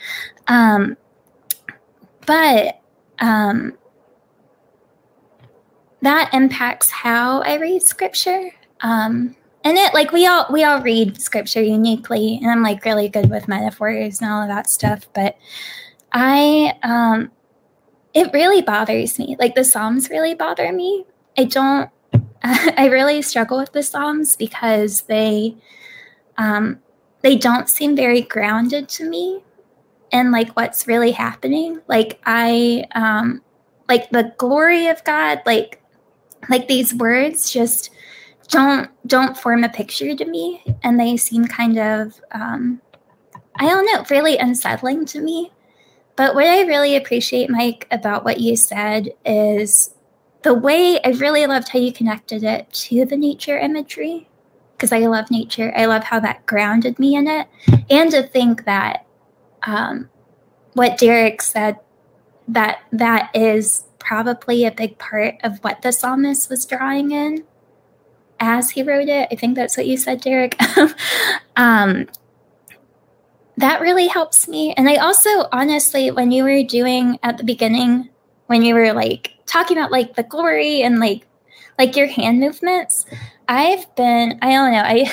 Um, 0.48 0.98
but 2.26 2.82
um, 3.20 3.78
that 6.02 6.34
impacts 6.34 6.90
how 6.90 7.42
I 7.42 7.56
read 7.56 7.84
scripture. 7.84 8.52
Um, 8.82 9.36
and 9.64 9.78
it 9.78 9.94
like 9.94 10.12
we 10.12 10.28
all 10.28 10.46
we 10.52 10.64
all 10.64 10.82
read 10.82 11.20
scripture 11.20 11.62
uniquely, 11.62 12.40
and 12.42 12.52
I'm 12.52 12.62
like 12.62 12.86
really 12.86 13.10
good 13.10 13.30
with 13.30 13.48
metaphors 13.48 14.22
and 14.22 14.30
all 14.30 14.44
of 14.44 14.48
that 14.48 14.70
stuff. 14.70 15.08
But 15.14 15.38
I 16.12 16.78
um, 16.84 17.32
it 18.14 18.32
really 18.32 18.62
bothers 18.62 19.18
me. 19.18 19.36
Like 19.40 19.56
the 19.56 19.64
Psalms 19.64 20.10
really 20.10 20.36
bother 20.36 20.72
me. 20.72 21.06
I 21.38 21.46
don't. 21.46 21.90
I 22.44 22.90
really 22.92 23.24
struggle 23.24 23.58
with 23.58 23.72
the 23.72 23.82
Psalms 23.82 24.36
because 24.36 25.02
they 25.04 25.56
um, 26.38 26.80
they 27.26 27.36
don't 27.36 27.68
seem 27.68 27.96
very 27.96 28.22
grounded 28.22 28.88
to 28.88 29.10
me 29.10 29.44
and 30.12 30.32
like 30.32 30.56
what's 30.56 30.86
really 30.86 31.10
happening. 31.10 31.82
Like 31.88 32.20
i 32.28 32.86
um 32.94 33.42
like 33.90 34.12
the 34.12 34.32
glory 34.38 34.88
of 34.88 35.04
god 35.06 35.42
like 35.44 35.82
like 36.50 36.68
these 36.68 36.94
words 36.94 37.50
just 37.50 37.90
don't 38.50 38.92
don't 39.08 39.36
form 39.36 39.64
a 39.64 39.70
picture 39.70 40.16
to 40.16 40.26
me 40.26 40.64
and 40.84 41.00
they 41.00 41.18
seem 41.18 41.46
kind 41.46 41.80
of 41.80 42.22
um 42.32 42.80
i 43.56 43.68
don't 43.68 43.88
know 43.88 44.06
really 44.12 44.38
unsettling 44.38 45.04
to 45.08 45.20
me. 45.20 45.52
But 46.16 46.36
what 46.36 46.46
i 46.46 46.62
really 46.62 46.96
appreciate 46.96 47.50
mike 47.50 47.88
about 47.90 48.24
what 48.24 48.40
you 48.40 48.56
said 48.56 49.10
is 49.26 49.96
the 50.44 50.54
way 50.54 51.00
i 51.04 51.10
really 51.10 51.48
loved 51.48 51.70
how 51.70 51.80
you 51.80 51.92
connected 51.92 52.44
it 52.44 52.72
to 52.86 53.04
the 53.04 53.18
nature 53.18 53.58
imagery 53.58 54.30
because 54.76 54.92
I 54.92 55.00
love 55.08 55.32
nature. 55.32 55.74
I 55.76 55.86
love 55.86 56.04
how 56.04 56.20
that 56.20 56.46
grounded 56.46 57.00
me 57.00 57.16
in 57.16 57.28
it. 57.28 57.48
And 57.90 58.12
to 58.12 58.24
think 58.24 58.66
that 58.66 59.06
um, 59.64 60.10
what 60.74 60.98
Derrick 60.98 61.42
said, 61.42 61.78
that 62.48 62.80
that 62.92 63.32
is 63.34 63.86
probably 64.00 64.66
a 64.66 64.72
big 64.72 64.98
part 64.98 65.36
of 65.44 65.58
what 65.64 65.82
the 65.82 65.92
psalmist 65.92 66.50
was 66.50 66.66
drawing 66.66 67.12
in 67.12 67.44
as 68.40 68.72
he 68.72 68.84
wrote 68.84 69.08
it. 69.08 69.28
I 69.32 69.36
think 69.36 69.56
that's 69.56 69.78
what 69.78 69.88
you 69.88 69.98
said, 69.98 70.22
Derrick. 70.22 70.60
um, 71.56 72.08
that 73.58 73.82
really 73.82 74.08
helps 74.08 74.48
me. 74.48 74.74
And 74.74 74.90
I 74.90 74.98
also, 74.98 75.48
honestly, 75.52 76.12
when 76.12 76.32
you 76.32 76.44
were 76.44 76.64
doing 76.64 77.18
at 77.24 77.38
the 77.38 77.44
beginning, 77.44 78.10
when 78.48 78.62
you 78.62 78.76
were 78.76 78.94
like 78.94 79.32
talking 79.46 79.78
about 79.78 79.92
like 79.92 80.16
the 80.16 80.24
glory 80.24 80.82
and 80.82 81.00
like 81.00 81.26
like 81.78 81.96
your 81.96 82.08
hand 82.08 82.40
movements, 82.40 83.06
I've 83.48 83.94
been, 83.96 84.40
I 84.42 84.52
don't 84.52 84.72
know, 84.72 84.84
I 84.84 85.12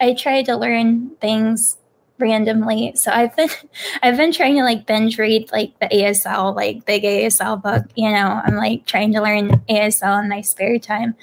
I 0.00 0.14
tried 0.14 0.46
to 0.46 0.56
learn 0.56 1.10
things 1.20 1.78
randomly. 2.18 2.92
So 2.96 3.10
I've 3.10 3.34
been 3.36 3.48
I've 4.02 4.16
been 4.16 4.32
trying 4.32 4.56
to 4.56 4.62
like 4.62 4.86
binge 4.86 5.18
read 5.18 5.50
like 5.52 5.78
the 5.80 5.86
ASL, 5.86 6.54
like 6.54 6.84
big 6.84 7.02
ASL 7.02 7.60
book, 7.60 7.84
you 7.96 8.10
know. 8.10 8.40
I'm 8.44 8.56
like 8.56 8.86
trying 8.86 9.12
to 9.14 9.22
learn 9.22 9.50
ASL 9.68 10.22
in 10.22 10.28
my 10.28 10.42
spare 10.42 10.78
time. 10.78 11.16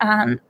Um 0.00 0.40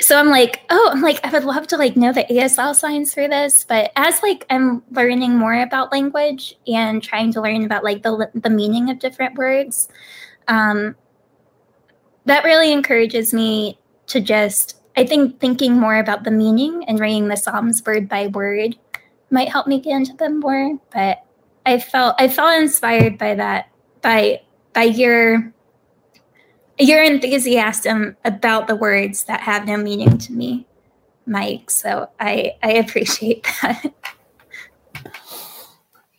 so 0.00 0.18
I'm 0.18 0.28
like, 0.28 0.62
oh, 0.70 0.90
I'm 0.92 1.02
like, 1.02 1.20
I 1.26 1.30
would 1.30 1.44
love 1.44 1.66
to 1.68 1.76
like 1.76 1.94
know 1.94 2.12
the 2.12 2.24
ASL 2.24 2.74
signs 2.74 3.12
for 3.12 3.28
this, 3.28 3.64
but 3.64 3.92
as 3.96 4.22
like 4.22 4.46
I'm 4.48 4.82
learning 4.92 5.36
more 5.36 5.60
about 5.60 5.92
language 5.92 6.58
and 6.66 7.02
trying 7.02 7.32
to 7.34 7.42
learn 7.42 7.64
about 7.64 7.84
like 7.84 8.02
the 8.02 8.30
the 8.34 8.50
meaning 8.50 8.88
of 8.88 8.98
different 8.98 9.36
words, 9.36 9.88
um, 10.48 10.96
that 12.26 12.44
really 12.44 12.72
encourages 12.72 13.32
me 13.32 13.78
to 14.08 14.20
just 14.20 14.76
I 14.96 15.06
think 15.06 15.40
thinking 15.40 15.78
more 15.78 15.98
about 15.98 16.24
the 16.24 16.30
meaning 16.30 16.84
and 16.86 16.98
reading 16.98 17.28
the 17.28 17.36
Psalms 17.36 17.82
word 17.84 18.08
by 18.08 18.26
word 18.26 18.76
might 19.30 19.48
help 19.48 19.66
me 19.66 19.80
get 19.80 19.96
into 19.96 20.14
them 20.14 20.40
more. 20.40 20.78
But 20.92 21.24
I 21.64 21.78
felt 21.78 22.16
I 22.18 22.28
felt 22.28 22.60
inspired 22.60 23.16
by 23.16 23.36
that 23.36 23.70
by 24.02 24.42
by 24.72 24.84
your 24.84 25.52
your 26.78 27.02
enthusiasm 27.02 28.16
about 28.24 28.66
the 28.66 28.76
words 28.76 29.24
that 29.24 29.40
have 29.40 29.66
no 29.66 29.76
meaning 29.76 30.18
to 30.18 30.32
me, 30.32 30.66
Mike. 31.26 31.70
So 31.70 32.10
I 32.18 32.52
I 32.62 32.72
appreciate 32.72 33.46
that. 33.62 33.92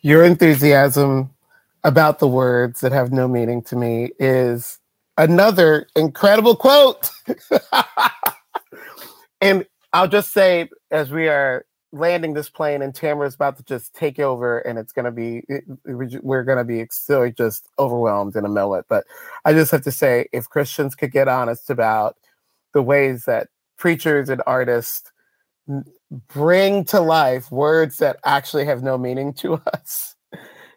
Your 0.00 0.24
enthusiasm 0.24 1.30
about 1.84 2.18
the 2.18 2.28
words 2.28 2.80
that 2.80 2.92
have 2.92 3.12
no 3.12 3.28
meaning 3.28 3.62
to 3.62 3.76
me 3.76 4.10
is 4.18 4.80
another 5.16 5.86
incredible 5.96 6.56
quote. 6.56 7.10
and 9.40 9.66
I'll 9.92 10.08
just 10.08 10.32
say, 10.32 10.68
as 10.90 11.10
we 11.10 11.28
are 11.28 11.64
landing 11.92 12.32
this 12.32 12.48
plane 12.48 12.80
and 12.80 12.94
Tamra's 12.94 13.34
about 13.34 13.58
to 13.58 13.64
just 13.64 13.94
take 13.94 14.18
over 14.18 14.60
and 14.60 14.78
it's 14.78 14.92
going 14.92 15.04
to 15.04 15.10
be, 15.10 15.44
we're 15.84 16.44
going 16.44 16.58
to 16.58 16.64
be 16.64 16.86
still 16.90 17.30
just 17.30 17.68
overwhelmed 17.78 18.34
in 18.34 18.44
a 18.44 18.48
minute. 18.48 18.86
But 18.88 19.04
I 19.44 19.52
just 19.52 19.70
have 19.70 19.82
to 19.82 19.92
say, 19.92 20.26
if 20.32 20.48
Christians 20.48 20.94
could 20.94 21.12
get 21.12 21.28
honest 21.28 21.68
about 21.68 22.16
the 22.72 22.82
ways 22.82 23.26
that 23.26 23.48
preachers 23.76 24.30
and 24.30 24.42
artists 24.46 25.12
bring 26.28 26.84
to 26.86 27.00
life 27.00 27.50
words 27.50 27.98
that 27.98 28.16
actually 28.24 28.64
have 28.64 28.82
no 28.82 28.96
meaning 28.96 29.34
to 29.34 29.60
us, 29.74 30.16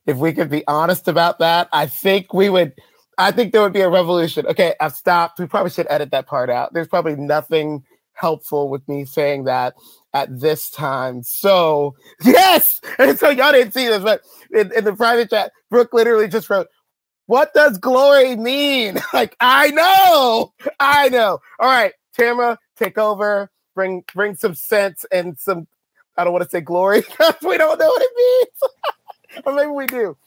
if 0.06 0.18
we 0.18 0.34
could 0.34 0.50
be 0.50 0.68
honest 0.68 1.08
about 1.08 1.40
that, 1.40 1.70
I 1.72 1.88
think 1.88 2.34
we 2.34 2.50
would. 2.50 2.74
I 3.18 3.32
think 3.32 3.54
there 3.54 3.62
would 3.62 3.74
be 3.74 3.82
a 3.82 3.90
revolution. 3.90 4.46
Okay, 4.48 4.76
I've 4.80 4.96
stopped. 4.96 5.40
We 5.40 5.48
probably 5.48 5.72
should 5.72 5.88
edit 5.90 6.12
that 6.12 6.28
part 6.28 6.50
out. 6.50 6.74
There's 6.74 6.88
probably 6.88 7.16
nothing 7.16 7.84
helpful 8.14 8.70
with 8.70 8.88
me 8.88 9.06
saying 9.06 9.46
that 9.46 9.76
at 10.14 10.40
this 10.40 10.70
time. 10.70 11.24
So 11.24 11.96
yes, 12.24 12.82
and 13.00 13.18
so 13.18 13.30
y'all 13.30 13.52
didn't 13.52 13.74
see 13.74 13.88
this, 13.88 14.04
but 14.04 14.22
in, 14.52 14.72
in 14.74 14.84
the 14.84 14.94
private 14.94 15.30
chat, 15.30 15.52
Brooke 15.70 15.94
literally 15.94 16.28
just 16.28 16.50
wrote, 16.50 16.68
"What 17.28 17.54
does 17.54 17.78
glory 17.78 18.36
mean?" 18.36 19.00
like 19.14 19.36
I 19.40 19.72
know, 19.72 20.54
I 20.80 21.10
know. 21.10 21.40
All 21.60 21.70
right, 21.70 21.94
Tamra, 22.18 22.58
take 22.78 22.98
over. 22.98 23.50
Bring 23.76 24.04
bring 24.14 24.36
some 24.36 24.56
sense 24.56 25.06
and 25.12 25.38
some. 25.38 25.68
I 26.18 26.24
don't 26.24 26.34
want 26.34 26.46
to 26.46 26.50
say 26.50 26.62
glory 26.62 27.02
because 27.10 27.36
we 27.44 27.58
don't 27.58 27.80
know 27.80 27.88
what 27.88 28.02
it 28.02 28.12
means, 28.18 29.44
or 29.46 29.54
maybe 29.54 29.72
we 29.72 29.86
do. 29.88 30.18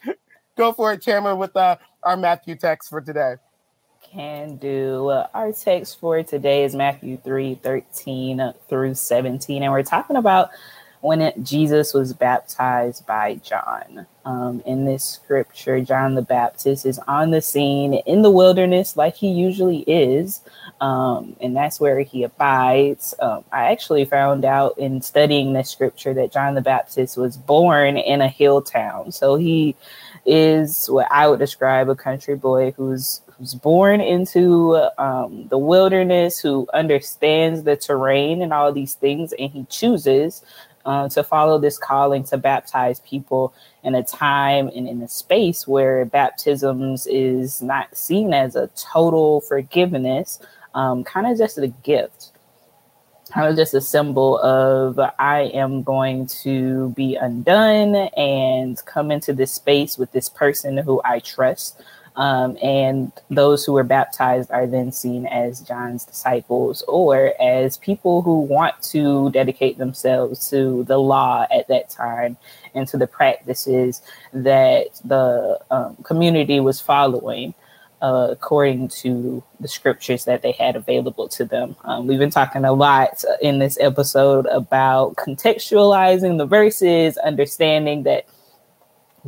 Go 0.59 0.73
for 0.73 0.93
it, 0.93 1.01
Tamra, 1.01 1.39
with 1.39 1.57
uh, 1.57 1.77
our 2.03 2.17
Matthew 2.17 2.57
text 2.57 2.91
for 2.91 3.01
today 3.01 3.37
can 4.13 4.57
do. 4.57 5.11
Our 5.35 5.53
text 5.53 6.01
for 6.01 6.23
today 6.23 6.65
is 6.65 6.75
Matthew 6.75 7.19
3 7.19 7.57
13 7.57 8.53
through 8.69 8.95
17. 8.95 9.63
And 9.63 9.73
we're 9.73 9.83
talking 9.83 10.17
about 10.17 10.51
when 11.01 11.21
it, 11.21 11.43
Jesus 11.43 11.95
was 11.95 12.13
baptized 12.13 13.07
by 13.07 13.37
John. 13.37 14.07
Um, 14.25 14.63
in 14.67 14.85
this 14.85 15.05
scripture, 15.05 15.81
John 15.81 16.15
the 16.15 16.23
Baptist 16.23 16.85
is 16.85 16.99
on 17.09 17.31
the 17.31 17.41
scene 17.41 17.95
in 17.95 18.23
the 18.23 18.31
wilderness 18.31 18.97
like 18.97 19.15
he 19.15 19.29
usually 19.29 19.79
is. 19.87 20.43
Um, 20.81 21.35
and 21.41 21.57
that's 21.57 21.81
where 21.81 22.01
he 22.01 22.25
abides. 22.25 23.15
Um, 23.21 23.45
I 23.53 23.71
actually 23.71 24.05
found 24.05 24.45
out 24.45 24.77
in 24.79 25.01
studying 25.01 25.53
this 25.53 25.71
scripture 25.71 26.15
that 26.15 26.33
John 26.33 26.55
the 26.55 26.61
Baptist 26.61 27.17
was 27.17 27.37
born 27.37 27.97
in 27.97 28.21
a 28.21 28.29
hill 28.29 28.61
town. 28.61 29.13
So 29.13 29.37
he 29.37 29.77
is 30.27 30.89
what 30.89 31.09
I 31.11 31.27
would 31.29 31.39
describe 31.39 31.89
a 31.89 31.97
country 31.97 32.37
boy 32.37 32.73
who's 32.73 33.23
who's 33.39 33.55
born 33.55 34.01
into 34.01 34.77
um, 34.99 35.47
the 35.49 35.59
wilderness, 35.59 36.41
who 36.41 36.67
understands 36.75 37.63
the 37.63 37.77
terrain 37.77 38.43
and 38.43 38.53
all 38.53 38.73
these 38.73 38.95
things, 38.95 39.33
and 39.39 39.51
he 39.51 39.65
chooses 39.71 40.45
uh, 40.85 41.09
to 41.11 41.23
follow 41.23 41.59
this 41.59 41.79
calling 41.79 42.25
to 42.25 42.39
baptize 42.39 43.01
people 43.01 43.53
in 43.83 43.95
a 43.95 44.03
time 44.03 44.69
and 44.75 44.89
in 44.89 45.03
a 45.03 45.09
space 45.09 45.67
where 45.67 46.05
baptisms 46.05 47.07
is 47.07 47.63
not 47.63 47.97
seen 47.97 48.33
as 48.33 48.57
a 48.57 48.69
total 48.69 49.41
forgiveness, 49.43 50.41
um, 50.75 51.05
kind 51.05 51.27
of 51.27 51.37
just 51.37 51.59
a 51.59 51.69
gift. 51.69 52.33
Kind 53.31 53.51
of 53.51 53.57
just 53.57 53.75
a 53.75 53.81
symbol 53.83 54.39
of 54.39 54.99
I 55.19 55.51
am 55.53 55.83
going 55.83 56.29
to 56.43 56.89
be 56.97 57.15
undone 57.15 57.95
and 58.17 58.83
come 58.87 59.11
into 59.11 59.35
this 59.35 59.53
space 59.53 59.99
with 59.99 60.11
this 60.13 60.31
person 60.31 60.79
who 60.79 61.03
I 61.05 61.19
trust 61.19 61.79
um, 62.19 62.59
and 62.61 63.13
those 63.31 63.65
who 63.65 63.77
are 63.77 63.85
baptized 63.85 64.51
are 64.51 64.67
then 64.67 64.91
seen 64.91 65.25
as 65.27 65.61
John's 65.61 66.05
disciples 66.05 66.83
or 66.89 67.33
as 67.41 67.79
people 67.79 68.23
who 68.23 68.41
want 68.41 68.83
to 68.91 69.31
dedicate 69.31 69.79
themselves 69.79 70.51
to 70.51 70.83
the 70.85 70.99
law 70.99 71.47
at 71.49 71.69
that 71.69 71.89
time 71.91 72.37
and 72.75 72.89
to 72.89 72.99
the 72.99 73.07
practices 73.07 74.03
that 74.33 74.87
the 75.05 75.61
um, 75.71 75.95
community 76.03 76.59
was 76.61 76.81
following. 76.81 77.55
Uh, 78.01 78.29
according 78.31 78.87
to 78.87 79.43
the 79.59 79.67
scriptures 79.67 80.25
that 80.25 80.41
they 80.41 80.53
had 80.53 80.77
available 80.77 81.27
to 81.27 81.45
them. 81.45 81.75
Um, 81.83 82.07
we've 82.07 82.21
been 82.21 82.31
talking 82.31 82.65
a 82.65 82.73
lot 82.73 83.25
in 83.43 83.59
this 83.59 83.77
episode 83.81 84.47
about 84.47 85.17
contextualizing 85.17 86.39
the 86.39 86.47
verses, 86.47 87.17
understanding 87.17 88.05
that 88.05 88.25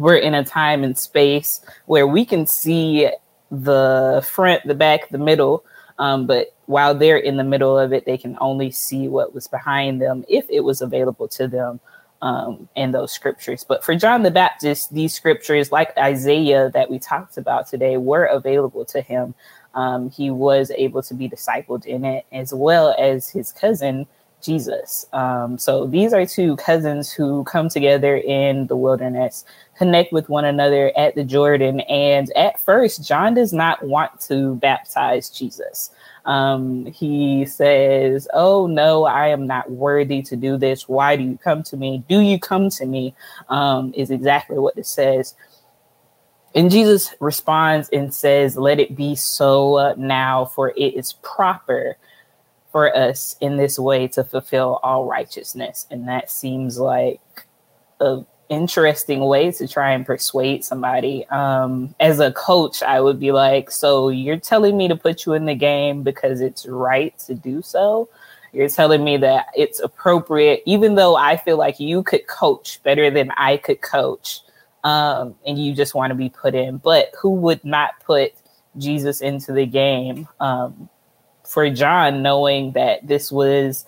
we're 0.00 0.16
in 0.16 0.34
a 0.34 0.44
time 0.44 0.82
and 0.82 0.98
space 0.98 1.60
where 1.86 2.06
we 2.06 2.24
can 2.24 2.46
see 2.46 3.10
the 3.50 4.26
front, 4.26 4.66
the 4.66 4.74
back, 4.74 5.10
the 5.10 5.18
middle. 5.18 5.64
Um, 5.98 6.26
but 6.26 6.54
while 6.66 6.94
they're 6.94 7.18
in 7.18 7.36
the 7.36 7.44
middle 7.44 7.78
of 7.78 7.92
it, 7.92 8.06
they 8.06 8.16
can 8.16 8.38
only 8.40 8.70
see 8.70 9.08
what 9.08 9.34
was 9.34 9.46
behind 9.46 10.00
them 10.00 10.24
if 10.28 10.48
it 10.48 10.60
was 10.60 10.80
available 10.80 11.28
to 11.28 11.46
them 11.46 11.80
um, 12.22 12.68
in 12.74 12.92
those 12.92 13.12
scriptures. 13.12 13.64
But 13.64 13.84
for 13.84 13.94
John 13.94 14.22
the 14.22 14.30
Baptist, 14.30 14.94
these 14.94 15.12
scriptures, 15.12 15.70
like 15.70 15.96
Isaiah 15.98 16.70
that 16.70 16.90
we 16.90 16.98
talked 16.98 17.36
about 17.36 17.66
today, 17.66 17.98
were 17.98 18.24
available 18.24 18.86
to 18.86 19.02
him. 19.02 19.34
Um, 19.74 20.10
he 20.10 20.30
was 20.30 20.70
able 20.70 21.02
to 21.02 21.14
be 21.14 21.28
discipled 21.28 21.84
in 21.84 22.04
it, 22.04 22.24
as 22.32 22.54
well 22.54 22.94
as 22.98 23.28
his 23.28 23.52
cousin 23.52 24.06
Jesus. 24.42 25.06
Um, 25.12 25.58
so 25.58 25.86
these 25.86 26.12
are 26.12 26.26
two 26.26 26.56
cousins 26.56 27.12
who 27.12 27.44
come 27.44 27.68
together 27.68 28.16
in 28.16 28.66
the 28.66 28.76
wilderness, 28.76 29.44
connect 29.80 30.12
with 30.12 30.28
one 30.28 30.44
another 30.44 30.92
at 30.94 31.14
the 31.14 31.24
Jordan. 31.24 31.80
And 31.80 32.30
at 32.36 32.60
first, 32.60 33.02
John 33.02 33.32
does 33.32 33.50
not 33.50 33.82
want 33.82 34.20
to 34.28 34.56
baptize 34.56 35.30
Jesus. 35.30 35.90
Um, 36.26 36.84
he 36.84 37.46
says, 37.46 38.28
Oh, 38.34 38.66
no, 38.66 39.06
I 39.06 39.28
am 39.28 39.46
not 39.46 39.70
worthy 39.70 40.20
to 40.20 40.36
do 40.36 40.58
this. 40.58 40.86
Why 40.86 41.16
do 41.16 41.22
you 41.22 41.38
come 41.38 41.62
to 41.62 41.78
me? 41.78 42.04
Do 42.10 42.20
you 42.20 42.38
come 42.38 42.68
to 42.68 42.84
me? 42.84 43.14
Um, 43.48 43.94
is 43.96 44.10
exactly 44.10 44.58
what 44.58 44.76
it 44.76 44.84
says. 44.84 45.34
And 46.54 46.70
Jesus 46.70 47.14
responds 47.18 47.88
and 47.88 48.14
says, 48.14 48.58
Let 48.58 48.80
it 48.80 48.94
be 48.94 49.14
so 49.14 49.94
now, 49.96 50.44
for 50.44 50.74
it 50.76 50.94
is 50.94 51.14
proper 51.22 51.96
for 52.70 52.94
us 52.94 53.34
in 53.40 53.56
this 53.56 53.78
way 53.78 54.08
to 54.08 54.24
fulfill 54.24 54.78
all 54.82 55.06
righteousness. 55.06 55.86
And 55.90 56.06
that 56.06 56.30
seems 56.30 56.78
like 56.78 57.22
a 57.98 58.26
interesting 58.50 59.20
way 59.20 59.50
to 59.52 59.66
try 59.66 59.92
and 59.92 60.04
persuade 60.04 60.64
somebody. 60.64 61.26
Um, 61.28 61.94
as 62.00 62.20
a 62.20 62.32
coach, 62.32 62.82
I 62.82 63.00
would 63.00 63.18
be 63.18 63.32
like, 63.32 63.70
so 63.70 64.10
you're 64.10 64.36
telling 64.36 64.76
me 64.76 64.88
to 64.88 64.96
put 64.96 65.24
you 65.24 65.32
in 65.32 65.46
the 65.46 65.54
game 65.54 66.02
because 66.02 66.42
it's 66.42 66.66
right 66.66 67.16
to 67.20 67.34
do 67.34 67.62
so. 67.62 68.08
You're 68.52 68.68
telling 68.68 69.04
me 69.04 69.16
that 69.18 69.46
it's 69.56 69.78
appropriate, 69.78 70.62
even 70.66 70.96
though 70.96 71.14
I 71.14 71.36
feel 71.36 71.56
like 71.56 71.78
you 71.78 72.02
could 72.02 72.26
coach 72.26 72.82
better 72.82 73.08
than 73.08 73.30
I 73.36 73.56
could 73.56 73.80
coach. 73.80 74.40
Um, 74.82 75.36
and 75.46 75.58
you 75.58 75.74
just 75.74 75.94
want 75.94 76.10
to 76.10 76.14
be 76.16 76.30
put 76.30 76.54
in. 76.54 76.78
But 76.78 77.12
who 77.20 77.34
would 77.36 77.64
not 77.64 78.00
put 78.04 78.32
Jesus 78.76 79.20
into 79.20 79.52
the 79.52 79.66
game? 79.66 80.26
Um, 80.40 80.88
for 81.44 81.68
John, 81.70 82.22
knowing 82.22 82.72
that 82.72 83.06
this 83.06 83.30
was 83.30 83.84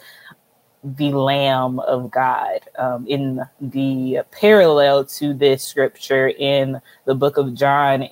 the 0.85 1.13
Lamb 1.13 1.79
of 1.81 2.11
God. 2.11 2.61
Um, 2.77 3.07
in 3.07 3.41
the 3.61 4.23
parallel 4.31 5.05
to 5.07 5.35
this 5.35 5.63
scripture 5.63 6.29
in 6.29 6.81
the 7.05 7.15
book 7.15 7.37
of 7.37 7.55
John, 7.55 8.09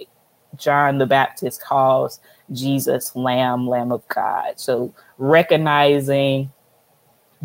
John 0.56 0.98
the 0.98 1.06
Baptist 1.06 1.62
calls 1.62 2.20
Jesus 2.52 3.14
Lamb, 3.16 3.68
Lamb 3.68 3.92
of 3.92 4.06
God. 4.08 4.58
So 4.60 4.94
recognizing 5.18 6.50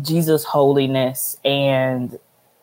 Jesus' 0.00 0.44
holiness 0.44 1.38
and 1.44 2.18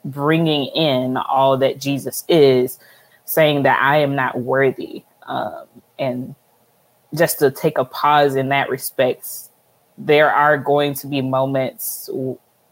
bringing 0.05 0.67
in 0.67 1.17
all 1.17 1.57
that 1.57 1.79
Jesus 1.79 2.23
is, 2.27 2.79
saying 3.25 3.63
that 3.63 3.81
I 3.81 3.97
am 3.97 4.15
not 4.15 4.39
worthy. 4.39 5.03
Um, 5.25 5.65
and 5.97 6.35
just 7.15 7.39
to 7.39 7.51
take 7.51 7.77
a 7.77 7.85
pause 7.85 8.35
in 8.35 8.49
that 8.49 8.69
respect, 8.69 9.27
there 9.97 10.31
are 10.31 10.57
going 10.57 10.93
to 10.95 11.07
be 11.07 11.21
moments 11.21 12.09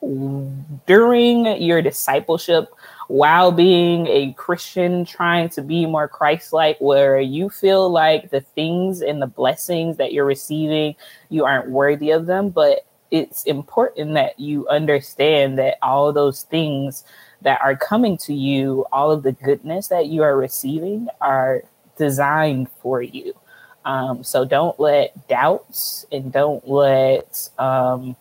during 0.01 1.45
your 1.61 1.81
discipleship 1.81 2.73
while 3.07 3.51
being 3.51 4.07
a 4.07 4.33
Christian, 4.33 5.05
trying 5.05 5.49
to 5.49 5.61
be 5.61 5.85
more 5.85 6.07
Christ 6.07 6.53
like, 6.53 6.77
where 6.79 7.19
you 7.19 7.49
feel 7.49 7.89
like 7.89 8.31
the 8.31 8.41
things 8.41 9.01
and 9.01 9.21
the 9.21 9.27
blessings 9.27 9.97
that 9.97 10.13
you're 10.13 10.25
receiving, 10.25 10.95
you 11.29 11.45
aren't 11.45 11.69
worthy 11.69 12.11
of 12.11 12.25
them. 12.25 12.49
But 12.49 12.85
it's 13.11 13.43
important 13.43 14.13
that 14.13 14.39
you 14.39 14.67
understand 14.69 15.59
that 15.59 15.77
all 15.81 16.11
those 16.13 16.43
things 16.43 17.03
that 17.41 17.59
are 17.61 17.75
coming 17.75 18.17
to 18.17 18.33
you, 18.33 18.85
all 18.91 19.11
of 19.11 19.23
the 19.23 19.33
goodness 19.33 19.87
that 19.89 20.07
you 20.07 20.23
are 20.23 20.37
receiving, 20.37 21.07
are 21.19 21.63
designed 21.97 22.69
for 22.81 23.01
you. 23.01 23.33
Um, 23.83 24.23
so 24.23 24.45
don't 24.45 24.79
let 24.79 25.27
doubts 25.27 26.05
and 26.11 26.31
don't 26.31 26.65
let 26.67 27.49
um, 27.59 28.15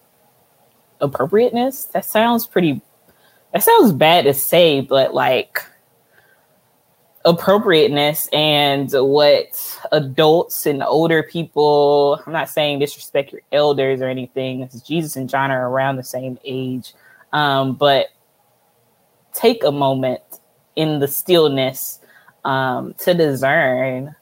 appropriateness. 1.01 1.87
That 1.87 2.05
sounds 2.05 2.47
pretty. 2.47 2.81
That 3.53 3.63
sounds 3.63 3.93
bad 3.93 4.25
to 4.25 4.35
say, 4.35 4.81
but 4.81 5.15
like 5.15 5.65
appropriateness 7.25 8.29
and 8.33 8.91
what 8.93 9.81
adults 9.93 10.67
and 10.67 10.83
older 10.83 11.23
people. 11.23 12.21
I'm 12.27 12.33
not 12.33 12.49
saying 12.49 12.79
disrespect 12.79 13.33
your 13.33 13.43
elders 13.53 14.01
or 14.01 14.09
anything. 14.09 14.69
Jesus 14.87 15.17
and 15.17 15.29
John 15.29 15.51
are 15.51 15.69
around 15.69 15.97
the 15.97 16.05
same 16.05 16.39
age, 16.45 16.95
um, 17.33 17.75
but 17.75 18.07
take 19.33 19.65
a 19.65 19.73
moment 19.73 20.23
in 20.77 20.99
the 20.99 21.09
stillness 21.09 22.01
um, 22.45 22.95
to 22.99 23.13
discern 23.13 24.15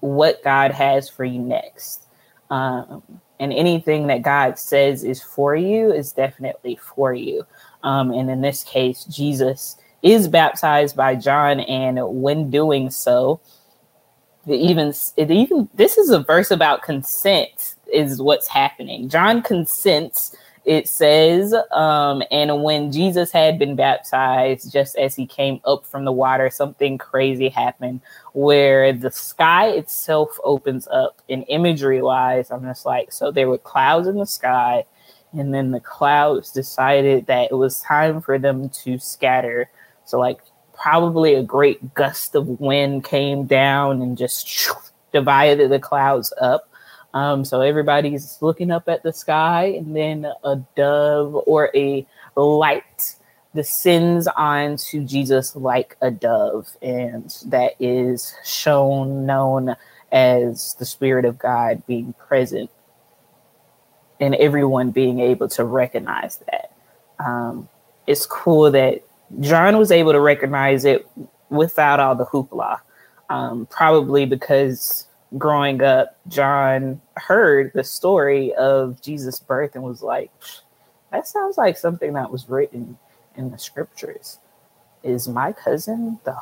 what 0.00 0.42
God 0.44 0.70
has 0.70 1.08
for 1.08 1.24
you 1.24 1.40
next. 1.40 2.02
Um, 2.50 3.02
and 3.40 3.52
anything 3.52 4.06
that 4.06 4.22
God 4.22 4.58
says 4.58 5.04
is 5.04 5.22
for 5.22 5.56
you 5.56 5.92
is 5.92 6.12
definitely 6.12 6.76
for 6.76 7.12
you. 7.12 7.46
Um, 7.82 8.12
and 8.12 8.30
in 8.30 8.40
this 8.40 8.64
case, 8.64 9.04
Jesus 9.04 9.76
is 10.02 10.28
baptized 10.28 10.96
by 10.96 11.14
John, 11.16 11.60
and 11.60 11.98
when 12.22 12.50
doing 12.50 12.90
so, 12.90 13.40
it 14.46 14.56
even 14.56 14.92
it 15.16 15.30
even 15.30 15.68
this 15.74 15.96
is 15.96 16.10
a 16.10 16.20
verse 16.20 16.50
about 16.50 16.82
consent 16.82 17.74
is 17.92 18.20
what's 18.20 18.48
happening. 18.48 19.08
John 19.08 19.42
consents 19.42 20.36
it 20.64 20.88
says, 20.88 21.54
um, 21.72 22.22
and 22.30 22.62
when 22.62 22.90
Jesus 22.90 23.30
had 23.30 23.58
been 23.58 23.76
baptized, 23.76 24.72
just 24.72 24.96
as 24.96 25.14
he 25.14 25.26
came 25.26 25.60
up 25.64 25.84
from 25.84 26.06
the 26.06 26.12
water, 26.12 26.48
something 26.48 26.96
crazy 26.96 27.50
happened 27.50 28.00
where 28.32 28.92
the 28.92 29.10
sky 29.10 29.68
itself 29.68 30.38
opens 30.42 30.88
up. 30.88 31.20
And 31.28 31.44
imagery 31.48 32.00
wise, 32.00 32.50
I'm 32.50 32.62
just 32.62 32.86
like, 32.86 33.12
so 33.12 33.30
there 33.30 33.48
were 33.48 33.58
clouds 33.58 34.08
in 34.08 34.16
the 34.16 34.26
sky, 34.26 34.86
and 35.32 35.52
then 35.52 35.70
the 35.70 35.80
clouds 35.80 36.50
decided 36.50 37.26
that 37.26 37.50
it 37.50 37.54
was 37.54 37.82
time 37.82 38.22
for 38.22 38.38
them 38.38 38.70
to 38.70 38.98
scatter. 38.98 39.68
So, 40.06 40.18
like, 40.18 40.40
probably 40.72 41.34
a 41.34 41.42
great 41.42 41.94
gust 41.94 42.34
of 42.34 42.60
wind 42.60 43.04
came 43.04 43.44
down 43.44 44.00
and 44.00 44.16
just 44.16 44.70
divided 45.12 45.70
the 45.70 45.78
clouds 45.78 46.32
up 46.40 46.68
um, 47.14 47.44
so 47.44 47.60
everybody's 47.60 48.38
looking 48.42 48.72
up 48.72 48.88
at 48.88 49.04
the 49.04 49.12
sky, 49.12 49.66
and 49.66 49.96
then 49.96 50.26
a 50.42 50.56
dove 50.76 51.34
or 51.46 51.70
a 51.74 52.04
light 52.36 53.14
descends 53.54 54.26
onto 54.36 55.04
Jesus 55.04 55.54
like 55.54 55.96
a 56.02 56.10
dove, 56.10 56.68
and 56.82 57.32
that 57.46 57.74
is 57.78 58.34
shown, 58.44 59.26
known 59.26 59.76
as 60.10 60.74
the 60.80 60.84
Spirit 60.84 61.24
of 61.24 61.38
God 61.38 61.86
being 61.86 62.14
present, 62.14 62.68
and 64.18 64.34
everyone 64.34 64.90
being 64.90 65.20
able 65.20 65.48
to 65.50 65.64
recognize 65.64 66.38
that. 66.50 66.72
Um, 67.24 67.68
it's 68.08 68.26
cool 68.26 68.72
that 68.72 69.02
John 69.38 69.78
was 69.78 69.92
able 69.92 70.10
to 70.10 70.20
recognize 70.20 70.84
it 70.84 71.08
without 71.48 72.00
all 72.00 72.16
the 72.16 72.26
hoopla, 72.26 72.80
um, 73.28 73.66
probably 73.66 74.26
because 74.26 75.06
growing 75.38 75.82
up, 75.82 76.16
John 76.28 77.00
heard 77.16 77.72
the 77.74 77.84
story 77.84 78.54
of 78.54 79.00
Jesus' 79.02 79.40
birth 79.40 79.74
and 79.74 79.84
was 79.84 80.02
like, 80.02 80.30
that 81.10 81.26
sounds 81.26 81.58
like 81.58 81.76
something 81.76 82.12
that 82.14 82.30
was 82.30 82.48
written 82.48 82.98
in 83.36 83.50
the 83.50 83.58
scriptures. 83.58 84.38
Is 85.02 85.28
my 85.28 85.52
cousin 85.52 86.18
the 86.24 86.36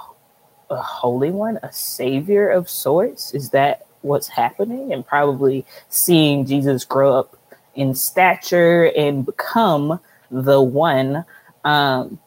a 0.71 0.77
holy 0.77 1.31
one, 1.31 1.59
a 1.63 1.73
savior 1.73 2.49
of 2.49 2.69
sorts? 2.69 3.35
Is 3.35 3.51
that 3.51 3.87
what's 4.01 4.29
happening? 4.29 4.93
And 4.93 5.07
probably 5.07 5.67
seeing 5.89 6.47
Jesus 6.47 6.85
grow 6.85 7.19
up 7.19 7.37
in 7.75 7.95
stature 7.95 8.91
and 8.97 9.25
become 9.25 10.01
the 10.31 10.61
one. 10.61 11.25
Um, 11.65 12.19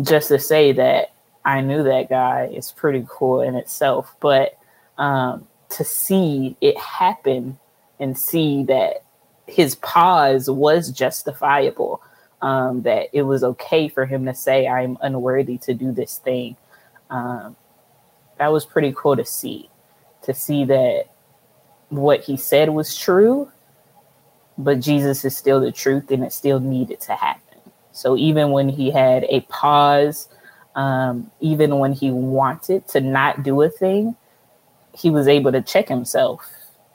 just 0.00 0.28
to 0.28 0.38
say 0.38 0.72
that 0.72 1.12
I 1.44 1.60
knew 1.60 1.82
that 1.82 2.08
guy 2.08 2.46
is 2.52 2.70
pretty 2.70 3.04
cool 3.08 3.40
in 3.42 3.56
itself. 3.56 4.14
But 4.20 4.56
um, 4.96 5.48
to 5.70 5.84
see 5.84 6.56
it 6.60 6.76
happen 6.78 7.58
and 7.98 8.16
see 8.18 8.64
that 8.64 9.02
his 9.46 9.74
pause 9.76 10.48
was 10.50 10.90
justifiable, 10.90 12.02
um, 12.42 12.82
that 12.82 13.08
it 13.12 13.22
was 13.22 13.44
okay 13.44 13.88
for 13.88 14.06
him 14.06 14.26
to 14.26 14.34
say, 14.34 14.66
I'm 14.66 14.96
unworthy 15.00 15.58
to 15.58 15.74
do 15.74 15.92
this 15.92 16.18
thing. 16.18 16.56
Um, 17.10 17.56
that 18.38 18.52
was 18.52 18.64
pretty 18.64 18.94
cool 18.96 19.16
to 19.16 19.24
see, 19.24 19.68
to 20.22 20.32
see 20.32 20.64
that 20.64 21.06
what 21.88 22.22
he 22.22 22.36
said 22.36 22.70
was 22.70 22.96
true, 22.96 23.50
but 24.56 24.80
Jesus 24.80 25.24
is 25.24 25.36
still 25.36 25.60
the 25.60 25.72
truth 25.72 26.10
and 26.10 26.24
it 26.24 26.32
still 26.32 26.60
needed 26.60 27.00
to 27.00 27.14
happen. 27.14 27.58
So 27.92 28.16
even 28.16 28.50
when 28.50 28.68
he 28.68 28.90
had 28.90 29.24
a 29.24 29.40
pause, 29.42 30.28
um, 30.74 31.30
even 31.40 31.78
when 31.78 31.92
he 31.92 32.10
wanted 32.10 32.86
to 32.88 33.00
not 33.00 33.42
do 33.42 33.60
a 33.62 33.68
thing, 33.68 34.16
he 34.94 35.10
was 35.10 35.28
able 35.28 35.52
to 35.52 35.62
check 35.62 35.88
himself 35.88 36.48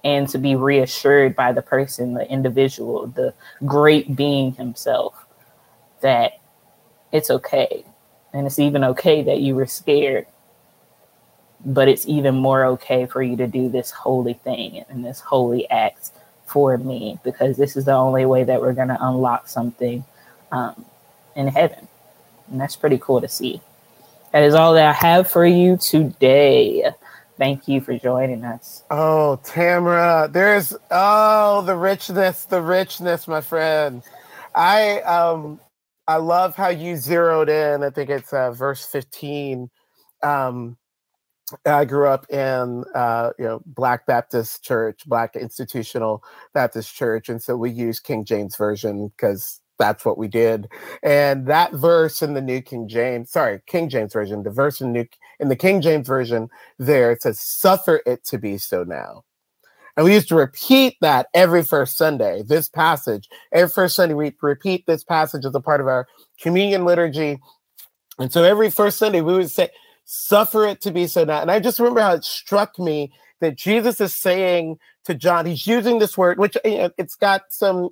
and 0.03 0.29
to 0.29 0.37
be 0.37 0.55
reassured 0.55 1.35
by 1.35 1.51
the 1.51 1.61
person, 1.61 2.13
the 2.13 2.29
individual, 2.29 3.07
the 3.07 3.33
great 3.65 4.15
being 4.15 4.53
himself, 4.53 5.25
that 6.01 6.39
it's 7.11 7.31
okay. 7.31 7.83
And 8.33 8.45
it's 8.45 8.59
even 8.59 8.83
okay 8.83 9.23
that 9.23 9.39
you 9.39 9.55
were 9.55 9.65
scared. 9.65 10.27
But 11.65 11.87
it's 11.87 12.07
even 12.07 12.35
more 12.35 12.65
okay 12.65 13.07
for 13.07 13.23
you 13.23 13.35
to 13.37 13.47
do 13.47 13.69
this 13.69 13.89
holy 13.89 14.33
thing 14.33 14.85
and 14.89 15.03
this 15.03 15.21
holy 15.21 15.67
act 15.71 16.11
for 16.45 16.77
me 16.77 17.17
because 17.23 17.57
this 17.57 17.75
is 17.75 17.85
the 17.85 17.93
only 17.93 18.25
way 18.25 18.43
that 18.43 18.61
we're 18.61 18.73
going 18.73 18.89
to 18.89 18.97
unlock 19.01 19.47
something 19.47 20.05
um, 20.51 20.85
in 21.35 21.47
heaven. 21.47 21.87
And 22.51 22.61
that's 22.61 22.75
pretty 22.75 22.99
cool 22.99 23.21
to 23.21 23.27
see. 23.27 23.61
That 24.31 24.43
is 24.43 24.53
all 24.53 24.73
that 24.75 24.85
I 24.85 24.93
have 24.93 25.31
for 25.31 25.45
you 25.45 25.77
today. 25.77 26.91
Thank 27.37 27.67
you 27.67 27.81
for 27.81 27.97
joining 27.97 28.43
us. 28.45 28.83
Oh, 28.89 29.39
Tamra, 29.43 30.31
there's 30.31 30.75
oh 30.91 31.61
the 31.63 31.75
richness, 31.75 32.45
the 32.45 32.61
richness, 32.61 33.27
my 33.27 33.41
friend. 33.41 34.03
I 34.55 35.01
um 35.01 35.59
I 36.07 36.17
love 36.17 36.55
how 36.55 36.69
you 36.69 36.95
zeroed 36.95 37.49
in. 37.49 37.83
I 37.83 37.89
think 37.89 38.09
it's 38.09 38.31
uh, 38.31 38.51
verse 38.51 38.85
15. 38.85 39.69
Um, 40.23 40.77
I 41.65 41.85
grew 41.85 42.07
up 42.07 42.29
in 42.31 42.83
uh, 42.95 43.31
you 43.37 43.45
know 43.45 43.61
Black 43.65 44.05
Baptist 44.05 44.63
Church, 44.63 45.01
Black 45.05 45.35
Institutional 45.35 46.23
Baptist 46.53 46.95
Church, 46.95 47.29
and 47.29 47.41
so 47.41 47.57
we 47.57 47.69
use 47.71 47.99
King 47.99 48.25
James 48.25 48.55
version 48.55 49.09
because 49.09 49.61
that's 49.77 50.05
what 50.05 50.17
we 50.17 50.27
did. 50.27 50.67
And 51.03 51.47
that 51.47 51.73
verse 51.73 52.21
in 52.21 52.33
the 52.33 52.41
New 52.41 52.61
King 52.61 52.87
James, 52.87 53.31
sorry, 53.31 53.61
King 53.67 53.89
James 53.89 54.13
version, 54.13 54.43
the 54.43 54.49
verse 54.49 54.81
in 54.81 54.91
New 54.91 55.05
in 55.39 55.49
the 55.49 55.55
King 55.55 55.81
James 55.81 56.07
version 56.07 56.49
there 56.79 57.11
it 57.11 57.21
says, 57.21 57.39
"Suffer 57.39 58.01
it 58.05 58.23
to 58.25 58.37
be 58.37 58.57
so 58.57 58.83
now." 58.83 59.23
And 59.97 60.05
we 60.05 60.13
used 60.13 60.29
to 60.29 60.35
repeat 60.35 60.97
that 61.01 61.27
every 61.33 61.63
first 61.63 61.97
Sunday. 61.97 62.43
This 62.43 62.69
passage 62.69 63.29
every 63.53 63.69
first 63.69 63.95
Sunday 63.95 64.15
we 64.15 64.33
repeat 64.41 64.85
this 64.85 65.03
passage 65.03 65.45
as 65.45 65.55
a 65.55 65.61
part 65.61 65.81
of 65.81 65.87
our 65.87 66.07
communion 66.41 66.85
liturgy. 66.85 67.39
And 68.19 68.31
so 68.31 68.43
every 68.43 68.69
first 68.69 68.97
Sunday 68.97 69.21
we 69.21 69.33
would 69.33 69.51
say, 69.51 69.69
"Suffer 70.05 70.65
it 70.65 70.81
to 70.81 70.91
be 70.91 71.07
so 71.07 71.23
now." 71.25 71.41
And 71.41 71.51
I 71.51 71.59
just 71.59 71.79
remember 71.79 72.01
how 72.01 72.13
it 72.13 72.23
struck 72.23 72.79
me 72.79 73.11
that 73.41 73.57
Jesus 73.57 73.99
is 74.01 74.15
saying 74.15 74.77
to 75.05 75.13
John, 75.13 75.45
he's 75.45 75.67
using 75.67 75.99
this 75.99 76.17
word, 76.17 76.39
which 76.39 76.57
you 76.65 76.77
know, 76.77 76.89
it's 76.97 77.15
got 77.15 77.43
some, 77.49 77.89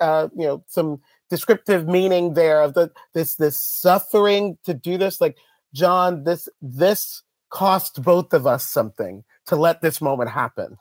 uh, 0.00 0.28
you 0.36 0.46
know, 0.46 0.64
some 0.66 1.00
descriptive 1.30 1.86
meaning 1.86 2.34
there 2.34 2.62
of 2.62 2.74
the 2.74 2.90
this 3.14 3.34
this 3.36 3.58
suffering 3.58 4.56
to 4.64 4.72
do 4.74 4.96
this 4.96 5.20
like 5.20 5.36
john 5.72 6.24
this 6.24 6.48
this 6.62 7.22
cost 7.50 8.02
both 8.02 8.32
of 8.32 8.46
us 8.46 8.64
something 8.64 9.24
to 9.46 9.56
let 9.56 9.80
this 9.80 10.00
moment 10.00 10.30
happen. 10.30 10.76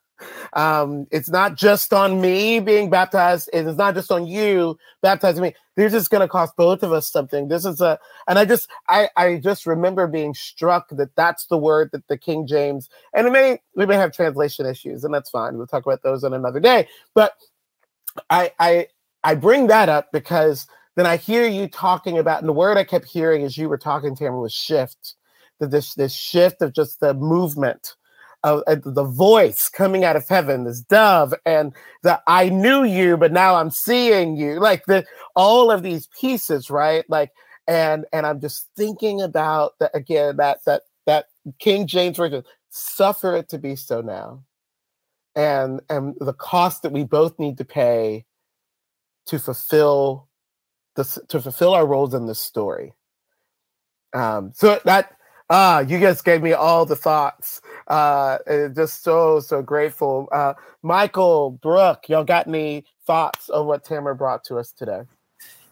Um 0.53 1.07
it's 1.11 1.29
not 1.29 1.55
just 1.55 1.93
on 1.93 2.21
me 2.21 2.59
being 2.59 2.89
baptized 2.89 3.49
it's 3.51 3.77
not 3.77 3.95
just 3.95 4.11
on 4.11 4.25
you 4.25 4.77
baptizing 5.01 5.43
me. 5.43 5.53
This 5.75 5.93
is 5.93 6.07
going 6.07 6.21
to 6.21 6.27
cost 6.27 6.55
both 6.55 6.83
of 6.83 6.93
us 6.93 7.11
something. 7.11 7.49
This 7.49 7.65
is 7.65 7.81
a 7.81 7.99
and 8.27 8.39
i 8.39 8.45
just 8.45 8.69
i 8.87 9.09
i 9.17 9.35
just 9.35 9.65
remember 9.65 10.07
being 10.07 10.33
struck 10.33 10.87
that 10.89 11.15
that's 11.15 11.47
the 11.47 11.57
word 11.57 11.89
that 11.91 12.07
the 12.07 12.17
king 12.17 12.47
james 12.47 12.89
and 13.13 13.27
it 13.27 13.31
may 13.31 13.59
we 13.75 13.85
may 13.85 13.95
have 13.95 14.13
translation 14.13 14.65
issues 14.65 15.03
and 15.03 15.13
that's 15.13 15.29
fine 15.29 15.57
we'll 15.57 15.67
talk 15.67 15.85
about 15.85 16.01
those 16.01 16.23
on 16.23 16.33
another 16.33 16.61
day 16.61 16.87
but 17.13 17.33
i 18.29 18.51
i 18.59 18.87
I 19.25 19.35
bring 19.35 19.67
that 19.67 19.89
up 19.89 20.11
because 20.13 20.67
then 20.97 21.07
I 21.07 21.17
hear 21.17 21.47
you 21.47 21.67
talking 21.69 22.19
about, 22.19 22.41
and 22.41 22.49
the 22.49 22.53
word 22.53 22.77
I 22.77 22.85
kept 22.85 23.07
hearing 23.07 23.43
as 23.43 23.57
you 23.57 23.69
were 23.69 23.79
talking, 23.79 24.15
Tamra, 24.15 24.41
was 24.41 24.53
shift. 24.53 25.15
That 25.61 25.71
this 25.71 25.95
this 25.95 26.13
shift 26.13 26.61
of 26.63 26.73
just 26.73 27.01
the 27.01 27.15
movement 27.15 27.95
of 28.43 28.63
the 28.67 29.05
voice 29.05 29.69
coming 29.69 30.05
out 30.05 30.17
of 30.17 30.27
heaven, 30.29 30.65
this 30.65 30.81
dove, 30.81 31.35
and 31.45 31.73
the 32.03 32.21
I 32.27 32.49
knew 32.49 32.85
you, 32.85 33.17
but 33.17 33.33
now 33.33 33.55
I'm 33.57 33.71
seeing 33.71 34.37
you. 34.37 34.59
Like 34.61 34.85
the 34.87 35.05
all 35.35 35.71
of 35.71 35.83
these 35.83 36.07
pieces, 36.19 36.71
right? 36.71 37.05
Like, 37.09 37.31
and 37.67 38.05
and 38.13 38.27
I'm 38.27 38.41
just 38.41 38.69
thinking 38.77 39.21
about 39.21 39.73
that 39.81 39.91
again, 39.95 40.37
that 40.37 40.59
that 40.67 40.83
that 41.07 41.27
King 41.59 41.87
James 41.87 42.17
version, 42.17 42.43
suffer 42.71 43.35
it 43.37 43.49
to 43.49 43.59
be 43.59 43.75
so 43.77 44.01
now. 44.01 44.41
and 45.35 45.81
and 45.89 46.15
the 46.21 46.33
cost 46.33 46.83
that 46.83 46.93
we 46.93 47.05
both 47.05 47.39
need 47.39 47.57
to 47.59 47.65
pay 47.65 48.25
to 49.27 49.39
fulfill 49.39 50.27
this 50.95 51.19
to 51.27 51.41
fulfill 51.41 51.73
our 51.73 51.85
roles 51.85 52.13
in 52.13 52.25
this 52.25 52.39
story. 52.39 52.93
Um, 54.13 54.51
so 54.55 54.79
that 54.85 55.11
ah, 55.49 55.79
you 55.79 55.99
guys 55.99 56.21
gave 56.21 56.41
me 56.41 56.53
all 56.53 56.85
the 56.85 56.95
thoughts. 56.95 57.61
Uh, 57.87 58.37
just 58.75 59.03
so 59.03 59.39
so 59.39 59.61
grateful. 59.61 60.27
Uh, 60.31 60.53
Michael, 60.81 61.51
Brooke, 61.51 62.09
y'all 62.09 62.23
got 62.23 62.47
any 62.47 62.85
thoughts 63.05 63.49
of 63.49 63.65
what 63.65 63.83
Tamra 63.83 64.17
brought 64.17 64.43
to 64.45 64.57
us 64.57 64.71
today? 64.71 65.01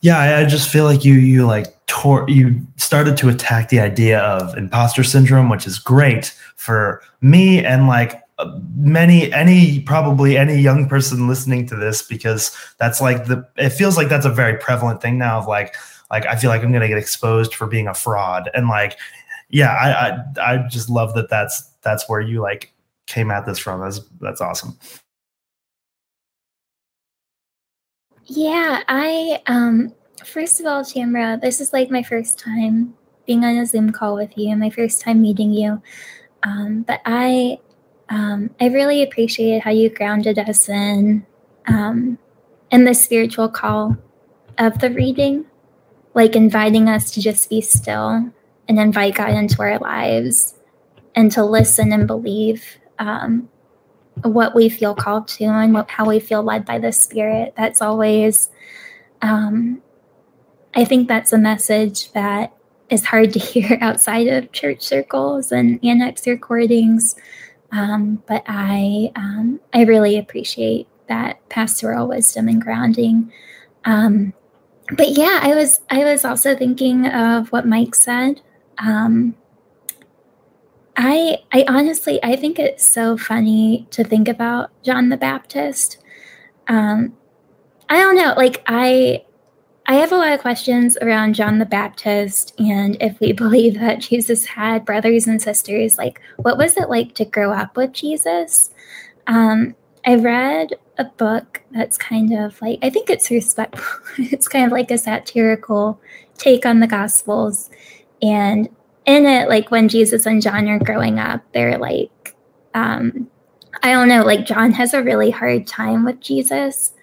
Yeah, 0.02 0.20
I, 0.20 0.42
I 0.42 0.46
just 0.46 0.70
feel 0.70 0.84
like 0.84 1.06
you 1.06 1.14
you 1.14 1.46
like 1.46 1.86
tore 1.88 2.26
you 2.28 2.62
started 2.76 3.16
to 3.18 3.30
attack 3.30 3.70
the 3.70 3.80
idea 3.80 4.20
of 4.20 4.58
imposter 4.58 5.04
syndrome, 5.04 5.50
which 5.50 5.66
is 5.66 5.80
great 5.80 6.38
for 6.58 7.02
me 7.22 7.64
and 7.64 7.88
like 7.88 8.23
many 8.76 9.32
any 9.34 9.82
probably 9.82 10.38
any 10.38 10.60
young 10.60 10.88
person 10.88 11.28
listening 11.28 11.68
to 11.68 11.76
this 11.76 12.02
because 12.02 12.56
that's 12.78 13.02
like 13.02 13.26
the 13.26 13.48
it 13.58 13.70
feels 13.70 13.98
like 13.98 14.10
that's 14.10 14.26
a 14.26 14.30
very 14.30 14.58
prevalent 14.58 15.02
thing 15.02 15.18
now 15.18 15.38
of 15.38 15.48
like 15.48 15.76
like 16.14 16.28
I 16.28 16.36
feel 16.36 16.50
like 16.50 16.64
I'm 16.64 16.72
gonna 16.72 16.88
get 16.88 16.98
exposed 16.98 17.56
for 17.56 17.68
being 17.68 17.88
a 17.88 17.94
fraud. 17.94 18.50
And 18.54 18.68
like 18.68 18.98
yeah 19.50 19.72
I 19.72 20.42
I, 20.42 20.54
I 20.54 20.68
just 20.68 20.90
love 20.90 21.14
that 21.16 21.30
that's 21.30 21.64
that's 21.82 22.08
where 22.08 22.22
you 22.22 22.42
like 22.42 22.72
came 23.08 23.32
at 23.32 23.46
this 23.46 23.60
from. 23.60 23.82
That's 23.82 24.00
that's 24.22 24.40
awesome. 24.40 24.78
Yeah 28.26 28.84
I 28.88 29.42
um 29.48 29.94
first 30.24 30.60
of 30.60 30.66
all 30.66 30.84
Tamra 30.84 31.42
this 31.42 31.60
is 31.60 31.74
like 31.74 31.90
my 31.90 32.04
first 32.04 32.40
time 32.40 32.94
being 33.26 33.44
on 33.44 33.58
a 33.58 33.66
Zoom 33.66 33.92
call 33.92 34.16
with 34.16 34.38
you 34.38 34.52
and 34.52 34.60
my 34.60 34.70
first 34.70 35.02
time 35.02 35.22
meeting 35.22 35.52
you. 35.52 35.82
Um 36.44 36.84
but 36.84 37.02
I 37.06 37.60
um, 38.14 38.52
I 38.62 38.68
really 38.68 39.02
appreciated 39.02 39.64
how 39.64 39.72
you 39.72 39.90
grounded 39.90 40.38
us 40.38 40.70
in 40.70 41.26
um, 41.66 42.20
in 42.70 42.86
the 42.86 42.94
spiritual 42.94 43.50
call 43.50 43.98
of 44.60 44.78
the 44.80 44.92
reading, 44.92 45.46
like 46.14 46.36
inviting 46.36 46.88
us 46.88 47.10
to 47.12 47.22
just 47.22 47.50
be 47.50 47.60
still 47.60 48.32
and 48.68 48.80
invite 48.80 49.16
God 49.16 49.32
into 49.32 49.60
our 49.64 49.80
lives 49.80 50.54
and 51.16 51.32
to 51.32 51.44
listen 51.44 51.92
and 51.92 52.06
believe 52.06 52.78
um, 53.00 53.50
what 54.22 54.54
we 54.54 54.70
feel 54.70 54.94
called 54.94 55.28
to 55.30 55.46
and 55.46 55.74
what, 55.74 55.90
how 55.90 56.06
we 56.06 56.20
feel 56.20 56.44
led 56.44 56.66
by 56.66 56.78
the 56.78 56.92
Spirit. 56.92 57.56
That's 57.58 57.82
always, 57.82 58.52
um, 59.24 59.82
I 60.76 60.86
think 60.86 61.08
that's 61.08 61.34
a 61.34 61.40
message 61.40 62.12
that 62.12 62.54
is 62.92 63.06
hard 63.06 63.34
to 63.34 63.40
hear 63.40 63.80
outside 63.82 64.28
of 64.28 64.52
church 64.52 64.84
circles 64.84 65.52
and 65.52 65.84
annex 65.84 66.28
recordings. 66.28 67.16
Um, 67.74 68.22
but 68.28 68.44
I 68.48 69.12
um, 69.16 69.60
I 69.74 69.84
really 69.84 70.18
appreciate 70.18 70.88
that 71.08 71.48
pastoral 71.50 72.08
wisdom 72.08 72.48
and 72.48 72.62
grounding. 72.62 73.34
Um, 73.84 74.34
but 74.96 75.10
yeah, 75.18 75.40
I 75.42 75.56
was 75.56 75.82
I 75.90 76.04
was 76.04 76.24
also 76.24 76.56
thinking 76.56 77.08
of 77.08 77.52
what 77.52 77.68
Mike 77.68 77.96
said. 77.96 78.42
Um, 78.78 79.36
I 80.96 81.40
I 81.52 81.66
honestly 81.68 82.24
I 82.24 82.36
think 82.36 82.60
it's 82.60 82.86
so 82.86 83.18
funny 83.18 83.88
to 83.90 84.04
think 84.04 84.28
about 84.28 84.70
John 84.84 85.10
the 85.10 85.18
Baptist. 85.18 85.98
Um, 86.68 87.18
I 87.90 87.98
don't 87.98 88.16
know, 88.16 88.36
like 88.38 88.62
I 88.68 89.26
I 89.86 89.96
have 89.96 90.14
a 90.14 90.18
lot 90.18 90.32
of 90.32 90.40
questions 90.40 90.98
around 91.02 91.34
John 91.34 91.60
the 91.60 91.66
Baptist 91.66 92.54
and 92.58 92.96
if 93.02 93.20
we 93.20 93.34
believe 93.34 93.80
that 93.80 94.00
Jesus 94.00 94.46
had 94.46 94.86
brothers 94.86 95.28
and 95.28 95.42
sisters, 95.42 95.98
like 95.98 96.22
what 96.38 96.58
was 96.58 96.78
it 96.78 96.90
like 96.90 97.16
to 97.16 97.26
grow 97.26 97.52
up 97.52 97.76
with 97.76 97.92
Jesus? 97.92 98.72
Um, 99.28 99.76
I 100.06 100.16
read 100.16 100.74
a 100.98 101.06
book 101.06 101.62
that's 101.72 101.98
kind 101.98 102.34
of 102.34 102.62
like, 102.62 102.80
I 102.82 102.90
think 102.90 103.10
it's 103.10 103.32
respectful. 103.32 104.06
it's 104.18 104.48
kind 104.48 104.66
of 104.66 104.72
like 104.72 104.92
a 104.92 104.98
satirical 104.98 106.00
take 106.38 106.66
on 106.66 106.80
the 106.80 106.88
Gospels. 106.88 107.70
And 108.22 108.70
in 109.06 109.26
it, 109.26 109.50
like 109.50 109.72
when 109.72 109.90
Jesus 109.90 110.26
and 110.26 110.42
John 110.42 110.70
are 110.70 110.80
growing 110.80 111.20
up, 111.20 111.42
they're 111.54 111.78
like, 111.78 112.36
um, 112.74 113.30
I 113.82 113.92
don't 113.92 114.08
know, 114.08 114.24
like 114.24 114.46
John 114.46 114.72
has 114.72 114.94
a 114.94 115.04
really 115.04 115.32
hard 115.32 115.68
time 115.68 116.06
with 116.06 116.22
Jesus 116.22 116.94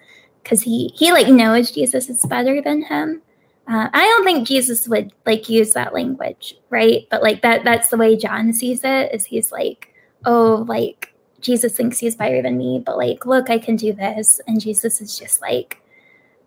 because 0.43 0.61
he 0.61 0.91
he 0.95 1.11
like 1.11 1.27
knows 1.27 1.71
Jesus 1.71 2.09
is 2.09 2.25
better 2.25 2.61
than 2.61 2.83
him. 2.83 3.21
Uh, 3.67 3.89
I 3.93 4.01
don't 4.01 4.23
think 4.25 4.47
Jesus 4.47 4.87
would 4.87 5.13
like 5.25 5.47
use 5.49 5.73
that 5.73 5.93
language, 5.93 6.55
right? 6.69 7.07
But 7.09 7.21
like 7.21 7.41
that 7.41 7.63
that's 7.63 7.89
the 7.89 7.97
way 7.97 8.15
John 8.17 8.53
sees 8.53 8.81
it. 8.83 9.13
Is 9.13 9.25
he's 9.25 9.51
like, 9.51 9.93
oh, 10.25 10.65
like 10.67 11.13
Jesus 11.39 11.75
thinks 11.75 11.99
he's 11.99 12.15
better 12.15 12.41
than 12.41 12.57
me, 12.57 12.81
but 12.85 12.97
like, 12.97 13.25
look, 13.25 13.49
I 13.49 13.59
can 13.59 13.75
do 13.75 13.93
this, 13.93 14.41
and 14.47 14.61
Jesus 14.61 15.01
is 15.01 15.17
just 15.17 15.41
like, 15.41 15.81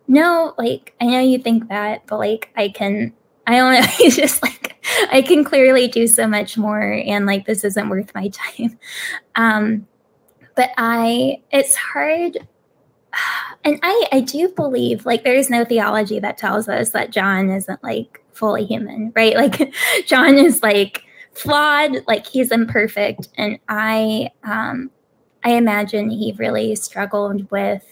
no, 0.07 0.53
like 0.57 0.93
I 1.01 1.05
know 1.05 1.19
you 1.19 1.39
think 1.39 1.69
that, 1.69 2.05
but 2.07 2.17
like 2.19 2.49
I 2.55 2.69
can. 2.69 3.13
I 3.47 3.57
don't 3.57 3.73
know. 3.73 3.87
He's 3.97 4.15
just 4.15 4.41
like, 4.41 4.75
I 5.11 5.21
can 5.21 5.43
clearly 5.43 5.87
do 5.87 6.07
so 6.07 6.27
much 6.27 6.57
more, 6.57 6.93
and 7.05 7.27
like 7.27 7.45
this 7.45 7.63
isn't 7.63 7.89
worth 7.89 8.11
my 8.15 8.27
time. 8.57 8.79
Um, 9.35 9.87
but 10.55 10.71
I, 10.77 11.43
it's 11.51 11.75
hard 11.75 12.39
and 13.65 13.79
I, 13.81 14.07
I 14.11 14.19
do 14.21 14.47
believe 14.49 15.05
like 15.07 15.23
there 15.23 15.33
is 15.33 15.49
no 15.49 15.65
theology 15.65 16.19
that 16.19 16.37
tells 16.37 16.69
us 16.69 16.91
that 16.91 17.09
John 17.09 17.49
isn't 17.49 17.83
like 17.83 18.23
fully 18.31 18.63
human, 18.63 19.11
right? 19.15 19.35
Like 19.35 19.73
John 20.05 20.37
is 20.37 20.61
like 20.61 21.03
flawed, 21.33 21.97
like 22.07 22.27
he's 22.27 22.51
imperfect. 22.51 23.29
And 23.37 23.59
I 23.67 24.29
um 24.43 24.91
I 25.43 25.53
imagine 25.53 26.11
he 26.11 26.35
really 26.37 26.75
struggled 26.75 27.49
with 27.49 27.83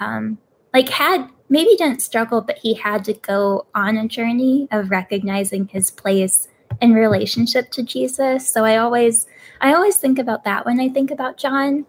um 0.00 0.38
like 0.74 0.88
had 0.88 1.28
maybe 1.48 1.76
didn't 1.76 2.02
struggle, 2.02 2.40
but 2.40 2.58
he 2.58 2.74
had 2.74 3.04
to 3.04 3.12
go 3.12 3.66
on 3.74 3.96
a 3.96 4.08
journey 4.08 4.66
of 4.72 4.90
recognizing 4.90 5.68
his 5.68 5.92
place 5.92 6.48
in 6.80 6.92
relationship 6.92 7.70
to 7.70 7.84
Jesus. 7.84 8.50
So 8.50 8.64
I 8.64 8.78
always 8.78 9.26
I 9.60 9.74
always 9.74 9.96
think 9.96 10.18
about 10.18 10.42
that 10.42 10.66
when 10.66 10.80
I 10.80 10.88
think 10.88 11.12
about 11.12 11.36
John. 11.36 11.86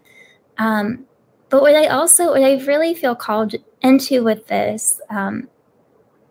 Um, 0.58 1.05
but 1.48 1.62
what 1.62 1.74
I 1.74 1.86
also, 1.86 2.32
what 2.32 2.42
I 2.42 2.56
really 2.64 2.94
feel 2.94 3.14
called 3.14 3.54
into 3.80 4.24
with 4.24 4.46
this, 4.48 5.00
um, 5.10 5.48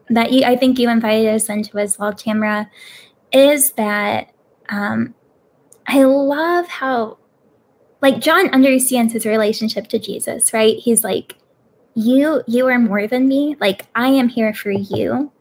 that 0.09 0.31
you, 0.31 0.43
I 0.43 0.55
think 0.55 0.77
you 0.77 0.89
invited 0.89 1.33
us 1.33 1.49
into 1.49 1.77
as 1.77 1.97
well, 1.97 2.13
Tamra, 2.13 2.69
is 3.31 3.71
that 3.73 4.33
um, 4.69 5.15
I 5.87 6.03
love 6.03 6.67
how, 6.67 7.17
like, 8.01 8.19
John 8.19 8.49
understands 8.49 9.13
his 9.13 9.25
relationship 9.25 9.87
to 9.87 9.99
Jesus, 9.99 10.53
right? 10.53 10.77
He's 10.77 11.03
like, 11.03 11.35
you, 11.95 12.43
you 12.45 12.67
are 12.67 12.77
more 12.77 13.07
than 13.07 13.27
me. 13.27 13.55
Like, 13.59 13.87
I 13.95 14.09
am 14.09 14.27
here 14.27 14.53
for 14.53 14.71
you. 14.71 15.31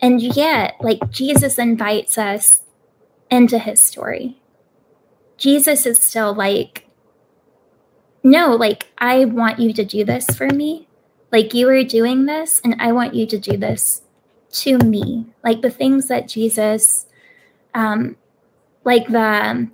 And 0.00 0.20
yet, 0.20 0.74
like, 0.80 1.10
Jesus 1.10 1.58
invites 1.58 2.18
us 2.18 2.62
into 3.30 3.58
his 3.58 3.80
story. 3.80 4.42
Jesus 5.36 5.86
is 5.86 6.02
still 6.02 6.34
like, 6.34 6.88
no, 8.22 8.54
like, 8.54 8.92
I 8.98 9.24
want 9.24 9.58
you 9.58 9.72
to 9.72 9.84
do 9.84 10.04
this 10.04 10.26
for 10.26 10.46
me. 10.48 10.88
Like, 11.30 11.54
you 11.54 11.68
are 11.68 11.82
doing 11.82 12.26
this, 12.26 12.60
and 12.64 12.76
I 12.78 12.92
want 12.92 13.14
you 13.14 13.26
to 13.26 13.38
do 13.38 13.56
this 13.56 14.02
to 14.52 14.78
me. 14.78 15.26
Like, 15.42 15.62
the 15.62 15.70
things 15.70 16.08
that 16.08 16.28
Jesus, 16.28 17.06
um, 17.74 18.16
like 18.84 19.08
the, 19.08 19.68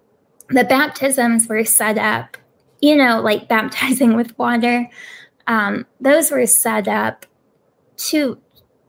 the 0.49 0.65
baptisms 0.65 1.49
were 1.49 1.65
set 1.65 1.99
up, 1.99 2.37
you 2.81 2.97
know, 2.97 3.21
like 3.21 3.49
baptizing 3.49 4.15
with 4.15 4.39
water. 4.39 4.89
Um, 5.47 5.87
those 6.01 6.31
were 6.31 6.47
set 6.47 6.89
up 6.89 7.27
to 7.97 8.39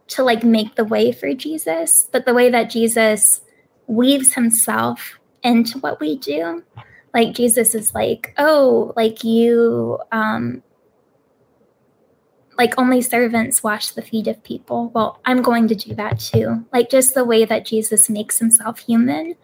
to 0.07 0.23
like 0.23 0.43
make 0.43 0.75
the 0.75 0.85
way 0.85 1.11
for 1.11 1.33
Jesus, 1.35 2.09
but 2.11 2.25
the 2.25 2.33
way 2.33 2.49
that 2.49 2.71
Jesus 2.71 3.41
weaves 3.85 4.33
himself 4.33 5.19
into 5.43 5.77
what 5.79 5.99
we 5.99 6.17
do 6.17 6.63
like 7.13 7.33
jesus 7.33 7.73
is 7.75 7.93
like 7.93 8.33
oh 8.37 8.93
like 8.95 9.23
you 9.23 9.99
um 10.11 10.61
like 12.57 12.77
only 12.77 13.01
servants 13.01 13.63
wash 13.63 13.91
the 13.91 14.01
feet 14.01 14.27
of 14.27 14.43
people. 14.43 14.89
Well 14.93 15.19
i'm 15.25 15.41
going 15.41 15.67
to 15.69 15.75
do 15.75 15.95
that 15.95 16.19
too. 16.19 16.65
Like 16.73 16.89
just 16.89 17.13
the 17.13 17.23
way 17.25 17.45
that 17.45 17.65
jesus 17.65 18.09
makes 18.09 18.37
himself 18.37 18.79
human 18.79 19.35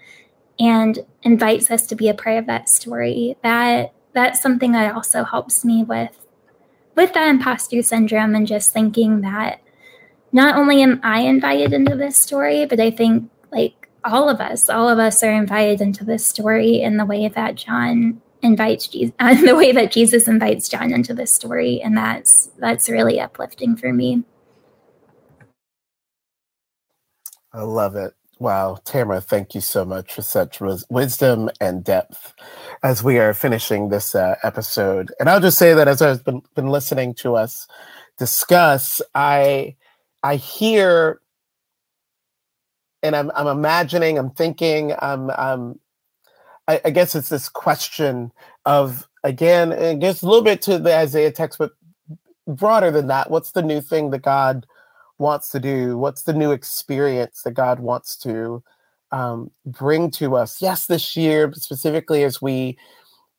and 0.59 0.99
invites 1.23 1.71
us 1.71 1.87
to 1.87 1.95
be 1.95 2.09
a 2.09 2.13
part 2.13 2.37
of 2.37 2.45
that 2.47 2.69
story. 2.69 3.37
That 3.41 3.93
that's 4.13 4.41
something 4.41 4.71
that 4.73 4.95
also 4.95 5.23
helps 5.23 5.63
me 5.65 5.83
with 5.83 6.25
with 6.95 7.13
that 7.13 7.29
imposter 7.29 7.81
syndrome 7.81 8.35
and 8.35 8.47
just 8.47 8.73
thinking 8.73 9.21
that 9.21 9.61
not 10.31 10.55
only 10.55 10.81
am 10.81 10.99
i 11.03 11.19
invited 11.19 11.73
into 11.73 11.95
this 11.95 12.17
story 12.17 12.65
but 12.65 12.79
i 12.79 12.89
think 12.89 13.29
like 13.51 13.84
all 14.05 14.29
of 14.29 14.41
us, 14.41 14.69
all 14.69 14.89
of 14.89 14.99
us 14.99 15.23
are 15.23 15.33
invited 15.33 15.81
into 15.81 16.05
this 16.05 16.25
story 16.25 16.81
in 16.81 16.97
the 16.97 17.05
way 17.05 17.27
that 17.29 17.55
John 17.55 18.21
invites 18.43 18.87
Jesus, 18.87 19.15
uh, 19.19 19.35
the 19.35 19.55
way 19.55 19.73
that 19.73 19.91
Jesus 19.91 20.27
invites 20.27 20.69
John 20.69 20.93
into 20.93 21.13
this 21.13 21.33
story, 21.33 21.81
and 21.81 21.97
that's 21.97 22.49
that's 22.59 22.89
really 22.89 23.19
uplifting 23.19 23.77
for 23.77 23.93
me. 23.93 24.23
I 27.53 27.63
love 27.63 27.95
it. 27.95 28.13
Wow, 28.39 28.79
Tamra, 28.85 29.23
thank 29.23 29.55
you 29.55 29.61
so 29.61 29.85
much 29.85 30.13
for 30.13 30.21
such 30.21 30.61
wisdom 30.89 31.49
and 31.61 31.83
depth 31.83 32.33
as 32.83 33.03
we 33.03 33.19
are 33.19 33.33
finishing 33.33 33.89
this 33.89 34.15
uh, 34.15 34.35
episode. 34.43 35.13
And 35.19 35.29
I'll 35.29 35.41
just 35.41 35.57
say 35.57 35.73
that 35.73 35.87
as 35.87 36.01
I've 36.01 36.23
been, 36.23 36.41
been 36.55 36.67
listening 36.67 37.15
to 37.15 37.35
us 37.35 37.67
discuss, 38.17 39.01
I 39.15 39.75
I 40.23 40.37
hear 40.37 41.21
and 43.05 43.15
I'm 43.15 43.31
I'm 43.35 43.47
imagining, 43.47 44.17
I'm 44.17 44.31
thinking, 44.31 44.93
I'm 44.99 45.29
I'm 45.31 45.79
I, 46.67 46.81
I 46.85 46.89
guess 46.89 47.15
it's 47.15 47.29
this 47.29 47.49
question 47.49 48.31
of 48.65 49.07
again, 49.23 49.71
it 49.71 49.99
gets 49.99 50.21
a 50.21 50.25
little 50.25 50.43
bit 50.43 50.61
to 50.63 50.79
the 50.79 50.95
Isaiah 50.95 51.31
text, 51.31 51.59
but 51.59 51.71
broader 52.47 52.91
than 52.91 53.07
that. 53.07 53.29
What's 53.29 53.51
the 53.51 53.61
new 53.61 53.81
thing 53.81 54.09
that 54.11 54.21
God 54.21 54.65
wants 55.17 55.49
to 55.49 55.59
do? 55.59 55.97
What's 55.97 56.23
the 56.23 56.33
new 56.33 56.51
experience 56.51 57.41
that 57.43 57.51
God 57.51 57.79
wants 57.79 58.17
to 58.17 58.63
um, 59.11 59.51
bring 59.65 60.11
to 60.11 60.35
us? 60.35 60.61
Yes, 60.61 60.87
this 60.87 61.15
year, 61.15 61.51
specifically 61.53 62.23
as 62.23 62.41
we 62.41 62.77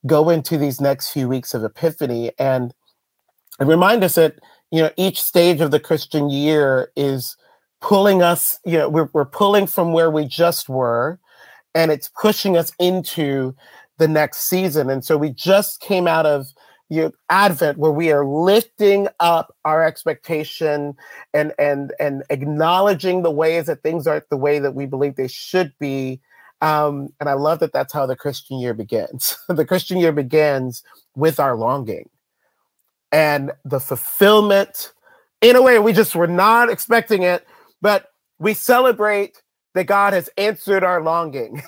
go 0.05 0.29
into 0.29 0.57
these 0.57 0.79
next 0.79 1.11
few 1.11 1.27
weeks 1.27 1.53
of 1.53 1.63
Epiphany, 1.63 2.31
and, 2.39 2.73
and 3.59 3.67
remind 3.67 4.03
us 4.03 4.15
that 4.15 4.35
you 4.71 4.81
know 4.81 4.91
each 4.95 5.21
stage 5.21 5.59
of 5.59 5.71
the 5.71 5.79
Christian 5.79 6.29
year 6.29 6.91
is 6.95 7.35
pulling 7.87 8.21
us. 8.21 8.59
You 8.65 8.79
know, 8.79 8.89
we're 8.89 9.09
we're 9.13 9.25
pulling 9.25 9.65
from 9.65 9.93
where 9.93 10.11
we 10.11 10.25
just 10.25 10.67
were, 10.67 11.19
and 11.73 11.89
it's 11.89 12.09
pushing 12.19 12.57
us 12.57 12.71
into 12.79 13.55
the 13.97 14.07
next 14.07 14.49
season. 14.49 14.89
And 14.89 15.05
so 15.05 15.17
we 15.17 15.29
just 15.29 15.79
came 15.79 16.05
out 16.07 16.25
of 16.25 16.47
you 16.89 17.13
advent 17.29 17.77
where 17.77 17.91
we 17.91 18.11
are 18.11 18.25
lifting 18.25 19.07
up 19.19 19.55
our 19.63 19.85
expectation 19.85 20.95
and 21.33 21.53
and 21.57 21.93
and 21.99 22.23
acknowledging 22.29 23.23
the 23.23 23.31
ways 23.31 23.65
that 23.65 23.83
things 23.83 24.05
aren't 24.05 24.29
the 24.29 24.37
way 24.37 24.59
that 24.59 24.75
we 24.75 24.85
believe 24.85 25.15
they 25.15 25.27
should 25.27 25.73
be 25.79 26.21
um, 26.61 27.09
and 27.19 27.27
i 27.27 27.33
love 27.33 27.59
that 27.59 27.73
that's 27.73 27.91
how 27.91 28.05
the 28.05 28.15
christian 28.15 28.57
year 28.57 28.73
begins 28.73 29.37
the 29.49 29.65
christian 29.65 29.97
year 29.97 30.13
begins 30.13 30.81
with 31.13 31.41
our 31.41 31.57
longing 31.57 32.09
and 33.11 33.51
the 33.65 33.81
fulfillment 33.81 34.93
in 35.41 35.57
a 35.57 35.61
way 35.61 35.79
we 35.79 35.91
just 35.91 36.15
were 36.15 36.25
not 36.25 36.69
expecting 36.69 37.23
it 37.23 37.45
but 37.81 38.11
we 38.39 38.53
celebrate 38.53 39.41
that 39.73 39.85
god 39.85 40.13
has 40.13 40.29
answered 40.37 40.83
our 40.83 41.01
longing 41.01 41.61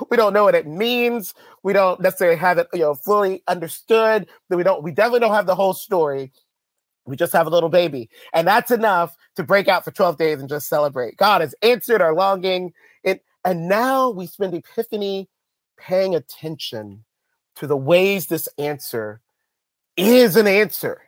we 0.10 0.16
don't 0.16 0.32
know 0.32 0.44
what 0.44 0.54
it 0.54 0.66
means. 0.66 1.34
We 1.62 1.72
don't 1.72 2.00
necessarily 2.00 2.36
have 2.36 2.58
it, 2.58 2.68
you 2.72 2.80
know, 2.80 2.94
fully 2.94 3.42
understood. 3.48 4.26
That 4.48 4.56
we 4.56 4.62
don't. 4.62 4.82
We 4.82 4.92
definitely 4.92 5.20
don't 5.20 5.34
have 5.34 5.46
the 5.46 5.54
whole 5.54 5.74
story. 5.74 6.32
We 7.06 7.16
just 7.16 7.32
have 7.32 7.46
a 7.46 7.50
little 7.50 7.68
baby, 7.68 8.10
and 8.32 8.46
that's 8.46 8.70
enough 8.70 9.16
to 9.36 9.44
break 9.44 9.68
out 9.68 9.84
for 9.84 9.90
twelve 9.90 10.18
days 10.18 10.40
and 10.40 10.48
just 10.48 10.68
celebrate. 10.68 11.16
God 11.16 11.40
has 11.40 11.54
answered 11.62 12.02
our 12.02 12.14
longing. 12.14 12.72
It, 13.04 13.24
and 13.44 13.68
now 13.68 14.10
we 14.10 14.26
spend 14.26 14.54
Epiphany 14.54 15.28
paying 15.78 16.14
attention 16.14 17.04
to 17.56 17.66
the 17.66 17.76
ways 17.76 18.26
this 18.26 18.48
answer 18.58 19.20
is 19.96 20.36
an 20.36 20.46
answer, 20.46 21.05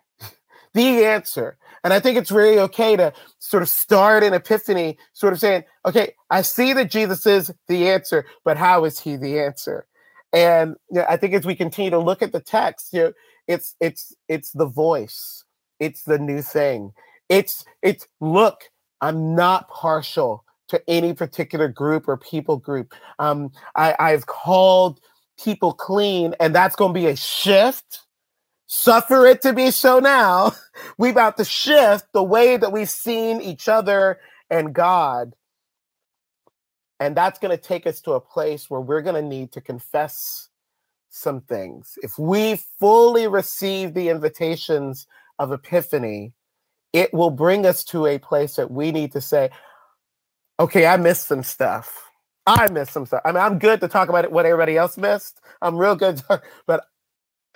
the 0.78 1.04
answer. 1.04 1.56
And 1.84 1.92
I 1.92 2.00
think 2.00 2.18
it's 2.18 2.30
really 2.30 2.58
okay 2.60 2.96
to 2.96 3.12
sort 3.38 3.62
of 3.62 3.68
start 3.68 4.24
an 4.24 4.34
epiphany, 4.34 4.98
sort 5.12 5.32
of 5.32 5.40
saying, 5.40 5.64
okay, 5.86 6.14
I 6.30 6.42
see 6.42 6.72
that 6.72 6.90
Jesus 6.90 7.26
is 7.26 7.52
the 7.68 7.88
answer, 7.88 8.24
but 8.44 8.56
how 8.56 8.84
is 8.84 8.98
he 8.98 9.16
the 9.16 9.38
answer? 9.38 9.86
And 10.32 10.76
you 10.90 11.00
know, 11.00 11.06
I 11.08 11.16
think 11.16 11.34
as 11.34 11.46
we 11.46 11.54
continue 11.54 11.90
to 11.90 11.98
look 11.98 12.22
at 12.22 12.32
the 12.32 12.40
text, 12.40 12.92
you 12.92 13.00
know, 13.00 13.12
it's 13.46 13.74
it's 13.80 14.14
it's 14.28 14.50
the 14.52 14.66
voice, 14.66 15.42
it's 15.80 16.02
the 16.02 16.18
new 16.18 16.42
thing. 16.42 16.92
It's 17.28 17.64
it's 17.82 18.06
look, 18.20 18.64
I'm 19.00 19.34
not 19.34 19.70
partial 19.70 20.44
to 20.68 20.82
any 20.86 21.14
particular 21.14 21.68
group 21.68 22.06
or 22.08 22.18
people 22.18 22.58
group. 22.58 22.92
Um, 23.18 23.50
I, 23.74 23.94
I've 23.98 24.26
called 24.26 25.00
people 25.42 25.72
clean, 25.72 26.34
and 26.40 26.54
that's 26.54 26.76
going 26.76 26.92
to 26.92 27.00
be 27.00 27.06
a 27.06 27.16
shift 27.16 28.00
suffer 28.68 29.26
it 29.26 29.42
to 29.42 29.54
be 29.54 29.72
so 29.72 30.00
now. 30.00 30.52
We 30.98 31.10
about 31.10 31.38
to 31.38 31.44
shift 31.44 32.06
the 32.12 32.22
way 32.22 32.56
that 32.56 32.72
we've 32.72 32.90
seen 32.90 33.40
each 33.40 33.68
other 33.68 34.20
and 34.50 34.74
God. 34.74 35.34
And 37.00 37.16
that's 37.16 37.40
going 37.40 37.56
to 37.56 37.62
take 37.62 37.86
us 37.86 38.00
to 38.02 38.12
a 38.12 38.20
place 38.20 38.70
where 38.70 38.80
we're 38.80 39.02
going 39.02 39.20
to 39.20 39.28
need 39.28 39.52
to 39.52 39.60
confess 39.60 40.48
some 41.10 41.40
things. 41.42 41.98
If 42.02 42.18
we 42.18 42.56
fully 42.80 43.28
receive 43.28 43.94
the 43.94 44.08
invitations 44.08 45.06
of 45.38 45.52
Epiphany, 45.52 46.32
it 46.92 47.12
will 47.14 47.30
bring 47.30 47.66
us 47.66 47.84
to 47.86 48.06
a 48.06 48.18
place 48.18 48.56
that 48.56 48.70
we 48.70 48.92
need 48.92 49.12
to 49.12 49.20
say, 49.20 49.50
okay, 50.60 50.86
I 50.86 50.96
missed 50.96 51.28
some 51.28 51.42
stuff. 51.42 52.10
I 52.46 52.68
missed 52.70 52.92
some 52.92 53.06
stuff. 53.06 53.22
I 53.24 53.32
mean, 53.32 53.42
I'm 53.42 53.58
good 53.58 53.80
to 53.82 53.88
talk 53.88 54.08
about 54.08 54.24
it, 54.24 54.32
what 54.32 54.46
everybody 54.46 54.76
else 54.76 54.96
missed. 54.96 55.40
I'm 55.62 55.76
real 55.76 55.96
good, 55.96 56.18
to, 56.18 56.42
but 56.66 56.84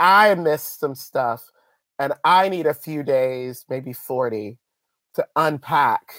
I 0.02 0.34
missed 0.34 0.80
some 0.80 0.96
stuff 0.96 1.50
and 1.98 2.12
I 2.24 2.48
need 2.48 2.66
a 2.66 2.74
few 2.74 3.04
days, 3.04 3.64
maybe 3.70 3.92
40, 3.92 4.58
to 5.14 5.26
unpack 5.36 6.12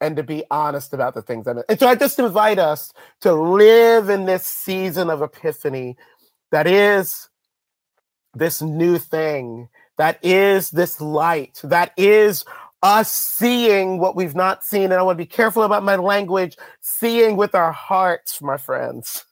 and 0.00 0.16
to 0.16 0.22
be 0.22 0.44
honest 0.50 0.94
about 0.94 1.12
the 1.12 1.20
things 1.20 1.46
I 1.46 1.52
missed. 1.52 1.66
And 1.68 1.78
so 1.78 1.86
I 1.86 1.94
just 1.94 2.18
invite 2.18 2.58
us 2.58 2.92
to 3.20 3.34
live 3.34 4.08
in 4.08 4.24
this 4.24 4.46
season 4.46 5.10
of 5.10 5.20
epiphany 5.20 5.98
that 6.52 6.66
is 6.66 7.28
this 8.32 8.62
new 8.62 8.98
thing, 8.98 9.68
that 9.98 10.18
is 10.22 10.70
this 10.70 11.02
light, 11.02 11.60
that 11.62 11.92
is 11.98 12.46
us 12.82 13.12
seeing 13.12 13.98
what 13.98 14.16
we've 14.16 14.34
not 14.34 14.64
seen. 14.64 14.84
And 14.84 14.94
I 14.94 15.02
want 15.02 15.18
to 15.18 15.22
be 15.22 15.26
careful 15.26 15.64
about 15.64 15.82
my 15.82 15.96
language, 15.96 16.56
seeing 16.80 17.36
with 17.36 17.54
our 17.54 17.72
hearts, 17.72 18.40
my 18.40 18.56
friends 18.56 19.26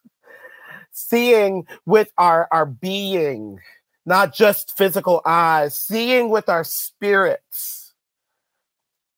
seeing 0.98 1.66
with 1.86 2.12
our, 2.18 2.48
our 2.50 2.66
being, 2.66 3.60
not 4.04 4.34
just 4.34 4.76
physical 4.76 5.22
eyes, 5.24 5.76
seeing 5.76 6.28
with 6.30 6.48
our 6.48 6.64
spirits. 6.64 7.94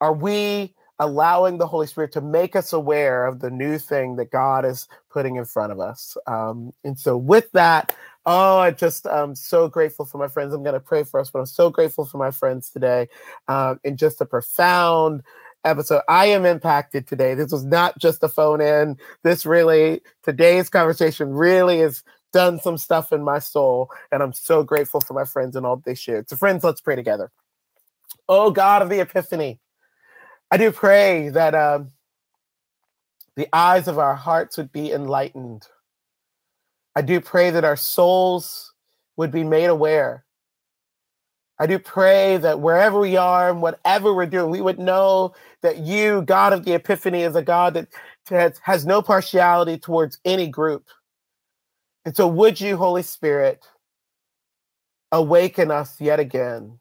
Are 0.00 0.12
we 0.12 0.74
allowing 0.98 1.58
the 1.58 1.66
Holy 1.66 1.86
Spirit 1.86 2.12
to 2.12 2.20
make 2.20 2.54
us 2.54 2.72
aware 2.72 3.26
of 3.26 3.40
the 3.40 3.50
new 3.50 3.78
thing 3.78 4.16
that 4.16 4.30
God 4.30 4.64
is 4.64 4.86
putting 5.10 5.36
in 5.36 5.44
front 5.44 5.72
of 5.72 5.80
us? 5.80 6.16
Um, 6.26 6.72
and 6.84 6.98
so, 6.98 7.16
with 7.16 7.50
that, 7.52 7.96
oh, 8.26 8.58
I 8.58 8.70
just 8.70 9.06
am 9.06 9.30
um, 9.30 9.34
so 9.34 9.68
grateful 9.68 10.04
for 10.04 10.18
my 10.18 10.28
friends. 10.28 10.52
I'm 10.52 10.62
going 10.62 10.74
to 10.74 10.80
pray 10.80 11.04
for 11.04 11.20
us, 11.20 11.30
but 11.30 11.40
I'm 11.40 11.46
so 11.46 11.70
grateful 11.70 12.04
for 12.04 12.18
my 12.18 12.30
friends 12.30 12.70
today 12.70 13.08
um, 13.48 13.80
in 13.84 13.96
just 13.96 14.20
a 14.20 14.26
profound 14.26 15.22
episode. 15.64 16.02
I 16.08 16.26
am 16.26 16.44
impacted 16.44 17.06
today. 17.06 17.34
This 17.34 17.52
was 17.52 17.64
not 17.64 17.98
just 17.98 18.22
a 18.22 18.28
phone 18.28 18.60
in. 18.60 18.96
This 19.22 19.44
really, 19.44 20.00
today's 20.22 20.68
conversation 20.68 21.30
really 21.30 21.78
has 21.80 22.02
done 22.32 22.58
some 22.60 22.78
stuff 22.78 23.12
in 23.12 23.22
my 23.22 23.38
soul. 23.38 23.90
And 24.12 24.22
I'm 24.22 24.32
so 24.32 24.62
grateful 24.62 25.00
for 25.00 25.14
my 25.14 25.24
friends 25.24 25.56
and 25.56 25.66
all 25.66 25.76
they 25.76 25.94
shared. 25.94 26.28
So, 26.28 26.36
friends, 26.36 26.64
let's 26.64 26.80
pray 26.80 26.96
together. 26.96 27.30
Oh, 28.28 28.50
God 28.50 28.82
of 28.82 28.88
the 28.88 29.00
Epiphany, 29.00 29.58
I 30.50 30.56
do 30.56 30.70
pray 30.70 31.28
that 31.30 31.54
um, 31.54 31.90
the 33.36 33.48
eyes 33.52 33.88
of 33.88 33.98
our 33.98 34.14
hearts 34.14 34.56
would 34.56 34.72
be 34.72 34.92
enlightened. 34.92 35.66
I 36.94 37.02
do 37.02 37.20
pray 37.20 37.50
that 37.50 37.64
our 37.64 37.76
souls 37.76 38.72
would 39.16 39.30
be 39.30 39.44
made 39.44 39.66
aware 39.66 40.24
I 41.60 41.66
do 41.66 41.78
pray 41.78 42.38
that 42.38 42.60
wherever 42.60 42.98
we 42.98 43.18
are 43.18 43.50
and 43.50 43.60
whatever 43.60 44.14
we're 44.14 44.24
doing, 44.24 44.50
we 44.50 44.62
would 44.62 44.78
know 44.78 45.34
that 45.60 45.76
you, 45.76 46.22
God 46.22 46.54
of 46.54 46.64
the 46.64 46.72
Epiphany, 46.72 47.20
is 47.20 47.36
a 47.36 47.42
God 47.42 47.74
that 47.74 47.88
has, 48.30 48.58
has 48.62 48.86
no 48.86 49.02
partiality 49.02 49.76
towards 49.76 50.18
any 50.24 50.48
group. 50.48 50.86
And 52.06 52.16
so, 52.16 52.26
would 52.26 52.62
you, 52.62 52.78
Holy 52.78 53.02
Spirit, 53.02 53.66
awaken 55.12 55.70
us 55.70 56.00
yet 56.00 56.18
again 56.18 56.80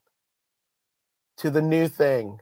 to 1.38 1.49
the 1.49 1.61
new 1.61 1.89
thing, 1.89 2.39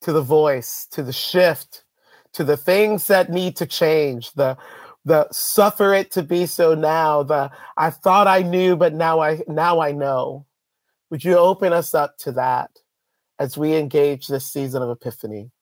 to 0.00 0.12
the 0.12 0.22
voice, 0.22 0.86
to 0.92 1.02
the 1.02 1.12
shift, 1.12 1.84
to 2.32 2.42
the 2.42 2.56
things 2.56 3.06
that 3.08 3.30
need 3.30 3.54
to 3.56 3.66
change, 3.66 4.32
the 4.32 4.56
the 5.04 5.28
suffer 5.30 5.92
it 5.92 6.10
to 6.12 6.22
be 6.22 6.46
so 6.46 6.74
now, 6.74 7.22
the 7.22 7.50
I 7.76 7.90
thought 7.90 8.26
I 8.26 8.40
knew, 8.40 8.76
but 8.76 8.94
now 8.94 9.20
I 9.20 9.42
now 9.46 9.80
I 9.80 9.92
know. 9.92 10.46
Would 11.14 11.22
you 11.22 11.38
open 11.38 11.72
us 11.72 11.94
up 11.94 12.18
to 12.22 12.32
that 12.32 12.72
as 13.38 13.56
we 13.56 13.76
engage 13.76 14.26
this 14.26 14.52
season 14.52 14.82
of 14.82 14.90
Epiphany? 14.90 15.52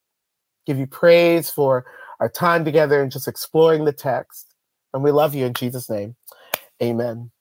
Give 0.65 0.79
you 0.79 0.87
praise 0.87 1.51
for 1.51 1.85
our 2.21 2.31
time 2.31 2.65
together 2.65 3.03
and 3.03 3.13
just 3.13 3.29
exploring 3.29 3.85
the 3.85 3.93
text. 3.93 4.55
And 4.95 5.03
we 5.03 5.11
love 5.11 5.35
you 5.35 5.45
in 5.45 5.53
Jesus' 5.53 5.91
name. 5.91 6.17
Amen. 6.83 7.33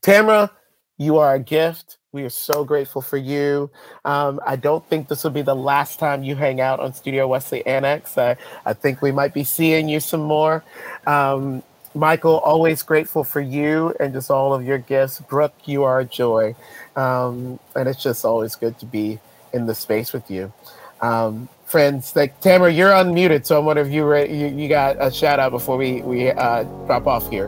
Tamra, 0.00 0.50
you 0.96 1.18
are 1.18 1.34
a 1.34 1.38
gift. 1.38 1.98
We 2.12 2.22
are 2.22 2.30
so 2.30 2.64
grateful 2.64 3.02
for 3.02 3.18
you. 3.18 3.70
Um, 4.06 4.40
I 4.46 4.56
don't 4.56 4.82
think 4.88 5.08
this 5.08 5.22
will 5.24 5.30
be 5.30 5.42
the 5.42 5.54
last 5.54 5.98
time 5.98 6.24
you 6.24 6.36
hang 6.36 6.58
out 6.62 6.80
on 6.80 6.94
Studio 6.94 7.28
Wesley 7.28 7.66
Annex. 7.66 8.16
I, 8.16 8.38
I 8.64 8.72
think 8.72 9.02
we 9.02 9.12
might 9.12 9.34
be 9.34 9.44
seeing 9.44 9.90
you 9.90 10.00
some 10.00 10.22
more. 10.22 10.64
Um, 11.06 11.62
Michael, 11.94 12.38
always 12.38 12.82
grateful 12.82 13.24
for 13.24 13.40
you 13.40 13.94
and 13.98 14.12
just 14.12 14.30
all 14.30 14.54
of 14.54 14.64
your 14.64 14.78
gifts. 14.78 15.20
Brooke, 15.20 15.54
you 15.64 15.84
are 15.84 16.00
a 16.00 16.04
joy. 16.04 16.54
Um, 16.96 17.58
and 17.74 17.88
it's 17.88 18.02
just 18.02 18.24
always 18.24 18.54
good 18.56 18.78
to 18.80 18.86
be 18.86 19.18
in 19.52 19.66
the 19.66 19.74
space 19.74 20.12
with 20.12 20.30
you. 20.30 20.52
Um, 21.00 21.48
friends. 21.68 22.16
Like 22.16 22.40
Tamra, 22.40 22.74
you're 22.74 22.90
unmuted, 22.90 23.46
so 23.46 23.58
I'm 23.58 23.64
wondering 23.64 23.88
if 23.88 23.94
you 23.94 24.04
re- 24.04 24.32
you, 24.32 24.48
you 24.48 24.68
got 24.68 24.96
a 24.98 25.10
shout 25.10 25.38
out 25.38 25.52
before 25.52 25.76
we 25.76 26.02
we 26.02 26.30
uh, 26.30 26.64
drop 26.86 27.06
off 27.06 27.30
here. 27.30 27.46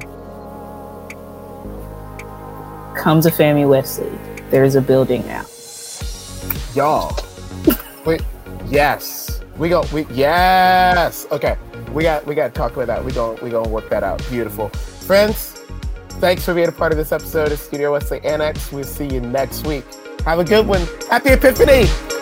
Come 2.96 3.20
to 3.22 3.30
FAMU 3.30 3.68
Wesley. 3.68 4.10
There's 4.50 4.74
a 4.74 4.80
building 4.80 5.26
now. 5.26 5.44
Y'all, 6.74 7.16
wait, 8.04 8.22
yes, 8.66 9.39
we 9.60 9.68
go. 9.68 9.84
We 9.92 10.06
yes, 10.06 11.26
okay. 11.30 11.56
We 11.92 12.02
got 12.02 12.26
we 12.26 12.34
got 12.34 12.48
to 12.48 12.52
talk 12.52 12.72
about 12.72 12.86
that. 12.86 13.04
We 13.04 13.12
go 13.12 13.38
we 13.42 13.50
gonna 13.50 13.68
work 13.68 13.90
that 13.90 14.02
out. 14.02 14.26
Beautiful, 14.30 14.70
friends. 14.70 15.62
Thanks 16.18 16.44
for 16.44 16.54
being 16.54 16.68
a 16.68 16.72
part 16.72 16.92
of 16.92 16.98
this 16.98 17.12
episode 17.12 17.52
of 17.52 17.58
Studio 17.58 17.92
Wesley 17.92 18.20
Annex. 18.24 18.72
We'll 18.72 18.84
see 18.84 19.06
you 19.06 19.20
next 19.20 19.66
week. 19.66 19.84
Have 20.24 20.38
a 20.38 20.44
good 20.44 20.66
one. 20.66 20.86
Happy 21.08 21.30
Epiphany. 21.30 22.19